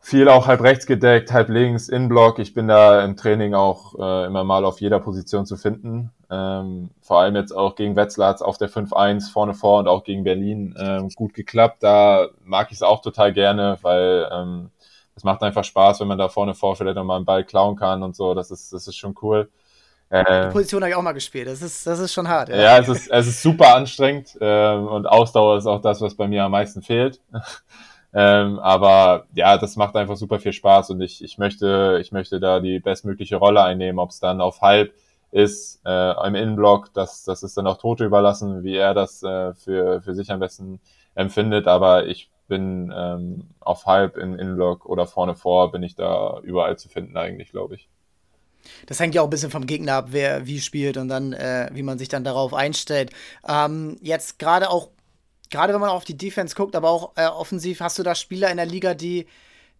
viel 0.00 0.28
auch 0.28 0.48
halb 0.48 0.60
rechts 0.62 0.86
gedeckt, 0.86 1.32
halb 1.32 1.48
links, 1.48 1.88
Innenblock. 1.88 2.40
Ich 2.40 2.54
bin 2.54 2.66
da 2.66 3.04
im 3.04 3.16
Training 3.16 3.54
auch 3.54 3.94
äh, 3.98 4.26
immer 4.26 4.42
mal 4.42 4.64
auf 4.64 4.80
jeder 4.80 4.98
Position 4.98 5.46
zu 5.46 5.56
finden. 5.56 6.10
Ähm, 6.28 6.90
vor 7.00 7.20
allem 7.20 7.36
jetzt 7.36 7.52
auch 7.52 7.76
gegen 7.76 7.94
Wetzlar 7.94 8.36
auf 8.42 8.58
der 8.58 8.68
5-1 8.68 9.30
vorne 9.30 9.54
vor 9.54 9.78
und 9.78 9.86
auch 9.86 10.02
gegen 10.02 10.24
Berlin 10.24 10.74
ähm, 10.76 11.08
gut 11.10 11.34
geklappt. 11.34 11.84
Da 11.84 12.26
mag 12.44 12.72
ich 12.72 12.78
es 12.78 12.82
auch 12.82 13.00
total 13.00 13.32
gerne, 13.32 13.78
weil 13.82 14.28
ähm, 14.32 14.70
es 15.14 15.24
macht 15.24 15.42
einfach 15.42 15.64
Spaß, 15.64 16.00
wenn 16.00 16.08
man 16.08 16.18
da 16.18 16.28
vorne 16.28 16.54
vor 16.54 16.76
vielleicht 16.76 16.96
nochmal 16.96 17.16
einen 17.16 17.26
Ball 17.26 17.44
klauen 17.44 17.76
kann 17.76 18.02
und 18.02 18.16
so. 18.16 18.34
Das 18.34 18.50
ist, 18.50 18.72
das 18.72 18.88
ist 18.88 18.96
schon 18.96 19.14
cool. 19.22 19.50
Äh, 20.08 20.46
Die 20.48 20.52
Position 20.52 20.82
habe 20.82 20.90
ich 20.90 20.96
auch 20.96 21.02
mal 21.02 21.12
gespielt. 21.12 21.48
Das 21.48 21.62
ist, 21.62 21.86
das 21.86 21.98
ist 21.98 22.12
schon 22.12 22.28
hart. 22.28 22.48
Ja, 22.48 22.56
ja 22.56 22.78
es, 22.78 22.88
ist, 22.88 23.10
es 23.10 23.26
ist 23.26 23.42
super 23.42 23.74
anstrengend 23.74 24.36
ähm, 24.40 24.86
und 24.86 25.06
Ausdauer 25.06 25.58
ist 25.58 25.66
auch 25.66 25.80
das, 25.80 26.00
was 26.00 26.14
bei 26.14 26.28
mir 26.28 26.44
am 26.44 26.52
meisten 26.52 26.82
fehlt. 26.82 27.20
ähm, 28.14 28.58
aber 28.58 29.26
ja, 29.34 29.58
das 29.58 29.76
macht 29.76 29.96
einfach 29.96 30.16
super 30.16 30.38
viel 30.38 30.52
Spaß 30.52 30.90
und 30.90 31.00
ich, 31.00 31.22
ich 31.22 31.38
möchte, 31.38 31.98
ich 32.00 32.12
möchte 32.12 32.40
da 32.40 32.60
die 32.60 32.78
bestmögliche 32.78 33.36
Rolle 33.36 33.62
einnehmen, 33.62 33.98
ob 33.98 34.10
es 34.10 34.20
dann 34.20 34.40
auf 34.40 34.60
halb 34.60 34.92
ist 35.30 35.80
äh, 35.86 36.26
im 36.26 36.34
Innenblock, 36.34 36.92
das, 36.92 37.24
das 37.24 37.42
ist 37.42 37.56
dann 37.56 37.66
auch 37.66 37.78
Tote 37.78 38.04
überlassen, 38.04 38.64
wie 38.64 38.76
er 38.76 38.92
das 38.92 39.22
äh, 39.22 39.54
für, 39.54 40.02
für 40.02 40.14
sich 40.14 40.30
am 40.30 40.40
besten 40.40 40.78
empfindet. 41.14 41.66
Aber 41.66 42.06
ich 42.06 42.30
bin 42.52 42.92
ähm, 42.94 43.48
auf 43.60 43.86
halb 43.86 44.18
in 44.18 44.38
Innenblock 44.38 44.84
oder 44.84 45.06
vorne 45.06 45.34
vor, 45.34 45.72
bin 45.72 45.82
ich 45.82 45.94
da 45.94 46.38
überall 46.42 46.76
zu 46.76 46.90
finden 46.90 47.16
eigentlich, 47.16 47.50
glaube 47.50 47.76
ich. 47.76 47.88
Das 48.84 49.00
hängt 49.00 49.14
ja 49.14 49.22
auch 49.22 49.26
ein 49.26 49.30
bisschen 49.30 49.50
vom 49.50 49.64
Gegner 49.64 49.94
ab, 49.94 50.08
wer 50.10 50.46
wie 50.46 50.60
spielt 50.60 50.98
und 50.98 51.08
dann, 51.08 51.32
äh, 51.32 51.70
wie 51.72 51.82
man 51.82 51.98
sich 51.98 52.10
dann 52.10 52.24
darauf 52.24 52.52
einstellt. 52.52 53.10
Ähm, 53.48 53.96
jetzt 54.02 54.38
gerade 54.38 54.68
auch, 54.68 54.90
gerade 55.48 55.72
wenn 55.72 55.80
man 55.80 55.88
auf 55.88 56.04
die 56.04 56.18
Defense 56.18 56.54
guckt, 56.54 56.76
aber 56.76 56.90
auch 56.90 57.12
äh, 57.16 57.26
offensiv, 57.26 57.80
hast 57.80 57.98
du 57.98 58.02
da 58.02 58.14
Spieler 58.14 58.50
in 58.50 58.58
der 58.58 58.66
Liga, 58.66 58.92
die, 58.92 59.26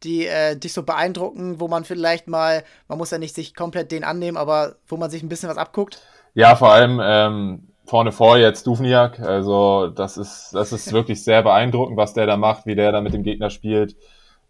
die 0.03 0.27
äh, 0.27 0.57
dich 0.57 0.73
so 0.73 0.83
beeindrucken, 0.83 1.61
wo 1.61 1.69
man 1.69 1.85
vielleicht 1.85 2.27
mal, 2.27 2.65
man 2.89 2.97
muss 2.97 3.11
ja 3.11 3.19
nicht 3.19 3.35
sich 3.35 3.55
komplett 3.55 3.93
den 3.93 4.03
annehmen, 4.03 4.39
aber 4.39 4.77
wo 4.89 4.97
man 4.97 5.11
sich 5.11 5.23
ein 5.23 5.29
bisschen 5.29 5.51
was 5.51 5.59
abguckt? 5.59 6.01
Ja, 6.33 6.57
vor 6.57 6.73
allem 6.73 6.99
ähm, 7.05 7.69
vorne 7.85 8.13
vor 8.13 8.39
jetzt 8.39 8.67
Duvniak. 8.67 9.21
Also 9.21 9.89
das 9.89 10.17
ist, 10.17 10.53
das 10.55 10.73
ist 10.73 10.93
wirklich 10.93 11.25
sehr 11.25 11.43
beeindruckend, 11.43 11.97
was 11.97 12.15
der 12.15 12.27
da 12.27 12.37
macht, 12.37 12.67
wie 12.67 12.75
der 12.75 12.93
da 12.93 13.01
mit 13.01 13.15
dem 13.15 13.23
Gegner 13.23 13.51
spielt, 13.51 13.97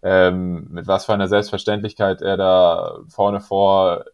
ähm, 0.02 0.68
mit 0.70 0.86
was 0.86 1.06
für 1.06 1.14
einer 1.14 1.28
Selbstverständlichkeit 1.28 2.22
er 2.22 2.36
da 2.36 2.98
vorne 3.08 3.40
vor 3.40 4.04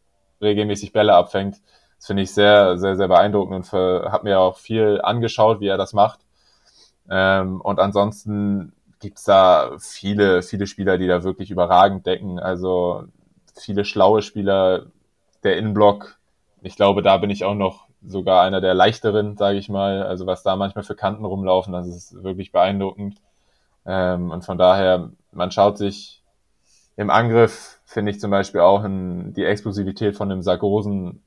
regelmäßig 0.40 0.92
Bälle 0.92 1.14
abfängt. 1.14 1.56
Das 1.98 2.06
finde 2.06 2.22
ich 2.22 2.32
sehr, 2.32 2.78
sehr, 2.78 2.96
sehr 2.96 3.08
beeindruckend 3.08 3.56
und 3.56 3.72
habe 3.72 4.24
mir 4.24 4.38
auch 4.38 4.56
viel 4.58 5.00
angeschaut, 5.02 5.60
wie 5.60 5.66
er 5.66 5.78
das 5.78 5.92
macht. 5.92 6.20
Ähm, 7.10 7.60
und 7.60 7.80
ansonsten 7.80 8.72
gibt's 9.00 9.24
da 9.24 9.72
viele, 9.78 10.42
viele 10.42 10.66
Spieler, 10.66 10.98
die 10.98 11.06
da 11.06 11.24
wirklich 11.24 11.50
überragend 11.50 12.06
decken. 12.06 12.38
Also 12.38 13.04
viele 13.56 13.84
schlaue 13.84 14.22
Spieler, 14.22 14.86
der 15.42 15.56
Innenblock. 15.56 16.18
Ich 16.62 16.76
glaube, 16.76 17.02
da 17.02 17.16
bin 17.18 17.30
ich 17.30 17.44
auch 17.44 17.54
noch 17.54 17.87
sogar 18.04 18.42
einer 18.42 18.60
der 18.60 18.74
leichteren, 18.74 19.36
sage 19.36 19.58
ich 19.58 19.68
mal. 19.68 20.02
Also 20.02 20.26
was 20.26 20.42
da 20.42 20.56
manchmal 20.56 20.84
für 20.84 20.94
Kanten 20.94 21.24
rumlaufen, 21.24 21.72
das 21.72 21.88
ist 21.88 22.22
wirklich 22.22 22.52
beeindruckend. 22.52 23.16
Ähm, 23.86 24.30
und 24.30 24.44
von 24.44 24.58
daher, 24.58 25.10
man 25.32 25.50
schaut 25.50 25.78
sich 25.78 26.22
im 26.96 27.10
Angriff, 27.10 27.80
finde 27.84 28.10
ich 28.10 28.20
zum 28.20 28.30
Beispiel 28.30 28.60
auch 28.60 28.84
in 28.84 29.32
die 29.32 29.44
Explosivität 29.44 30.16
von 30.16 30.28
dem 30.28 30.42
Sargosen 30.42 31.22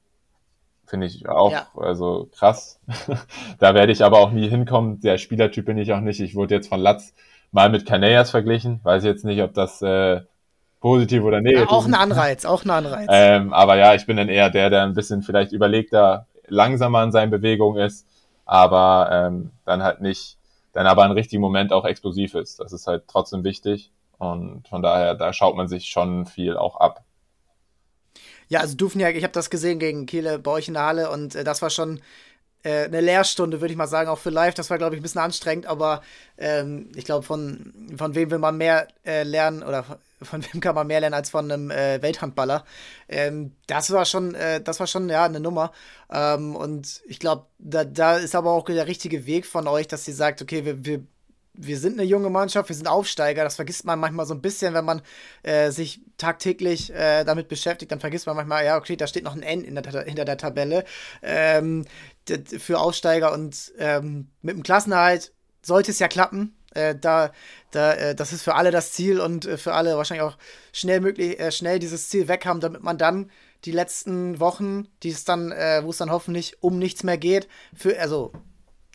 finde 0.92 1.08
ich 1.08 1.28
auch 1.28 1.52
ja. 1.52 1.68
also 1.76 2.30
krass. 2.38 2.80
da 3.60 3.74
werde 3.74 3.94
ich 3.94 4.04
aber 4.04 4.20
auch 4.20 4.32
nie 4.32 4.50
hinkommen. 4.50 5.00
Der 5.00 5.18
Spielertyp 5.18 5.66
bin 5.66 5.78
ich 5.78 5.94
auch 5.94 6.02
nicht. 6.02 6.20
Ich 6.20 6.36
wurde 6.36 6.54
jetzt 6.54 6.68
von 6.68 6.82
Latz 6.82 7.14
mal 7.52 7.70
mit 7.70 7.86
Canellas 7.86 8.30
verglichen. 8.30 8.82
Weiß 8.84 9.04
jetzt 9.06 9.24
nicht, 9.24 9.42
ob 9.42 9.54
das 9.54 9.82
äh, 9.82 10.22
positiv 10.82 11.24
oder 11.24 11.40
negativ 11.40 11.64
ist. 11.64 11.72
Ja, 11.72 11.78
auch 11.78 11.86
ein 11.86 11.96
Anreiz, 11.96 12.46
auch 12.46 12.66
ein 12.66 12.70
Anreiz. 12.70 13.08
Ähm, 13.10 13.54
aber 13.54 13.78
ja, 13.78 13.96
ich 13.96 14.06
bin 14.06 14.18
dann 14.18 14.28
eher 14.28 14.50
der, 14.50 14.70
der 14.70 14.84
ein 14.84 14.94
bisschen 14.94 15.24
vielleicht 15.24 15.54
überlegter, 15.54 16.28
langsamer 16.52 17.04
in 17.04 17.12
seinen 17.12 17.32
Bewegungen 17.32 17.84
ist, 17.84 18.06
aber 18.46 19.10
ähm, 19.12 19.52
dann 19.66 19.82
halt 19.82 20.02
nicht, 20.02 20.38
dann 20.74 20.86
aber 20.86 21.06
im 21.06 21.12
richtigen 21.12 21.42
Moment 21.42 21.74
auch 21.74 21.86
explosiv 21.86 22.36
ist. 22.36 22.60
Das 22.60 22.74
ist 22.74 22.88
halt 22.88 23.04
trotzdem 23.08 23.44
wichtig. 23.44 23.92
Und 24.18 24.68
von 24.68 24.84
daher, 24.84 25.16
da 25.16 25.34
schaut 25.34 25.56
man 25.56 25.68
sich 25.68 25.86
schon 25.86 26.28
viel 26.28 26.56
auch 26.56 26.76
ab. 26.76 27.04
Ja, 28.50 28.60
also 28.60 28.76
Dufniak, 28.76 29.16
ich 29.16 29.24
habe 29.24 29.34
das 29.34 29.50
gesehen 29.50 29.80
gegen 29.80 30.06
Kiele 30.06 30.38
bei 30.38 30.52
euch 30.52 30.68
in 30.68 30.74
der 30.74 30.84
Halle 30.84 31.10
und 31.10 31.36
äh, 31.36 31.44
das 31.44 31.62
war 31.62 31.70
schon 31.70 32.02
äh, 32.64 32.86
eine 32.86 33.02
Lehrstunde, 33.02 33.62
würde 33.62 33.72
ich 33.72 33.78
mal 33.78 33.88
sagen, 33.88 34.10
auch 34.10 34.18
für 34.20 34.30
live. 34.30 34.54
Das 34.54 34.70
war, 34.70 34.78
glaube 34.78 34.96
ich, 34.96 35.00
ein 35.00 35.04
bisschen 35.04 35.22
anstrengend, 35.22 35.66
aber 35.66 36.02
ähm, 36.38 36.92
ich 36.96 37.06
glaube, 37.06 37.24
von, 37.26 37.74
von 37.98 38.16
wem 38.16 38.32
will 38.32 38.40
man 38.40 38.58
mehr 38.58 38.88
äh, 39.06 39.24
lernen 39.24 39.64
oder 39.64 39.86
von 40.22 40.44
wem 40.52 40.62
kann 40.62 40.76
man 40.76 40.88
mehr 40.88 41.00
lernen 41.00 41.16
als 41.16 41.30
von 41.30 41.52
einem 41.52 41.72
äh, 41.72 42.02
Welthandballer? 42.02 42.66
Ähm, 43.08 43.56
das 43.68 43.92
war 43.92 44.06
schon, 44.06 44.36
äh, 44.36 44.62
das 44.62 44.80
war 44.80 44.88
schon 44.88 45.10
ja 45.10 45.26
eine 45.26 45.40
Nummer. 45.40 45.72
Ähm, 46.12 46.56
und 46.56 47.02
ich 47.08 47.20
glaube, 47.20 47.48
da, 47.58 47.84
da 47.84 48.18
ist 48.18 48.36
aber 48.36 48.52
auch 48.52 48.66
der 48.66 48.88
richtige 48.88 49.26
Weg 49.26 49.46
von 49.46 49.68
euch, 49.68 49.88
dass 49.88 50.08
ihr 50.08 50.16
sagt, 50.16 50.42
okay, 50.42 50.66
wir, 50.66 50.86
wir 50.86 51.04
wir 51.54 51.78
sind 51.78 52.00
eine 52.00 52.08
junge 52.08 52.30
Mannschaft, 52.30 52.70
wir 52.70 52.76
sind 52.76 52.88
Aufsteiger. 52.88 53.44
Das 53.44 53.56
vergisst 53.56 53.86
man 53.86 54.00
manchmal 54.00 54.26
so 54.26 54.34
ein 54.34 54.42
bisschen, 54.42 54.74
wenn 54.74 54.86
man 54.86 55.02
äh, 55.44 55.72
sich 55.72 56.02
tagtäglich 56.18 56.94
äh, 56.94 57.24
damit 57.24 57.48
beschäftigt. 57.48 57.92
Dann 57.92 58.00
vergisst 58.00 58.26
man 58.26 58.36
manchmal, 58.36 58.66
ja, 58.66 58.78
okay, 58.78 58.96
da 58.96 59.08
steht 59.08 59.24
noch 59.24 59.36
ein 59.36 59.44
N 59.44 59.64
in 59.64 59.76
der, 59.76 60.04
hinter 60.04 60.26
der 60.26 60.38
Tabelle 60.38 60.86
ähm, 61.22 61.86
für 62.60 62.80
Aufsteiger 62.80 63.34
und 63.34 63.74
ähm, 63.78 64.30
mit 64.42 64.56
dem 64.56 64.64
Klassenerhalt 64.64 65.34
sollte 65.62 65.92
es 65.92 66.00
ja 66.00 66.08
klappen. 66.08 66.56
Äh, 66.74 66.96
da, 66.96 67.32
da, 67.72 67.94
äh, 67.94 68.16
das 68.16 68.32
ist 68.32 68.44
für 68.44 68.56
alle 68.56 68.72
das 68.72 68.94
Ziel 68.94 69.20
und 69.20 69.46
äh, 69.46 69.58
für 69.58 69.74
alle 69.74 69.98
wahrscheinlich 69.98 70.26
auch 70.26 70.38
schnell 70.72 71.02
möglich, 71.02 71.40
äh, 71.40 71.52
schnell 71.52 71.80
dieses 71.80 72.10
Ziel 72.10 72.28
weg 72.28 72.46
haben, 72.46 72.62
damit 72.62 72.82
man 72.82 72.98
dann 72.98 73.30
die 73.66 73.72
letzten 73.72 74.40
Wochen, 74.40 74.88
die 75.04 75.10
es 75.10 75.24
dann, 75.24 75.52
wo 75.52 75.92
es 75.92 75.98
dann 75.98 76.10
hoffentlich 76.10 76.64
um 76.64 76.80
nichts 76.80 77.04
mehr 77.04 77.20
geht, 77.20 77.48
für, 77.76 78.00
also 78.00 78.34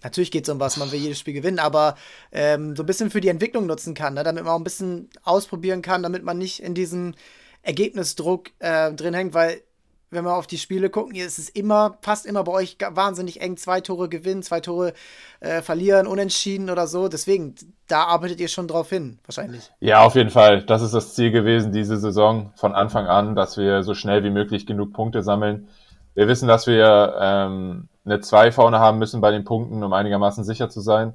Natürlich 0.06 0.30
geht 0.30 0.44
es 0.44 0.54
um 0.54 0.60
was, 0.60 0.76
man 0.76 0.92
will 0.92 1.00
jedes 1.00 1.18
Spiel 1.18 1.34
gewinnen, 1.34 1.58
aber 1.58 1.96
ähm, 2.30 2.76
so 2.76 2.84
ein 2.84 2.86
bisschen 2.86 3.10
für 3.10 3.20
die 3.20 3.26
Entwicklung 3.26 3.66
nutzen 3.66 3.92
kann, 3.92 4.14
ne? 4.14 4.22
damit 4.22 4.44
man 4.44 4.52
auch 4.52 4.58
ein 4.58 4.62
bisschen 4.62 5.10
ausprobieren 5.24 5.82
kann, 5.82 6.04
damit 6.04 6.22
man 6.22 6.38
nicht 6.38 6.62
in 6.62 6.74
diesem 6.74 7.14
Ergebnisdruck 7.62 8.50
äh, 8.60 8.92
drin 8.92 9.14
hängt, 9.14 9.34
weil 9.34 9.62
wenn 10.10 10.24
wir 10.24 10.36
auf 10.36 10.46
die 10.46 10.58
Spiele 10.58 10.90
gucken, 10.90 11.16
ist 11.16 11.40
es 11.40 11.48
immer, 11.48 11.98
fast 12.02 12.24
immer 12.24 12.44
bei 12.44 12.52
euch 12.52 12.76
wahnsinnig 12.88 13.40
eng, 13.40 13.56
zwei 13.56 13.80
Tore 13.80 14.08
gewinnen, 14.08 14.44
zwei 14.44 14.60
Tore 14.60 14.92
äh, 15.40 15.60
verlieren, 15.60 16.06
unentschieden 16.06 16.70
oder 16.70 16.86
so. 16.86 17.08
Deswegen, 17.08 17.56
da 17.88 18.04
arbeitet 18.04 18.38
ihr 18.38 18.46
schon 18.46 18.68
drauf 18.68 18.88
hin, 18.90 19.18
wahrscheinlich. 19.26 19.72
Ja, 19.80 20.04
auf 20.04 20.14
jeden 20.14 20.30
Fall. 20.30 20.62
Das 20.62 20.82
ist 20.82 20.94
das 20.94 21.16
Ziel 21.16 21.32
gewesen, 21.32 21.72
diese 21.72 21.96
Saison 21.96 22.52
von 22.54 22.76
Anfang 22.76 23.06
an, 23.06 23.34
dass 23.34 23.56
wir 23.56 23.82
so 23.82 23.94
schnell 23.94 24.22
wie 24.22 24.30
möglich 24.30 24.66
genug 24.66 24.92
Punkte 24.92 25.24
sammeln. 25.24 25.66
Wir 26.14 26.28
wissen, 26.28 26.46
dass 26.46 26.68
wir 26.68 27.16
ähm, 27.20 27.88
eine 28.06 28.20
2 28.20 28.52
vorne 28.52 28.78
haben 28.78 28.98
müssen 28.98 29.20
bei 29.20 29.30
den 29.30 29.44
Punkten, 29.44 29.82
um 29.82 29.92
einigermaßen 29.92 30.44
sicher 30.44 30.70
zu 30.70 30.80
sein. 30.80 31.14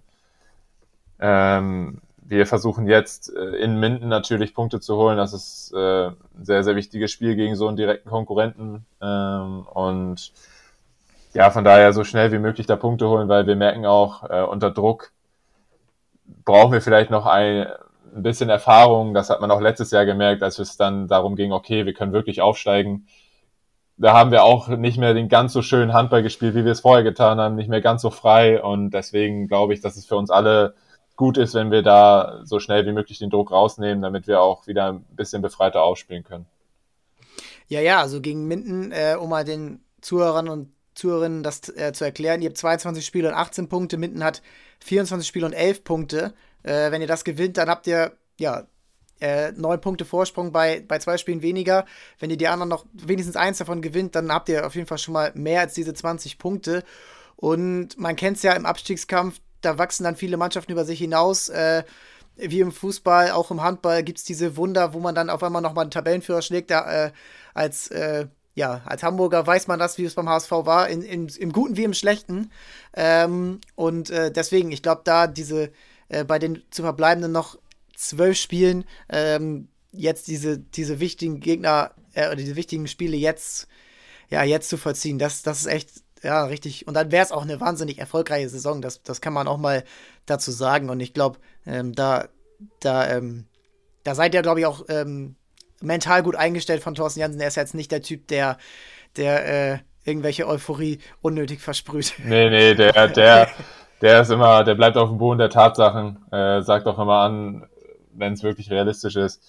Ähm, 1.19 2.01
wir 2.17 2.45
versuchen 2.45 2.87
jetzt 2.87 3.33
äh, 3.35 3.55
in 3.57 3.79
Minden 3.79 4.09
natürlich 4.09 4.53
Punkte 4.53 4.79
zu 4.79 4.95
holen. 4.97 5.17
Das 5.17 5.33
ist 5.33 5.73
äh, 5.73 6.07
ein 6.07 6.15
sehr, 6.41 6.63
sehr 6.63 6.75
wichtiges 6.75 7.11
Spiel 7.11 7.35
gegen 7.35 7.55
so 7.55 7.67
einen 7.67 7.77
direkten 7.77 8.09
Konkurrenten. 8.09 8.85
Ähm, 9.01 9.65
und 9.73 10.31
ja, 11.33 11.49
von 11.49 11.63
daher 11.63 11.93
so 11.93 12.03
schnell 12.03 12.31
wie 12.31 12.39
möglich 12.39 12.67
da 12.67 12.75
Punkte 12.75 13.07
holen, 13.07 13.29
weil 13.29 13.47
wir 13.47 13.55
merken 13.55 13.85
auch, 13.85 14.29
äh, 14.29 14.43
unter 14.43 14.71
Druck 14.71 15.11
brauchen 16.45 16.73
wir 16.73 16.81
vielleicht 16.81 17.11
noch 17.11 17.25
ein, 17.25 17.67
ein 18.15 18.23
bisschen 18.23 18.49
Erfahrung. 18.49 19.13
Das 19.13 19.29
hat 19.29 19.41
man 19.41 19.51
auch 19.51 19.61
letztes 19.61 19.91
Jahr 19.91 20.05
gemerkt, 20.05 20.43
als 20.43 20.59
es 20.59 20.77
dann 20.77 21.07
darum 21.07 21.35
ging, 21.35 21.51
okay, 21.51 21.85
wir 21.85 21.93
können 21.93 22.13
wirklich 22.13 22.41
aufsteigen 22.41 23.07
da 24.01 24.13
haben 24.13 24.31
wir 24.31 24.43
auch 24.43 24.67
nicht 24.67 24.97
mehr 24.97 25.13
den 25.13 25.29
ganz 25.29 25.53
so 25.53 25.61
schönen 25.61 25.93
Handball 25.93 26.23
gespielt, 26.23 26.55
wie 26.55 26.65
wir 26.65 26.71
es 26.71 26.81
vorher 26.81 27.03
getan 27.03 27.39
haben, 27.39 27.55
nicht 27.55 27.69
mehr 27.69 27.81
ganz 27.81 28.01
so 28.01 28.09
frei. 28.09 28.61
Und 28.61 28.91
deswegen 28.91 29.47
glaube 29.47 29.73
ich, 29.73 29.81
dass 29.81 29.95
es 29.95 30.05
für 30.05 30.15
uns 30.15 30.31
alle 30.31 30.73
gut 31.15 31.37
ist, 31.37 31.53
wenn 31.53 31.69
wir 31.69 31.83
da 31.83 32.41
so 32.43 32.59
schnell 32.59 32.85
wie 32.87 32.93
möglich 32.93 33.19
den 33.19 33.29
Druck 33.29 33.51
rausnehmen, 33.51 34.01
damit 34.01 34.25
wir 34.25 34.41
auch 34.41 34.65
wieder 34.65 34.93
ein 34.93 35.05
bisschen 35.11 35.43
befreiter 35.43 35.83
aufspielen 35.83 36.23
können. 36.23 36.47
Ja, 37.67 37.79
ja, 37.79 38.01
also 38.01 38.21
gegen 38.21 38.47
Minden, 38.47 38.91
äh, 38.91 39.15
um 39.19 39.29
mal 39.29 39.45
den 39.45 39.83
Zuhörern 40.01 40.49
und 40.49 40.73
Zuhörerinnen 40.95 41.43
das 41.43 41.69
äh, 41.69 41.93
zu 41.93 42.03
erklären, 42.03 42.41
ihr 42.41 42.49
habt 42.49 42.57
22 42.57 43.05
Spiele 43.05 43.29
und 43.29 43.35
18 43.35 43.69
Punkte, 43.69 43.97
Minden 43.97 44.23
hat 44.23 44.41
24 44.79 45.27
Spiele 45.27 45.45
und 45.45 45.53
11 45.53 45.83
Punkte. 45.83 46.33
Äh, 46.63 46.91
wenn 46.91 47.01
ihr 47.01 47.07
das 47.07 47.23
gewinnt, 47.23 47.57
dann 47.57 47.69
habt 47.69 47.87
ihr 47.87 48.13
ja 48.39 48.65
äh, 49.21 49.51
neun 49.53 49.79
Punkte 49.79 50.03
Vorsprung 50.03 50.51
bei, 50.51 50.83
bei 50.87 50.99
zwei 50.99 51.17
Spielen 51.17 51.41
weniger. 51.41 51.85
Wenn 52.19 52.29
ihr 52.29 52.37
die 52.37 52.47
anderen 52.47 52.69
noch 52.69 52.85
wenigstens 52.93 53.35
eins 53.35 53.59
davon 53.59 53.81
gewinnt, 53.81 54.15
dann 54.15 54.31
habt 54.31 54.49
ihr 54.49 54.65
auf 54.65 54.75
jeden 54.75 54.87
Fall 54.87 54.97
schon 54.97 55.13
mal 55.13 55.31
mehr 55.35 55.61
als 55.61 55.73
diese 55.73 55.93
20 55.93 56.37
Punkte. 56.37 56.83
Und 57.35 57.97
man 57.97 58.15
kennt 58.15 58.37
es 58.37 58.43
ja 58.43 58.53
im 58.53 58.65
Abstiegskampf, 58.65 59.39
da 59.61 59.77
wachsen 59.77 60.03
dann 60.03 60.15
viele 60.15 60.37
Mannschaften 60.37 60.71
über 60.71 60.85
sich 60.85 60.99
hinaus. 60.99 61.49
Äh, 61.49 61.83
wie 62.37 62.61
im 62.61 62.71
Fußball, 62.71 63.31
auch 63.31 63.51
im 63.51 63.61
Handball 63.61 64.03
gibt 64.03 64.17
es 64.17 64.23
diese 64.23 64.57
Wunder, 64.57 64.93
wo 64.93 64.99
man 64.99 65.13
dann 65.13 65.29
auf 65.29 65.43
einmal 65.43 65.61
nochmal 65.61 65.83
einen 65.83 65.91
Tabellenführer 65.91 66.41
schlägt. 66.41 66.71
Da, 66.71 67.05
äh, 67.05 67.11
als, 67.53 67.89
äh, 67.89 68.27
ja, 68.55 68.81
als 68.85 69.03
Hamburger 69.03 69.45
weiß 69.45 69.67
man 69.67 69.79
das, 69.79 69.97
wie 69.97 70.05
es 70.05 70.15
beim 70.15 70.29
HSV 70.29 70.51
war, 70.51 70.89
in, 70.89 71.03
in, 71.03 71.27
im 71.27 71.51
Guten 71.51 71.77
wie 71.77 71.83
im 71.83 71.93
Schlechten. 71.93 72.51
Ähm, 72.95 73.59
und 73.75 74.09
äh, 74.09 74.31
deswegen, 74.31 74.71
ich 74.71 74.81
glaube, 74.81 75.01
da 75.03 75.27
diese 75.27 75.71
äh, 76.09 76.23
bei 76.23 76.39
den 76.39 76.63
zu 76.71 76.81
verbleibenden 76.83 77.31
noch 77.31 77.57
zwölf 78.01 78.37
Spielen 78.37 78.85
ähm, 79.09 79.67
jetzt 79.91 80.27
diese, 80.27 80.57
diese 80.57 80.99
wichtigen 80.99 81.39
Gegner 81.39 81.91
äh, 82.13 82.27
oder 82.27 82.35
diese 82.35 82.55
wichtigen 82.55 82.87
Spiele 82.87 83.17
jetzt, 83.17 83.67
ja, 84.29 84.43
jetzt 84.43 84.69
zu 84.69 84.77
vollziehen, 84.77 85.19
das, 85.19 85.43
das 85.43 85.61
ist 85.61 85.67
echt, 85.67 85.89
ja, 86.23 86.45
richtig. 86.45 86.87
Und 86.87 86.93
dann 86.93 87.11
wäre 87.11 87.25
es 87.25 87.31
auch 87.31 87.43
eine 87.43 87.59
wahnsinnig 87.59 87.99
erfolgreiche 87.99 88.49
Saison. 88.49 88.81
Das, 88.81 89.03
das 89.03 89.21
kann 89.21 89.33
man 89.33 89.47
auch 89.47 89.57
mal 89.57 89.83
dazu 90.25 90.51
sagen. 90.51 90.89
Und 90.89 90.99
ich 90.99 91.13
glaube, 91.13 91.39
ähm, 91.65 91.93
da, 91.93 92.27
da, 92.79 93.09
ähm, 93.09 93.47
da 94.03 94.15
seid 94.15 94.33
ihr, 94.35 94.41
glaube 94.41 94.59
ich, 94.59 94.65
auch 94.65 94.85
ähm, 94.87 95.35
mental 95.81 96.23
gut 96.23 96.35
eingestellt 96.35 96.83
von 96.83 96.95
Thorsten 96.95 97.19
Jansen. 97.19 97.41
Er 97.41 97.47
ist 97.47 97.55
jetzt 97.55 97.73
nicht 97.73 97.91
der 97.91 98.03
Typ, 98.03 98.27
der, 98.27 98.57
der 99.17 99.73
äh, 99.73 99.77
irgendwelche 100.05 100.47
Euphorie 100.47 100.99
unnötig 101.21 101.59
versprüht. 101.59 102.13
Nee, 102.23 102.49
nee, 102.49 102.75
der, 102.75 103.07
der, 103.07 103.49
der 104.01 104.21
ist 104.21 104.29
immer, 104.29 104.63
der 104.63 104.75
bleibt 104.75 104.97
auf 104.97 105.09
dem 105.09 105.17
Boden 105.17 105.39
der 105.39 105.49
Tatsachen, 105.49 106.23
äh, 106.31 106.61
sagt 106.61 106.87
auch 106.87 106.99
immer 106.99 107.21
an, 107.21 107.67
wenn 108.13 108.33
es 108.33 108.43
wirklich 108.43 108.69
realistisch 108.71 109.15
ist. 109.15 109.41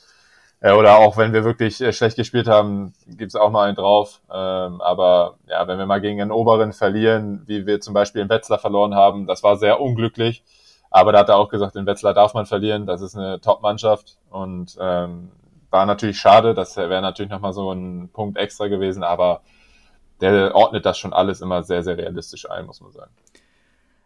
Äh, 0.60 0.72
oder 0.72 0.98
auch 0.98 1.16
wenn 1.16 1.32
wir 1.32 1.44
wirklich 1.44 1.80
äh, 1.80 1.92
schlecht 1.92 2.16
gespielt 2.16 2.48
haben, 2.48 2.94
gibt's 3.06 3.34
auch 3.34 3.50
mal 3.50 3.66
einen 3.66 3.76
drauf. 3.76 4.20
Ähm, 4.32 4.80
aber 4.80 5.36
ja, 5.48 5.66
wenn 5.66 5.78
wir 5.78 5.86
mal 5.86 6.00
gegen 6.00 6.20
einen 6.20 6.30
Oberen 6.30 6.72
verlieren, 6.72 7.42
wie 7.46 7.66
wir 7.66 7.80
zum 7.80 7.94
Beispiel 7.94 8.22
in 8.22 8.28
Wetzlar 8.28 8.58
verloren 8.58 8.94
haben, 8.94 9.26
das 9.26 9.42
war 9.42 9.56
sehr 9.56 9.80
unglücklich. 9.80 10.44
Aber 10.90 11.12
da 11.12 11.20
hat 11.20 11.28
er 11.30 11.36
auch 11.36 11.48
gesagt, 11.48 11.74
in 11.76 11.86
Wetzlar 11.86 12.14
darf 12.14 12.34
man 12.34 12.46
verlieren. 12.46 12.86
Das 12.86 13.00
ist 13.00 13.16
eine 13.16 13.40
Top-Mannschaft 13.40 14.18
und 14.30 14.76
ähm, 14.80 15.32
war 15.70 15.86
natürlich 15.86 16.18
schade. 16.18 16.54
Das 16.54 16.76
wäre 16.76 17.00
natürlich 17.02 17.32
nochmal 17.32 17.54
so 17.54 17.72
ein 17.72 18.10
Punkt 18.12 18.38
extra 18.38 18.68
gewesen. 18.68 19.02
Aber 19.02 19.40
der 20.20 20.54
ordnet 20.54 20.86
das 20.86 20.98
schon 20.98 21.12
alles 21.12 21.40
immer 21.40 21.62
sehr, 21.62 21.82
sehr 21.82 21.96
realistisch 21.96 22.48
ein, 22.48 22.66
muss 22.66 22.80
man 22.80 22.92
sagen. 22.92 23.10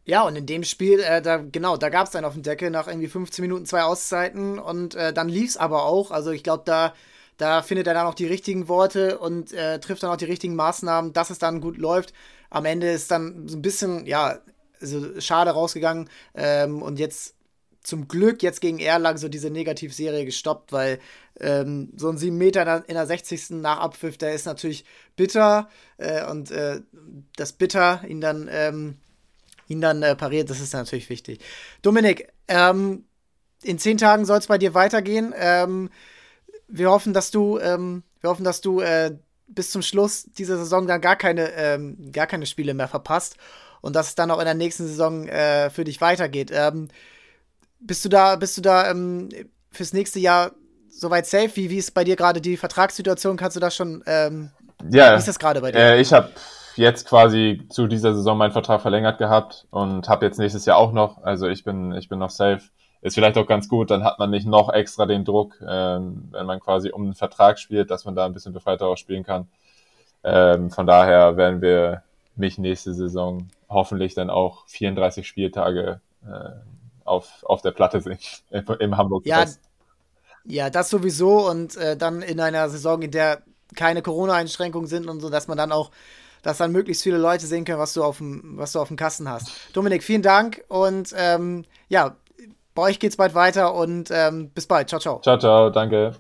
Ja, 0.07 0.23
und 0.23 0.37
in 0.37 0.47
dem 0.47 0.63
Spiel, 0.63 1.01
äh, 1.01 1.21
da, 1.21 1.39
genau, 1.39 1.77
da 1.77 1.89
gab 1.89 2.07
es 2.07 2.13
dann 2.13 2.25
auf 2.25 2.35
dem 2.35 2.45
Deckel 2.45 2.71
nach 2.71 2.87
irgendwie 2.87 3.09
15 3.09 3.43
Minuten 3.43 3.67
zwei 3.67 3.83
Auszeiten 3.83 4.59
und 4.61 4.95
äh, 4.95 5.13
dann 5.13 5.29
lief 5.29 5.51
es 5.51 5.57
aber 5.57 5.85
auch. 5.85 6.13
Also 6.13 6.31
ich 6.31 6.45
glaube, 6.45 6.63
da, 6.65 6.95
da 7.39 7.61
findet 7.63 7.89
er 7.89 7.95
dann 7.95 8.07
auch 8.07 8.15
die 8.15 8.27
richtigen 8.27 8.69
Worte 8.69 9.19
und 9.19 9.53
äh, 9.53 9.81
trifft 9.81 10.05
dann 10.05 10.11
auch 10.13 10.17
die 10.17 10.25
richtigen 10.27 10.55
Maßnahmen, 10.55 11.13
dass 11.13 11.31
es 11.31 11.39
dann 11.39 11.61
gut 11.61 11.77
läuft. 11.77 12.13
Am 12.51 12.65
Ende 12.65 12.89
ist 12.89 13.11
dann 13.11 13.49
so 13.49 13.57
ein 13.57 13.63
bisschen, 13.63 14.07
ja, 14.07 14.39
also 14.81 15.21
schade 15.21 15.51
rausgegangen. 15.51 16.09
Ähm, 16.35 16.83
und 16.83 17.01
jetzt 17.01 17.35
zum 17.83 18.07
Glück 18.07 18.43
jetzt 18.45 18.61
gegen 18.61 18.79
Erlangen 18.79 19.19
so 19.19 19.29
diese 19.29 19.51
Negativserie 19.51 20.25
gestoppt, 20.25 20.73
weil 20.73 21.01
ähm, 21.41 21.93
so 21.97 22.09
ein 22.09 22.19
7 22.19 22.37
Meter 22.39 22.85
in 22.89 22.95
der 22.95 23.07
60. 23.07 23.51
nach 23.51 23.81
Abpfiff, 23.81 24.19
der 24.19 24.35
ist 24.35 24.47
natürlich 24.47 24.85
bitter 25.17 25.69
äh, 25.99 26.25
und 26.31 26.53
äh, 26.53 26.81
das 27.37 27.53
Bitter 27.53 28.03
ihn 28.07 28.21
dann, 28.21 28.49
ähm, 28.51 28.99
ihn 29.69 29.81
dann 29.81 30.03
äh, 30.03 30.17
pariert, 30.17 30.51
das 30.51 30.61
ist 30.61 30.73
natürlich 30.73 31.11
wichtig. 31.11 31.41
Dominik, 31.83 32.33
ähm, 32.49 33.05
in 33.63 33.79
zehn 33.79 33.99
Tagen 33.99 34.25
soll 34.25 34.39
es 34.39 34.47
bei 34.47 34.59
dir 34.59 34.75
weitergehen. 34.75 35.35
Ähm, 35.37 35.91
wir 36.69 36.91
hoffen, 36.91 37.13
dass 37.13 37.31
du, 37.31 37.59
ähm, 37.59 38.03
wir 38.21 38.31
hoffen, 38.31 38.45
dass 38.45 38.61
du 38.61 38.81
äh, 38.81 39.17
bis 39.49 39.71
zum 39.71 39.83
Schluss 39.83 40.25
dieser 40.25 40.57
Saison 40.57 40.87
dann 40.87 41.01
gar 41.01 41.17
keine, 41.17 41.53
ähm, 41.53 42.13
gar 42.13 42.27
keine 42.27 42.47
Spiele 42.47 42.75
mehr 42.75 42.89
verpasst 42.89 43.37
und 43.81 43.95
dass 43.95 44.09
es 44.09 44.15
dann 44.15 44.31
auch 44.31 44.39
in 44.39 44.45
der 44.45 44.55
nächsten 44.55 44.87
Saison 44.87 45.29
äh, 45.29 45.71
für 45.71 45.85
dich 45.85 46.01
weitergeht. 46.01 46.51
Ähm, 46.53 46.89
bist 47.79 48.05
du 48.05 48.09
da, 48.09 48.37
bist 48.37 48.57
du 48.57 48.63
da 48.63 48.91
ähm, 48.91 49.29
fürs 49.71 49.93
nächste 49.93 50.19
Jahr 50.19 50.53
soweit 50.89 51.27
safe? 51.27 51.55
Wie, 51.55 51.71
wie 51.71 51.79
ist 51.79 51.93
bei 51.93 52.05
dir 52.05 52.17
gerade 52.17 52.41
die 52.41 52.57
Vertragssituation? 52.57 53.37
Kannst 53.37 53.57
du 53.57 53.61
da 53.61 53.71
schon, 53.71 54.03
ähm, 54.07 54.51
ja, 54.91 55.15
wie 55.15 55.19
ist 55.19 55.29
das 55.29 55.39
gerade 55.39 55.61
bei 55.61 55.73
dir? 55.73 55.79
Äh, 55.79 56.01
ich 56.01 56.13
habe 56.13 56.31
jetzt 56.77 57.07
quasi 57.07 57.63
zu 57.69 57.87
dieser 57.87 58.15
Saison 58.15 58.39
meinen 58.39 58.53
Vertrag 58.53 58.81
verlängert 58.81 59.19
gehabt 59.19 59.67
und 59.71 60.09
habe 60.09 60.27
jetzt 60.27 60.39
nächstes 60.39 60.67
Jahr 60.67 60.79
auch 60.79 60.93
noch. 60.93 61.23
Also 61.23 61.49
ich 61.49 61.65
bin, 61.65 61.93
ich 61.93 62.09
bin 62.09 62.19
noch 62.19 62.31
safe. 62.31 62.63
Ist 63.03 63.15
vielleicht 63.15 63.39
auch 63.39 63.47
ganz 63.47 63.69
gut, 63.69 63.91
dann 63.91 64.05
hat 64.05 64.19
man 64.19 64.31
nicht 64.31 64.47
noch 64.47 64.73
extra 64.73 65.07
den 65.07 65.25
Druck, 65.25 65.61
ähm, 65.67 66.29
wenn 66.33 66.47
man 66.47 66.61
quasi 66.61 66.91
um 66.91 67.03
einen 67.05 67.15
Vertrag 67.15 67.59
spielt, 67.59 67.91
dass 67.91 68.05
man 68.05 68.17
da 68.17 68.27
ein 68.27 68.33
bisschen 68.33 68.53
befreiter 68.53 68.87
auch 68.87 68.97
spielen 68.97 69.23
kann. 69.23 69.49
Ähm, 70.25 70.71
von 70.71 70.87
daher 70.87 71.37
werden 71.37 71.61
wir 71.61 72.03
mich 72.35 72.59
nächste 72.59 72.95
Saison 72.95 73.49
hoffentlich 73.69 74.15
dann 74.15 74.31
auch 74.31 74.67
34 74.67 75.27
Spieltage 75.27 76.01
äh, 76.27 76.51
auf, 77.05 77.45
auf 77.45 77.63
der 77.63 77.71
Platte 77.71 78.01
sehen 78.01 78.19
im 78.81 78.97
Hamburg. 78.97 79.27
Ja, 79.27 79.45
ja, 80.45 80.71
das 80.71 80.91
sowieso 80.91 81.49
und 81.49 81.77
äh, 81.77 81.97
dann 81.97 82.23
in 82.23 82.41
einer 82.41 82.69
Saison, 82.69 83.03
in 83.03 83.11
der 83.11 83.43
keine 83.75 84.03
Corona-Einschränkungen 84.03 84.87
sind 84.87 85.09
und 85.09 85.21
so, 85.21 85.29
dass 85.29 85.49
man 85.49 85.59
dann 85.59 85.73
auch, 85.73 85.91
dass 86.47 86.59
dann 86.59 86.71
möglichst 86.71 87.03
viele 87.03 87.19
Leute 87.19 87.45
sehen 87.45 87.65
können, 87.65 87.81
was 87.81 87.93
du 87.93 88.05
auf 88.05 88.19
dem, 88.19 88.57
was 88.57 88.71
du 88.71 88.79
auf 88.79 88.87
dem 88.87 88.97
Kasten 88.97 89.29
hast. 89.29 89.51
Dominik, 89.73 90.05
vielen 90.05 90.23
Dank 90.23 90.63
und 90.69 91.13
ähm, 91.17 91.65
ja, 91.89 92.15
bei 92.73 92.83
euch 92.83 93.01
geht's 93.01 93.17
bald 93.17 93.35
weiter 93.35 93.75
und 93.75 94.13
ähm, 94.13 94.51
bis 94.51 94.69
bald. 94.69 94.89
Ciao, 94.89 95.01
ciao. 95.01 95.21
Ciao, 95.23 95.39
ciao, 95.39 95.71
danke. 95.71 96.15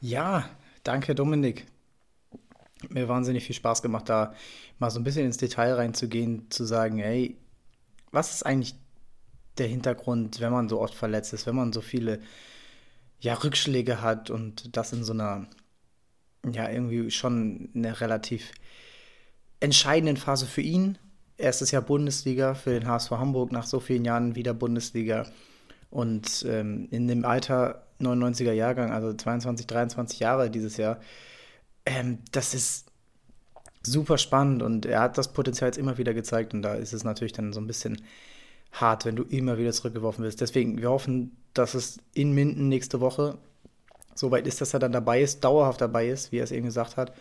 Ja, 0.00 0.48
danke, 0.82 1.14
Dominik. 1.14 1.64
Hat 2.82 2.90
mir 2.90 3.08
wahnsinnig 3.08 3.44
viel 3.44 3.54
Spaß 3.54 3.82
gemacht, 3.82 4.08
da 4.08 4.34
mal 4.80 4.90
so 4.90 4.98
ein 4.98 5.04
bisschen 5.04 5.24
ins 5.24 5.36
Detail 5.36 5.74
reinzugehen, 5.74 6.50
zu 6.50 6.64
sagen, 6.64 6.98
ey, 6.98 7.36
was 8.10 8.34
ist 8.34 8.44
eigentlich 8.44 8.74
der 9.58 9.68
Hintergrund, 9.68 10.40
wenn 10.40 10.50
man 10.50 10.68
so 10.68 10.80
oft 10.80 10.94
verletzt 10.94 11.34
ist, 11.34 11.46
wenn 11.46 11.54
man 11.54 11.72
so 11.72 11.80
viele 11.80 12.18
ja, 13.20 13.34
Rückschläge 13.34 14.02
hat 14.02 14.28
und 14.28 14.76
das 14.76 14.92
in 14.92 15.04
so 15.04 15.12
einer, 15.12 15.46
ja, 16.50 16.68
irgendwie 16.68 17.10
schon 17.10 17.70
eine 17.74 18.00
relativ 18.00 18.52
entscheidenden 19.60 20.16
Phase 20.16 20.46
für 20.46 20.60
ihn. 20.60 20.98
Erstes 21.36 21.70
Jahr 21.70 21.82
Bundesliga 21.82 22.54
für 22.54 22.70
den 22.70 22.86
HSV 22.86 23.12
Hamburg, 23.12 23.52
nach 23.52 23.66
so 23.66 23.80
vielen 23.80 24.04
Jahren 24.04 24.34
wieder 24.34 24.54
Bundesliga. 24.54 25.26
Und 25.90 26.44
ähm, 26.48 26.88
in 26.90 27.06
dem 27.06 27.24
Alter 27.24 27.86
99er 28.00 28.52
Jahrgang, 28.52 28.92
also 28.92 29.12
22, 29.12 29.66
23 29.66 30.18
Jahre 30.20 30.50
dieses 30.50 30.76
Jahr, 30.76 31.00
ähm, 31.86 32.18
das 32.32 32.54
ist 32.54 32.86
super 33.82 34.18
spannend 34.18 34.62
und 34.62 34.86
er 34.86 35.00
hat 35.00 35.18
das 35.18 35.32
Potenzial 35.32 35.68
jetzt 35.68 35.78
immer 35.78 35.98
wieder 35.98 36.14
gezeigt 36.14 36.54
und 36.54 36.62
da 36.62 36.74
ist 36.74 36.92
es 36.92 37.04
natürlich 37.04 37.32
dann 37.32 37.52
so 37.52 37.60
ein 37.60 37.66
bisschen 37.66 38.02
hart, 38.72 39.04
wenn 39.04 39.16
du 39.16 39.24
immer 39.24 39.58
wieder 39.58 39.72
zurückgeworfen 39.72 40.24
wirst. 40.24 40.40
Deswegen, 40.40 40.78
wir 40.78 40.90
hoffen, 40.90 41.36
dass 41.52 41.74
es 41.74 41.98
in 42.14 42.32
Minden 42.32 42.68
nächste 42.68 43.00
Woche 43.00 43.38
soweit 44.14 44.46
ist, 44.46 44.60
dass 44.60 44.74
er 44.74 44.80
dann 44.80 44.92
dabei 44.92 45.22
ist, 45.22 45.44
dauerhaft 45.44 45.80
dabei 45.80 46.08
ist, 46.08 46.32
wie 46.32 46.38
er 46.38 46.44
es 46.44 46.52
eben 46.52 46.66
gesagt 46.66 46.96
hat. 46.96 47.12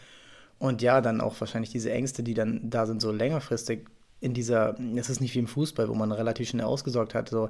Und 0.59 0.81
ja, 0.81 1.01
dann 1.01 1.21
auch 1.21 1.39
wahrscheinlich 1.39 1.71
diese 1.71 1.91
Ängste, 1.91 2.23
die 2.23 2.33
dann 2.33 2.69
da 2.69 2.85
sind, 2.85 3.01
so 3.01 3.11
längerfristig 3.11 3.87
in 4.19 4.33
dieser, 4.33 4.77
es 4.95 5.09
ist 5.09 5.21
nicht 5.21 5.33
wie 5.33 5.39
im 5.39 5.47
Fußball, 5.47 5.89
wo 5.89 5.95
man 5.95 6.11
relativ 6.11 6.49
schnell 6.49 6.65
ausgesorgt 6.65 7.15
hat, 7.15 7.29
so 7.29 7.49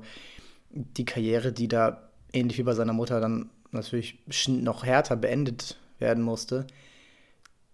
die 0.70 1.06
Karriere, 1.06 1.52
die 1.52 1.68
da 1.68 2.10
ähnlich 2.32 2.58
wie 2.58 2.64
bei 2.64 2.74
seiner 2.74 2.94
Mutter 2.94 3.20
dann 3.20 3.50
natürlich 3.72 4.20
noch 4.48 4.86
härter 4.86 5.18
beendet 5.18 5.78
werden 6.00 6.24
musste 6.24 6.66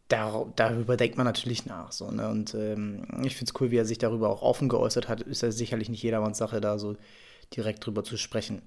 dar 0.07 0.51
darüber 0.55 0.97
denkt 0.97 1.17
man 1.17 1.25
natürlich 1.25 1.65
nach. 1.65 1.91
So, 1.91 2.11
ne? 2.11 2.29
Und 2.29 2.53
ähm, 2.53 3.03
ich 3.23 3.35
finde 3.35 3.51
es 3.51 3.61
cool, 3.61 3.71
wie 3.71 3.77
er 3.77 3.85
sich 3.85 3.97
darüber 3.97 4.29
auch 4.29 4.41
offen 4.41 4.69
geäußert 4.69 5.09
hat. 5.09 5.21
Ist 5.21 5.41
ja 5.41 5.51
sicherlich 5.51 5.89
nicht 5.89 6.03
jedermanns 6.03 6.37
Sache, 6.37 6.61
da 6.61 6.77
so 6.77 6.95
direkt 7.55 7.85
drüber 7.85 8.03
zu 8.03 8.17
sprechen. 8.17 8.61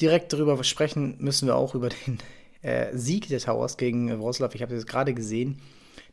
Direkt 0.00 0.32
darüber 0.32 0.62
sprechen 0.64 1.16
müssen 1.18 1.46
wir 1.46 1.56
auch 1.56 1.74
über 1.74 1.88
den 1.88 2.18
äh, 2.62 2.96
Sieg 2.96 3.28
der 3.28 3.40
Towers 3.40 3.76
gegen 3.76 4.18
Wroclaw. 4.20 4.54
Ich 4.54 4.62
habe 4.62 4.74
das 4.74 4.86
gerade 4.86 5.14
gesehen, 5.14 5.60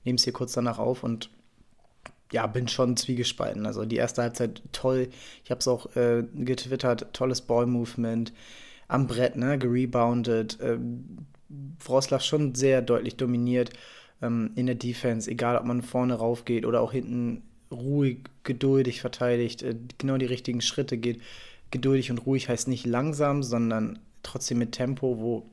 nehme 0.03 0.17
es 0.17 0.23
hier 0.23 0.33
kurz 0.33 0.53
danach 0.53 0.79
auf 0.79 1.03
und 1.03 1.29
ja, 2.31 2.47
bin 2.47 2.67
schon 2.67 2.97
zwiegespalten. 2.97 3.65
Also 3.65 3.85
die 3.85 3.97
erste 3.97 4.23
Halbzeit 4.23 4.61
toll. 4.71 5.09
Ich 5.43 5.51
habe 5.51 5.59
es 5.59 5.67
auch 5.67 5.95
äh, 5.95 6.23
getwittert, 6.33 7.13
tolles 7.13 7.41
Ball-Movement 7.41 8.33
am 8.87 9.07
Brett, 9.07 9.35
ne, 9.35 9.57
gerebounded, 9.57 10.59
äh, 10.59 10.77
Wroclaw 11.83 12.23
schon 12.23 12.55
sehr 12.55 12.81
deutlich 12.81 13.15
dominiert 13.15 13.71
ähm, 14.21 14.51
in 14.55 14.65
der 14.65 14.75
Defense, 14.75 15.29
egal 15.29 15.57
ob 15.57 15.65
man 15.65 15.81
vorne 15.81 16.15
rauf 16.15 16.45
geht 16.45 16.65
oder 16.65 16.81
auch 16.81 16.91
hinten 16.91 17.43
ruhig, 17.71 18.19
geduldig 18.43 19.01
verteidigt, 19.01 19.63
äh, 19.63 19.75
genau 19.97 20.17
die 20.17 20.25
richtigen 20.25 20.61
Schritte 20.61 20.97
geht. 20.97 21.21
Geduldig 21.71 22.11
und 22.11 22.25
ruhig 22.25 22.49
heißt 22.49 22.67
nicht 22.67 22.85
langsam, 22.85 23.43
sondern 23.43 23.99
trotzdem 24.23 24.57
mit 24.57 24.71
Tempo, 24.71 25.17
wo 25.19 25.45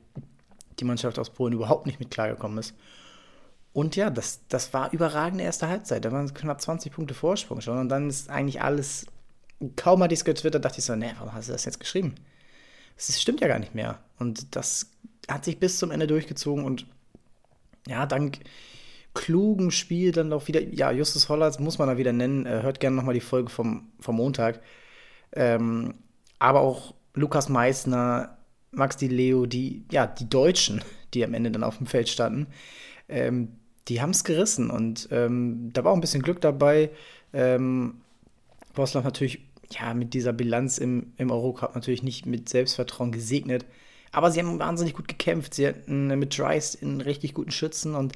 die 0.79 0.85
Mannschaft 0.85 1.19
aus 1.19 1.29
Polen 1.29 1.53
überhaupt 1.53 1.85
nicht 1.85 1.99
mit 1.99 2.11
klargekommen 2.11 2.57
ist. 2.57 2.73
Und 3.73 3.95
ja, 3.95 4.09
das, 4.09 4.41
das 4.49 4.73
war 4.73 4.93
überragende 4.93 5.43
erste 5.43 5.67
Halbzeit. 5.67 6.05
Da 6.05 6.11
waren 6.11 6.31
knapp 6.33 6.61
20 6.61 6.93
Punkte 6.93 7.13
Vorsprung 7.13 7.59
schon. 7.59 7.79
Und 7.79 7.89
dann 7.89 8.07
ist 8.07 8.29
eigentlich 8.29 8.61
alles, 8.61 9.07
kaum 9.75 10.03
hat 10.03 10.11
ich 10.11 10.19
es 10.19 10.25
getwittert, 10.25 10.63
dachte 10.63 10.79
ich 10.79 10.85
so, 10.85 10.95
ne, 10.95 11.13
warum 11.17 11.33
hast 11.33 11.49
du 11.49 11.53
das 11.53 11.65
jetzt 11.65 11.79
geschrieben? 11.79 12.15
Das 12.95 13.19
stimmt 13.19 13.41
ja 13.41 13.47
gar 13.47 13.59
nicht 13.59 13.73
mehr. 13.73 13.99
Und 14.19 14.55
das 14.55 14.91
hat 15.27 15.43
sich 15.45 15.59
bis 15.59 15.79
zum 15.79 15.89
Ende 15.89 16.05
durchgezogen 16.05 16.63
und 16.63 16.85
ja, 17.87 18.05
dank 18.05 18.39
klugem 19.13 19.71
Spiel 19.71 20.11
dann 20.11 20.33
auch 20.33 20.47
wieder, 20.47 20.61
ja, 20.61 20.91
Justus 20.91 21.29
Hollatz 21.29 21.59
muss 21.59 21.77
man 21.77 21.87
da 21.87 21.97
wieder 21.97 22.13
nennen, 22.13 22.45
äh, 22.45 22.61
hört 22.61 22.79
gerne 22.79 22.95
nochmal 22.95 23.13
die 23.13 23.21
Folge 23.21 23.49
vom, 23.49 23.91
vom 23.99 24.15
Montag. 24.15 24.61
Ähm, 25.33 25.95
aber 26.39 26.61
auch 26.61 26.93
Lukas 27.13 27.49
Meissner, 27.49 28.37
Max 28.71 28.97
Di 28.97 29.07
Leo, 29.07 29.45
die, 29.45 29.83
ja, 29.91 30.07
die 30.07 30.29
Deutschen, 30.29 30.81
die 31.13 31.23
am 31.23 31.33
Ende 31.33 31.51
dann 31.51 31.63
auf 31.63 31.77
dem 31.77 31.87
Feld 31.87 32.09
standen, 32.09 32.47
ähm, 33.07 33.49
die 33.87 34.01
haben 34.01 34.11
es 34.11 34.23
gerissen 34.23 34.69
und 34.69 35.09
ähm, 35.11 35.71
da 35.73 35.83
war 35.83 35.91
auch 35.91 35.95
ein 35.95 36.01
bisschen 36.01 36.21
Glück 36.23 36.41
dabei. 36.41 36.89
Ähm, 37.33 38.01
natürlich, 38.75 39.45
ja, 39.71 39.93
mit 39.93 40.13
dieser 40.13 40.33
Bilanz 40.33 40.77
im, 40.77 41.13
im 41.17 41.31
Eurocup 41.31 41.75
natürlich 41.75 42.03
nicht 42.03 42.25
mit 42.25 42.49
Selbstvertrauen 42.49 43.11
gesegnet. 43.11 43.65
Aber 44.11 44.31
sie 44.31 44.39
haben 44.39 44.59
wahnsinnig 44.59 44.93
gut 44.93 45.07
gekämpft. 45.07 45.55
Sie 45.55 45.67
hatten 45.67 46.07
mit 46.19 46.37
Dries 46.37 46.81
einen 46.81 47.01
richtig 47.01 47.33
guten 47.33 47.51
Schützen 47.51 47.95
und 47.95 48.13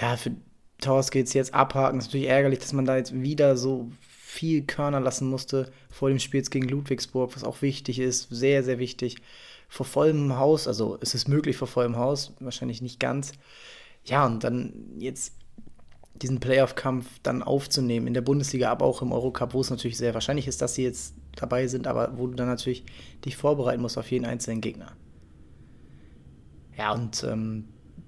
ja, 0.00 0.16
für 0.16 0.32
Towers 0.80 1.10
geht 1.10 1.26
es 1.26 1.34
jetzt 1.34 1.54
abhaken. 1.54 1.98
ist 1.98 2.06
natürlich 2.06 2.28
ärgerlich, 2.28 2.60
dass 2.60 2.72
man 2.72 2.84
da 2.84 2.96
jetzt 2.96 3.20
wieder 3.20 3.56
so 3.56 3.90
viel 4.28 4.62
Körner 4.62 5.00
lassen 5.00 5.30
musste 5.30 5.72
vor 5.88 6.10
dem 6.10 6.18
Spiel 6.18 6.42
gegen 6.42 6.68
Ludwigsburg, 6.68 7.34
was 7.34 7.44
auch 7.44 7.62
wichtig 7.62 7.98
ist, 7.98 8.28
sehr, 8.28 8.62
sehr 8.62 8.78
wichtig. 8.78 9.16
Vor 9.70 9.86
vollem 9.86 10.36
Haus, 10.36 10.68
also 10.68 10.98
es 11.00 11.14
ist 11.14 11.28
möglich 11.28 11.56
vor 11.56 11.66
vollem 11.66 11.96
Haus, 11.96 12.34
wahrscheinlich 12.38 12.82
nicht 12.82 13.00
ganz. 13.00 13.32
Ja, 14.04 14.26
und 14.26 14.44
dann 14.44 14.74
jetzt 14.98 15.32
diesen 16.14 16.40
Playoff-Kampf 16.40 17.06
dann 17.22 17.42
aufzunehmen 17.42 18.06
in 18.06 18.12
der 18.12 18.20
Bundesliga, 18.20 18.70
aber 18.70 18.84
auch 18.84 19.00
im 19.00 19.12
Eurocup, 19.12 19.54
wo 19.54 19.62
es 19.62 19.70
natürlich 19.70 19.96
sehr 19.96 20.12
wahrscheinlich 20.12 20.46
ist, 20.46 20.60
dass 20.60 20.74
sie 20.74 20.84
jetzt 20.84 21.14
dabei 21.34 21.66
sind, 21.66 21.86
aber 21.86 22.18
wo 22.18 22.26
du 22.26 22.34
dann 22.34 22.48
natürlich 22.48 22.84
dich 23.24 23.34
vorbereiten 23.34 23.80
musst 23.80 23.96
auf 23.96 24.10
jeden 24.10 24.26
einzelnen 24.26 24.60
Gegner. 24.60 24.92
Ja, 26.76 26.92
und 26.92 27.24
ähm, 27.24 27.64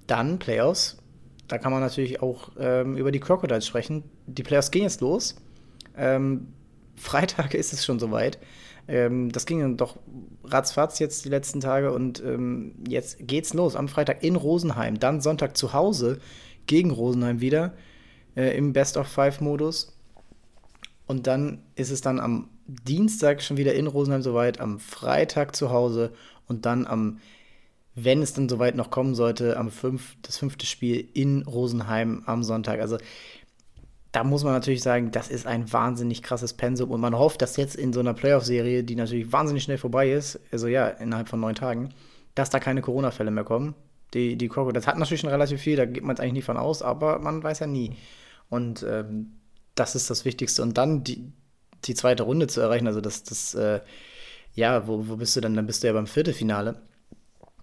dann 0.07 0.39
Playoffs. 0.39 0.99
Da 1.49 1.57
kann 1.57 1.73
man 1.73 1.81
natürlich 1.81 2.21
auch 2.21 2.51
ähm, 2.59 2.99
über 2.99 3.11
die 3.11 3.21
Crocodiles 3.21 3.67
sprechen. 3.67 4.05
Die 4.27 4.43
Playoffs 4.43 4.71
gehen 4.71 4.83
jetzt 4.83 5.01
los. 5.01 5.37
Ähm, 5.97 6.53
Freitag 6.97 7.55
ist 7.55 7.73
es 7.73 7.85
schon 7.85 7.99
soweit. 7.99 8.39
Ähm, 8.89 9.31
das 9.31 9.47
ging 9.47 9.61
dann 9.61 9.77
doch 9.77 9.99
ratzfatz 10.45 10.99
jetzt 10.99 11.25
die 11.25 11.29
letzten 11.29 11.61
Tage 11.61 11.93
und 11.93 12.23
ähm, 12.25 12.75
jetzt 12.89 13.19
geht's 13.21 13.55
los 13.55 13.77
am 13.77 13.89
Freitag 13.89 14.23
in 14.25 14.37
Rosenheim, 14.37 14.99
dann 14.99 15.21
Sonntag 15.21 15.57
zu 15.57 15.73
Hause 15.73 16.19
gegen 16.67 16.91
Rosenheim 16.91 17.41
wieder. 17.41 17.75
äh, 18.37 18.57
im 18.57 18.73
Best-of-Five-Modus. 18.73 19.97
Und 21.07 21.27
dann 21.27 21.63
ist 21.75 21.91
es 21.91 22.01
dann 22.01 22.21
am 22.21 22.49
Dienstag 22.67 23.43
schon 23.43 23.57
wieder 23.57 23.75
in 23.75 23.87
Rosenheim 23.87 24.23
soweit, 24.23 24.61
am 24.61 24.79
Freitag 24.79 25.57
zu 25.57 25.71
Hause 25.71 26.13
und 26.47 26.67
dann 26.67 26.87
am, 26.87 27.19
wenn 27.97 28.23
es 28.23 28.33
dann 28.33 28.49
soweit 28.49 28.77
noch 28.77 28.91
kommen 28.91 29.17
sollte, 29.17 29.57
am 29.57 29.71
fünf, 29.71 30.17
das 30.23 30.39
fünfte 30.39 30.67
Spiel 30.67 31.09
in 31.13 31.43
Rosenheim 31.43 32.23
am 32.27 32.45
Sonntag. 32.45 32.81
Also 32.81 32.97
da 34.13 34.25
muss 34.25 34.43
man 34.43 34.53
natürlich 34.53 34.83
sagen, 34.83 35.13
das 35.13 35.29
ist 35.29 35.47
ein 35.47 35.73
wahnsinnig 35.73 36.23
krasses 36.23 36.55
Pensum 36.55 36.91
und 36.91 37.01
man 37.01 37.17
hofft, 37.17 37.43
dass 37.43 37.57
jetzt 37.57 37.77
in 37.77 37.93
so 37.93 38.01
einer 38.01 38.15
Playoff-Serie, 38.15 38.83
die 38.83 38.97
natürlich 38.97 39.33
wahnsinnig 39.33 39.63
schnell 39.63 39.79
vorbei 39.79 40.11
ist, 40.11 40.41
also 40.51 40.67
ja, 40.67 40.89
innerhalb 40.89 41.29
von 41.29 41.41
neun 41.41 41.55
Tagen, 41.55 41.91
dass 42.35 42.51
da 42.51 42.59
keine 42.59 42.83
Corona-Fälle 42.83 43.31
mehr 43.31 43.45
kommen. 43.45 43.75
Die, 44.15 44.37
die 44.37 44.49
Coco, 44.49 44.73
das 44.73 44.89
hat 44.89 44.99
natürlich 44.99 45.21
schon 45.21 45.31
relativ 45.31 45.61
viel, 45.61 45.77
da 45.77 45.87
geht 45.87 46.03
man 46.03 46.15
es 46.15 46.21
eigentlich 46.21 46.33
nie 46.33 46.43
von 46.43 46.57
aus, 46.57 46.83
aber 46.83 47.21
man 47.21 47.43
weiß 47.43 47.61
ja 47.61 47.69
nie. 47.69 47.97
Und 48.49 48.83
ähm, 48.83 49.37
das 49.77 49.95
ist 49.95 50.11
das 50.11 50.25
Wichtigste. 50.25 50.63
Und 50.63 50.77
dann 50.77 51.05
die, 51.05 51.33
die 51.85 51.95
zweite 51.95 52.25
Runde 52.25 52.49
zu 52.49 52.61
erreichen, 52.61 52.89
also 52.89 53.01
das, 53.01 53.23
das, 53.23 53.55
äh, 53.55 53.81
ja, 54.55 54.89
wo, 54.89 55.09
wo 55.09 55.17
bist 55.17 55.37
du 55.37 55.41
denn? 55.41 55.55
Dann 55.55 55.67
bist 55.67 55.83
du 55.83 55.87
ja 55.87 55.93
beim 55.93 56.09
Viertelfinale. 56.09 56.83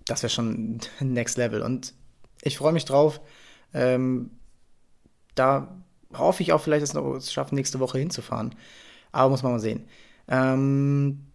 Das 0.06 0.24
wäre 0.24 0.30
schon 0.30 0.80
Next 1.02 1.38
Level. 1.38 1.62
Und 1.62 1.94
ich 2.42 2.58
freue 2.58 2.72
mich 2.72 2.86
drauf. 2.86 3.20
Ähm, 3.74 4.32
da 5.36 5.84
hoffe 6.14 6.44
ich 6.44 6.54
auch 6.54 6.62
vielleicht, 6.62 6.84
dass 6.84 6.94
wir 6.94 7.04
es 7.16 7.32
schaffen, 7.32 7.56
nächste 7.56 7.80
Woche 7.80 8.00
hinzufahren. 8.00 8.56
Aber 9.12 9.30
muss 9.30 9.44
man 9.44 9.54
mal 9.54 9.60
sehen. 9.60 9.88
Ähm, 10.28 11.28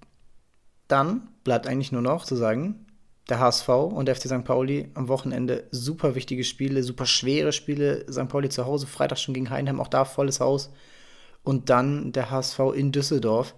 dann 0.89 1.29
bleibt 1.45 1.66
eigentlich 1.66 1.93
nur 1.93 2.03
noch 2.03 2.25
zu 2.25 2.37
sagen, 2.37 2.87
der 3.29 3.39
HSV 3.39 3.68
und 3.68 4.07
der 4.07 4.16
FC 4.16 4.29
St. 4.29 4.45
Pauli 4.45 4.91
am 4.95 5.09
Wochenende 5.09 5.64
super 5.70 6.14
wichtige 6.14 6.45
Spiele, 6.45 6.83
super 6.83 7.07
schwere 7.07 7.53
Spiele. 7.53 8.05
St. 8.11 8.29
Pauli 8.29 8.49
zu 8.49 8.66
Hause, 8.66 8.87
Freitag 8.87 9.18
schon 9.18 9.35
gegen 9.35 9.51
Heinheim, 9.51 9.81
auch 9.81 9.89
da 9.89 10.05
volles 10.05 10.41
Haus. 10.41 10.70
Und 11.43 11.70
dann 11.70 12.12
der 12.12 12.31
HSV 12.31 12.59
in 12.75 12.93
Düsseldorf. 12.93 13.55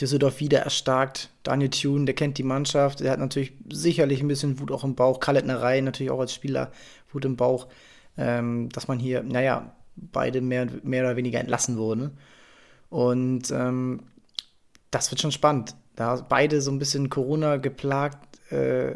Düsseldorf 0.00 0.40
wieder 0.40 0.60
erstarkt. 0.60 1.30
Daniel 1.42 1.70
Thune, 1.70 2.04
der 2.06 2.14
kennt 2.14 2.38
die 2.38 2.42
Mannschaft. 2.42 3.00
Der 3.00 3.12
hat 3.12 3.18
natürlich 3.18 3.52
sicherlich 3.70 4.20
ein 4.20 4.28
bisschen 4.28 4.58
Wut 4.60 4.70
auch 4.70 4.84
im 4.84 4.94
Bauch. 4.94 5.20
Kalletnerei 5.20 5.80
natürlich 5.80 6.10
auch 6.10 6.20
als 6.20 6.34
Spieler 6.34 6.72
Wut 7.12 7.24
im 7.24 7.36
Bauch. 7.36 7.66
Ähm, 8.16 8.68
dass 8.70 8.88
man 8.88 8.98
hier, 8.98 9.22
naja, 9.22 9.74
beide 9.96 10.40
mehr, 10.40 10.68
mehr 10.82 11.04
oder 11.04 11.16
weniger 11.16 11.40
entlassen 11.40 11.76
wurden. 11.76 12.18
Und 12.90 13.50
ähm, 13.50 14.00
das 14.90 15.10
wird 15.10 15.20
schon 15.20 15.32
spannend. 15.32 15.74
Da 15.96 16.16
beide 16.28 16.60
so 16.60 16.70
ein 16.70 16.78
bisschen 16.78 17.10
Corona 17.10 17.56
geplagt. 17.56 18.38
Äh, 18.52 18.94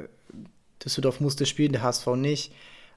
Düsseldorf 0.85 1.21
musste 1.21 1.47
spielen, 1.47 1.73
der 1.73 1.83
HSV 1.83 2.07
nicht. 2.17 2.53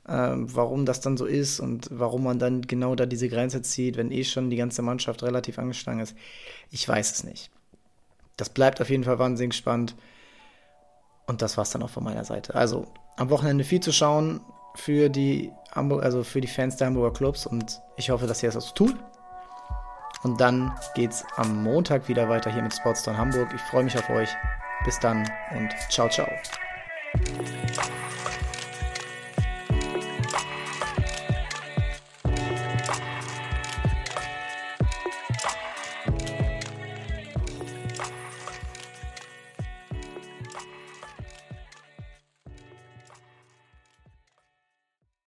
Ähm, 0.08 0.54
warum 0.56 0.86
das 0.86 1.02
dann 1.02 1.18
so 1.18 1.26
ist 1.26 1.60
und 1.60 1.88
warum 1.92 2.24
man 2.24 2.40
dann 2.40 2.64
genau 2.64 2.96
da 2.96 3.06
diese 3.06 3.30
Grenze 3.30 3.62
zieht, 3.62 3.96
wenn 3.96 4.12
eh 4.12 4.24
schon 4.24 4.50
die 4.50 4.56
ganze 4.58 4.82
Mannschaft 4.82 5.22
relativ 5.24 5.60
angeschlagen 5.60 6.00
ist, 6.00 6.16
ich 6.72 6.88
weiß 6.88 7.12
es 7.12 7.24
nicht. 7.24 7.52
Das 8.38 8.50
bleibt 8.50 8.82
auf 8.82 8.90
jeden 8.90 9.04
Fall 9.04 9.20
wahnsinnig 9.20 9.56
spannend. 9.56 9.96
Und 11.28 11.42
das 11.42 11.58
war 11.58 11.62
es 11.64 11.70
dann 11.70 11.84
auch 11.84 11.90
von 11.90 12.04
meiner 12.04 12.26
Seite. 12.26 12.56
Also 12.56 12.88
am 13.18 13.30
Wochenende 13.30 13.64
viel 13.64 13.82
zu 13.82 13.92
schauen 13.92 14.42
für 14.76 15.10
die 15.10 15.52
Hamburg, 15.80 16.04
also 16.04 16.24
für 16.24 16.42
die 16.42 16.48
Fans 16.48 16.76
der 16.78 16.88
Hamburger 16.88 17.14
Clubs 17.14 17.46
und 17.46 17.82
ich 17.98 18.10
hoffe, 18.12 18.28
dass 18.28 18.44
ihr 18.44 18.52
das 18.52 18.68
auch 18.68 18.74
tut. 18.74 18.96
Und 20.24 20.42
dann 20.42 20.74
geht's 20.96 21.26
am 21.38 21.64
Montag 21.64 22.08
wieder 22.08 22.28
weiter 22.30 22.52
hier 22.52 22.62
mit 22.62 22.74
Sportstone 22.74 23.18
Hamburg. 23.18 23.50
Ich 23.56 23.62
freue 23.62 23.84
mich 23.84 23.98
auf 23.98 24.10
euch. 24.10 24.30
Bis 24.86 25.00
dann 25.00 25.30
und 25.56 25.74
ciao, 25.90 26.10
ciao. 26.10 26.28